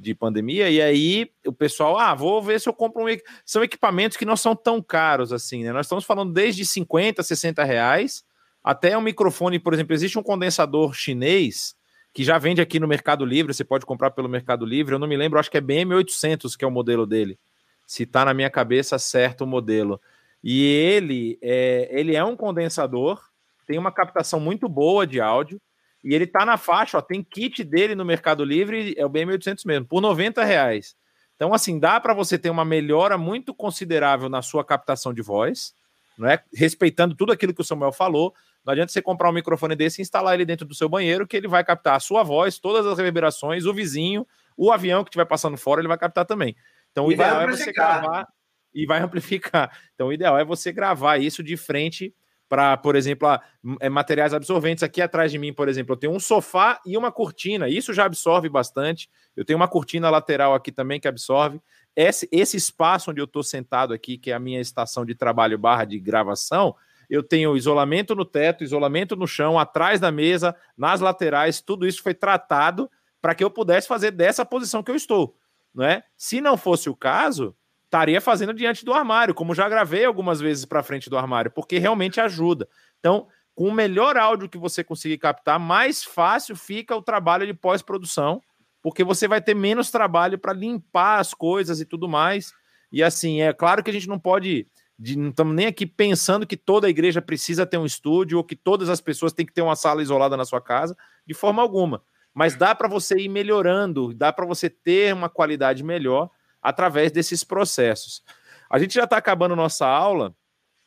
[0.00, 3.16] de pandemia, e aí o pessoal, ah, vou ver se eu compro um.
[3.44, 5.72] São equipamentos que não são tão caros assim, né?
[5.72, 8.24] Nós estamos falando desde 50, 60 reais
[8.62, 11.74] até um microfone, por exemplo, existe um condensador chinês
[12.12, 15.06] que já vende aqui no Mercado Livre, você pode comprar pelo Mercado Livre, eu não
[15.06, 17.38] me lembro, acho que é BM800 que é o modelo dele.
[17.86, 20.00] Se tá na minha cabeça certo o modelo.
[20.42, 23.22] E ele é, ele é um condensador,
[23.66, 25.60] tem uma captação muito boa de áudio,
[26.02, 29.66] e ele tá na faixa, ó, tem kit dele no Mercado Livre, é o BM800
[29.66, 30.96] mesmo, por 90 reais.
[31.36, 35.74] Então, assim, dá para você ter uma melhora muito considerável na sua captação de voz,
[36.18, 36.42] não é?
[36.54, 40.02] respeitando tudo aquilo que o Samuel falou, não adianta você comprar um microfone desse e
[40.02, 42.96] instalar ele dentro do seu banheiro, que ele vai captar a sua voz, todas as
[42.96, 46.54] reverberações, o vizinho, o avião que estiver passando fora, ele vai captar também.
[46.92, 48.28] Então, o e ideal é você gravar
[48.74, 49.74] e vai amplificar.
[49.94, 52.14] Então, o ideal é você gravar isso de frente
[52.50, 53.40] para, por exemplo, a,
[53.80, 54.82] é, materiais absorventes.
[54.82, 57.68] Aqui atrás de mim, por exemplo, eu tenho um sofá e uma cortina.
[57.68, 59.08] Isso já absorve bastante.
[59.36, 61.60] Eu tenho uma cortina lateral aqui também que absorve.
[61.94, 65.56] Esse, esse espaço onde eu estou sentado aqui, que é a minha estação de trabalho
[65.56, 66.74] barra de gravação,
[67.08, 72.02] eu tenho isolamento no teto, isolamento no chão, atrás da mesa, nas laterais, tudo isso
[72.02, 72.90] foi tratado
[73.22, 75.36] para que eu pudesse fazer dessa posição que eu estou,
[75.72, 76.02] não é?
[76.16, 77.54] Se não fosse o caso,
[77.90, 81.76] estaria fazendo diante do armário, como já gravei algumas vezes para frente do armário, porque
[81.76, 82.68] realmente ajuda.
[83.00, 87.52] Então, com o melhor áudio que você conseguir captar, mais fácil fica o trabalho de
[87.52, 88.40] pós-produção,
[88.80, 92.52] porque você vai ter menos trabalho para limpar as coisas e tudo mais.
[92.92, 96.46] E assim, é claro que a gente não pode de, não estamos nem aqui pensando
[96.46, 99.52] que toda a igreja precisa ter um estúdio ou que todas as pessoas têm que
[99.52, 100.96] ter uma sala isolada na sua casa,
[101.26, 102.02] de forma alguma.
[102.32, 106.30] Mas dá para você ir melhorando, dá para você ter uma qualidade melhor
[106.62, 108.22] através desses processos.
[108.70, 110.34] A gente já está acabando nossa aula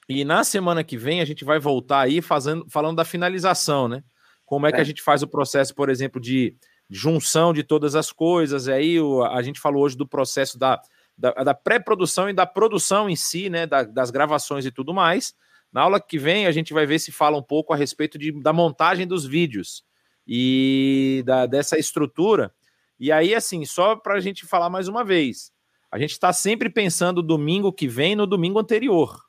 [0.07, 4.03] e na semana que vem a gente vai voltar aí fazendo, falando da finalização, né?
[4.45, 4.73] Como é, é.
[4.73, 6.55] que a gente faz o processo, por exemplo, de
[6.89, 8.67] junção de todas as coisas.
[8.67, 8.97] E aí
[9.31, 10.79] a gente falou hoje do processo da,
[11.17, 13.65] da, da pré-produção e da produção em si, né?
[13.65, 15.33] Da, das gravações e tudo mais.
[15.71, 18.31] Na aula que vem a gente vai ver se fala um pouco a respeito de,
[18.41, 19.83] da montagem dos vídeos
[20.27, 22.53] e da, dessa estrutura.
[22.99, 25.51] E aí, assim, só para a gente falar mais uma vez,
[25.93, 29.23] a gente está sempre pensando domingo que vem no domingo anterior,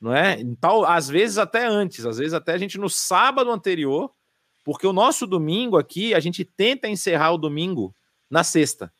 [0.00, 0.40] não é?
[0.40, 4.10] Então, às vezes até antes, às vezes até a gente no sábado anterior
[4.64, 7.94] porque o nosso domingo aqui, a gente tenta encerrar o domingo
[8.28, 8.92] na sexta.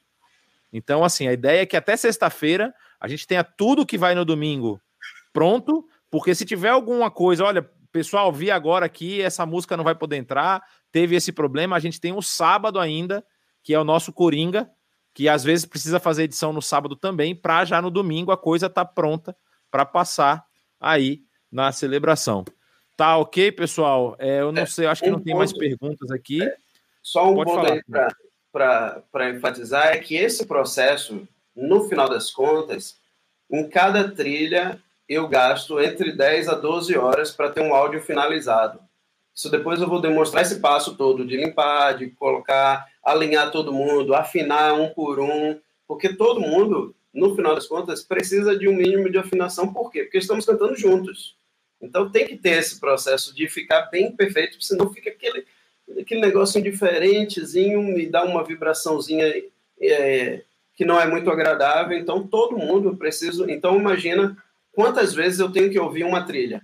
[0.72, 4.24] Então, assim, a ideia é que até sexta-feira a gente tenha tudo que vai no
[4.24, 4.80] domingo
[5.32, 9.94] pronto, porque se tiver alguma coisa, olha, pessoal, vi agora aqui, essa música não vai
[9.94, 10.62] poder entrar,
[10.92, 13.24] teve esse problema, a gente tem o sábado ainda,
[13.62, 14.70] que é o nosso Coringa,
[15.12, 18.70] que às vezes precisa fazer edição no sábado também, para já no domingo a coisa
[18.70, 19.36] tá pronta
[19.70, 20.44] para passar
[20.80, 22.44] aí na celebração.
[22.96, 24.14] Tá ok, pessoal?
[24.18, 26.42] É, eu não é, sei, acho que um não tem ponto, mais perguntas aqui.
[26.42, 26.54] É,
[27.02, 27.74] só um Pode ponto falar.
[27.74, 27.82] aí
[28.52, 32.96] para enfatizar é que esse processo, no final das contas,
[33.50, 38.78] em cada trilha eu gasto entre 10 a 12 horas para ter um áudio finalizado.
[39.34, 44.14] Isso depois eu vou demonstrar esse passo todo de limpar, de colocar, alinhar todo mundo,
[44.14, 49.10] afinar um por um, porque todo mundo, no final das contas, precisa de um mínimo
[49.10, 49.72] de afinação.
[49.72, 50.04] Por quê?
[50.04, 51.36] Porque estamos cantando juntos.
[51.80, 55.46] Então tem que ter esse processo de ficar bem perfeito, senão fica aquele,
[55.98, 59.42] aquele negócio diferentezinho, me dá uma vibraçãozinha
[59.80, 60.42] é,
[60.74, 61.96] que não é muito agradável.
[61.96, 63.50] Então todo mundo precisa.
[63.50, 64.36] Então imagina
[64.72, 66.62] quantas vezes eu tenho que ouvir uma trilha.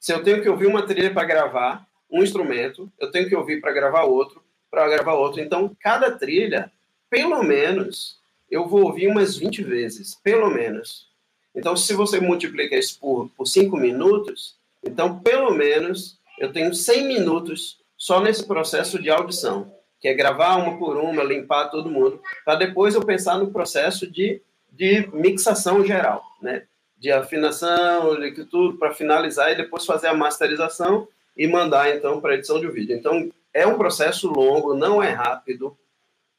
[0.00, 3.60] Se eu tenho que ouvir uma trilha para gravar um instrumento, eu tenho que ouvir
[3.60, 5.40] para gravar outro, para gravar outro.
[5.40, 6.70] Então cada trilha,
[7.08, 8.20] pelo menos,
[8.50, 11.08] eu vou ouvir umas 20 vezes, pelo menos.
[11.54, 17.06] Então, se você multiplica isso por, por 5 minutos, então, pelo menos, eu tenho 100
[17.06, 22.20] minutos só nesse processo de audição, que é gravar uma por uma, limpar todo mundo,
[22.44, 24.40] para depois eu pensar no processo de,
[24.72, 26.64] de mixação geral, né?
[26.96, 32.34] De afinação, de tudo, para finalizar e depois fazer a masterização e mandar, então, para
[32.34, 32.96] edição de vídeo.
[32.96, 35.76] Então, é um processo longo, não é rápido,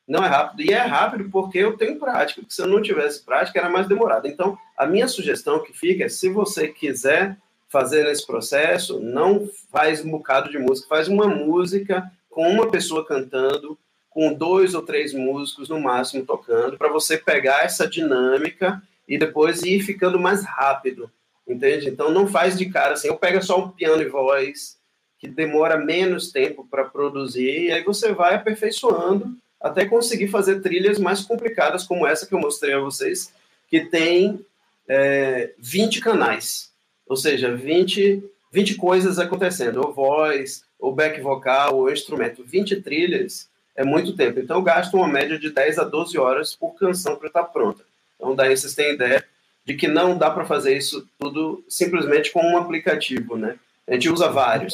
[0.07, 0.61] não é rápido.
[0.61, 3.87] E é rápido porque eu tenho prática, porque se eu não tivesse prática era mais
[3.87, 4.27] demorado.
[4.27, 7.37] Então, a minha sugestão que fica é, se você quiser
[7.69, 13.05] fazer esse processo, não faz um bocado de música, faz uma música com uma pessoa
[13.05, 13.77] cantando,
[14.09, 19.63] com dois ou três músicos no máximo tocando, para você pegar essa dinâmica e depois
[19.63, 21.09] ir ficando mais rápido,
[21.47, 21.87] entende?
[21.87, 24.77] Então não faz de cara assim, eu pego só um piano e voz,
[25.21, 30.97] que demora menos tempo para produzir, e aí você vai aperfeiçoando até conseguir fazer trilhas
[30.97, 33.31] mais complicadas, como essa que eu mostrei a vocês,
[33.69, 34.43] que tem
[34.87, 36.71] é, 20 canais,
[37.05, 42.43] ou seja, 20, 20 coisas acontecendo, ou voz, ou back vocal, ou instrumento.
[42.43, 44.39] 20 trilhas é muito tempo.
[44.39, 47.83] Então, eu gasto uma média de 10 a 12 horas por canção para estar pronta.
[48.15, 49.23] Então, daí vocês têm ideia
[49.63, 53.59] de que não dá para fazer isso tudo simplesmente com um aplicativo, né?
[53.87, 54.73] A gente usa vários.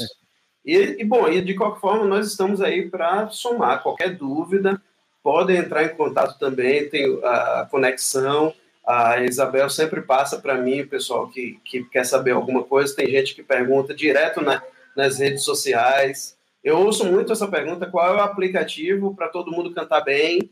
[0.68, 4.81] E, e, bom, e de qualquer forma, nós estamos aí para somar qualquer dúvida.
[5.23, 8.53] Podem entrar em contato também, tem a conexão.
[8.85, 12.94] A Isabel sempre passa para mim, o pessoal que, que quer saber alguma coisa.
[12.94, 14.61] Tem gente que pergunta direto na,
[14.94, 16.38] nas redes sociais.
[16.61, 20.52] Eu ouço muito essa pergunta: qual é o aplicativo para todo mundo cantar bem?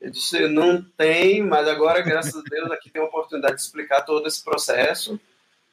[0.00, 4.00] Eu disse: não tem, mas agora, graças a Deus, aqui tem a oportunidade de explicar
[4.00, 5.20] todo esse processo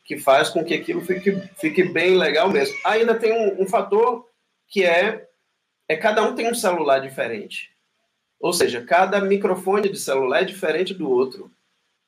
[0.10, 2.76] que faz com que aquilo fique, fique bem legal mesmo.
[2.84, 4.28] Ainda tem um, um fator
[4.68, 5.30] que é,
[5.88, 7.70] é cada um tem um celular diferente.
[8.40, 11.52] Ou seja, cada microfone de celular é diferente do outro.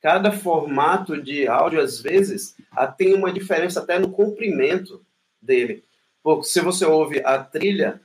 [0.01, 2.55] Cada formato de áudio, às vezes,
[2.97, 5.05] tem uma diferença até no comprimento
[5.39, 5.83] dele.
[6.23, 8.01] Porque se você ouve a trilha,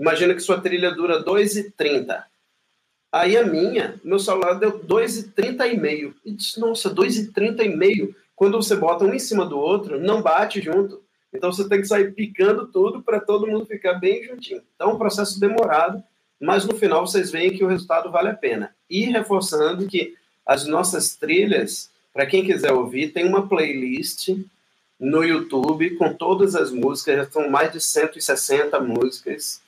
[0.00, 2.24] imagina que sua trilha dura 2,30.
[3.12, 6.14] Aí a minha, meu celular deu 2,30 e meio.
[6.24, 8.16] E disse, nossa, 2,30 e meio.
[8.36, 11.02] Quando você bota um em cima do outro, não bate junto.
[11.32, 14.62] Então você tem que sair picando tudo para todo mundo ficar bem juntinho.
[14.74, 16.02] Então, é um processo demorado,
[16.38, 18.74] mas no final vocês veem que o resultado vale a pena.
[18.88, 20.14] E reforçando que
[20.44, 24.28] as nossas trilhas, para quem quiser ouvir, tem uma playlist
[25.00, 29.60] no YouTube com todas as músicas, já são mais de 160 músicas.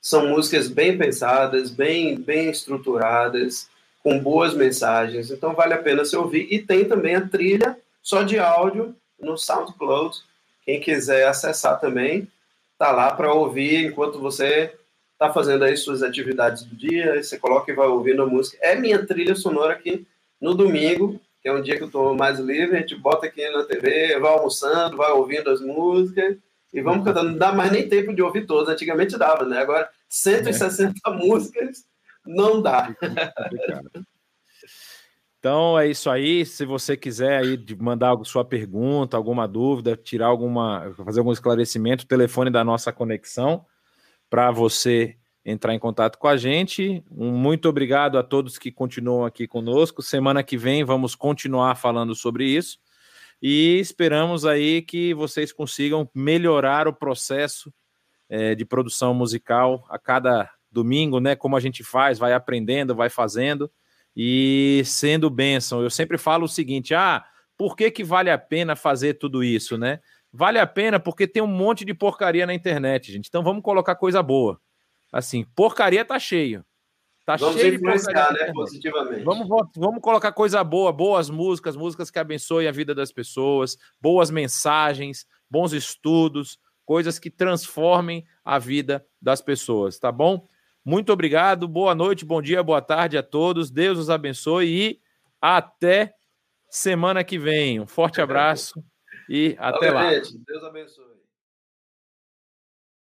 [0.00, 3.68] São músicas bem pensadas, bem, bem estruturadas,
[4.02, 5.30] com boas mensagens.
[5.30, 6.46] Então vale a pena se ouvir.
[6.50, 7.76] E tem também a trilha
[8.06, 10.16] só de áudio no SoundCloud.
[10.64, 12.28] Quem quiser acessar também,
[12.78, 14.72] tá lá para ouvir enquanto você
[15.12, 18.58] está fazendo aí suas atividades do dia, você coloca e vai ouvindo a música.
[18.60, 20.06] É minha trilha sonora aqui
[20.40, 23.48] no domingo, que é um dia que eu estou mais livre, a gente bota aqui
[23.50, 26.36] na TV, vai almoçando, vai ouvindo as músicas
[26.72, 27.30] e vamos cantando.
[27.30, 28.68] Não dá mais nem tempo de ouvir todas.
[28.68, 29.58] Antigamente dava, né?
[29.58, 31.10] Agora, 160 é.
[31.10, 31.84] músicas
[32.24, 32.94] não dá.
[35.46, 36.44] Então é isso aí.
[36.44, 42.08] Se você quiser aí mandar sua pergunta, alguma dúvida, tirar alguma, fazer algum esclarecimento, o
[42.08, 43.64] telefone da nossa conexão
[44.28, 47.00] para você entrar em contato com a gente.
[47.08, 50.02] Um muito obrigado a todos que continuam aqui conosco.
[50.02, 52.80] Semana que vem vamos continuar falando sobre isso
[53.40, 57.72] e esperamos aí que vocês consigam melhorar o processo
[58.28, 61.36] é, de produção musical a cada domingo, né?
[61.36, 63.70] Como a gente faz, vai aprendendo, vai fazendo
[64.16, 65.82] e sendo bênção.
[65.82, 67.24] Eu sempre falo o seguinte: ah,
[67.56, 70.00] por que, que vale a pena fazer tudo isso, né?
[70.32, 73.28] Vale a pena porque tem um monte de porcaria na internet, gente.
[73.28, 74.60] Então vamos colocar coisa boa.
[75.12, 76.64] Assim, porcaria tá cheio.
[77.24, 79.24] Tá vamos cheio influenciar, né, positivamente.
[79.24, 84.30] Vamos, vamos colocar coisa boa, boas músicas, músicas que abençoem a vida das pessoas, boas
[84.30, 90.46] mensagens, bons estudos, coisas que transformem a vida das pessoas, tá bom?
[90.86, 93.72] Muito obrigado, boa noite, bom dia, boa tarde a todos.
[93.72, 95.00] Deus os abençoe e
[95.42, 96.14] até
[96.70, 97.80] semana que vem.
[97.80, 98.80] Um forte abraço
[99.28, 100.08] e até lá.
[100.10, 101.15] Deus abençoe.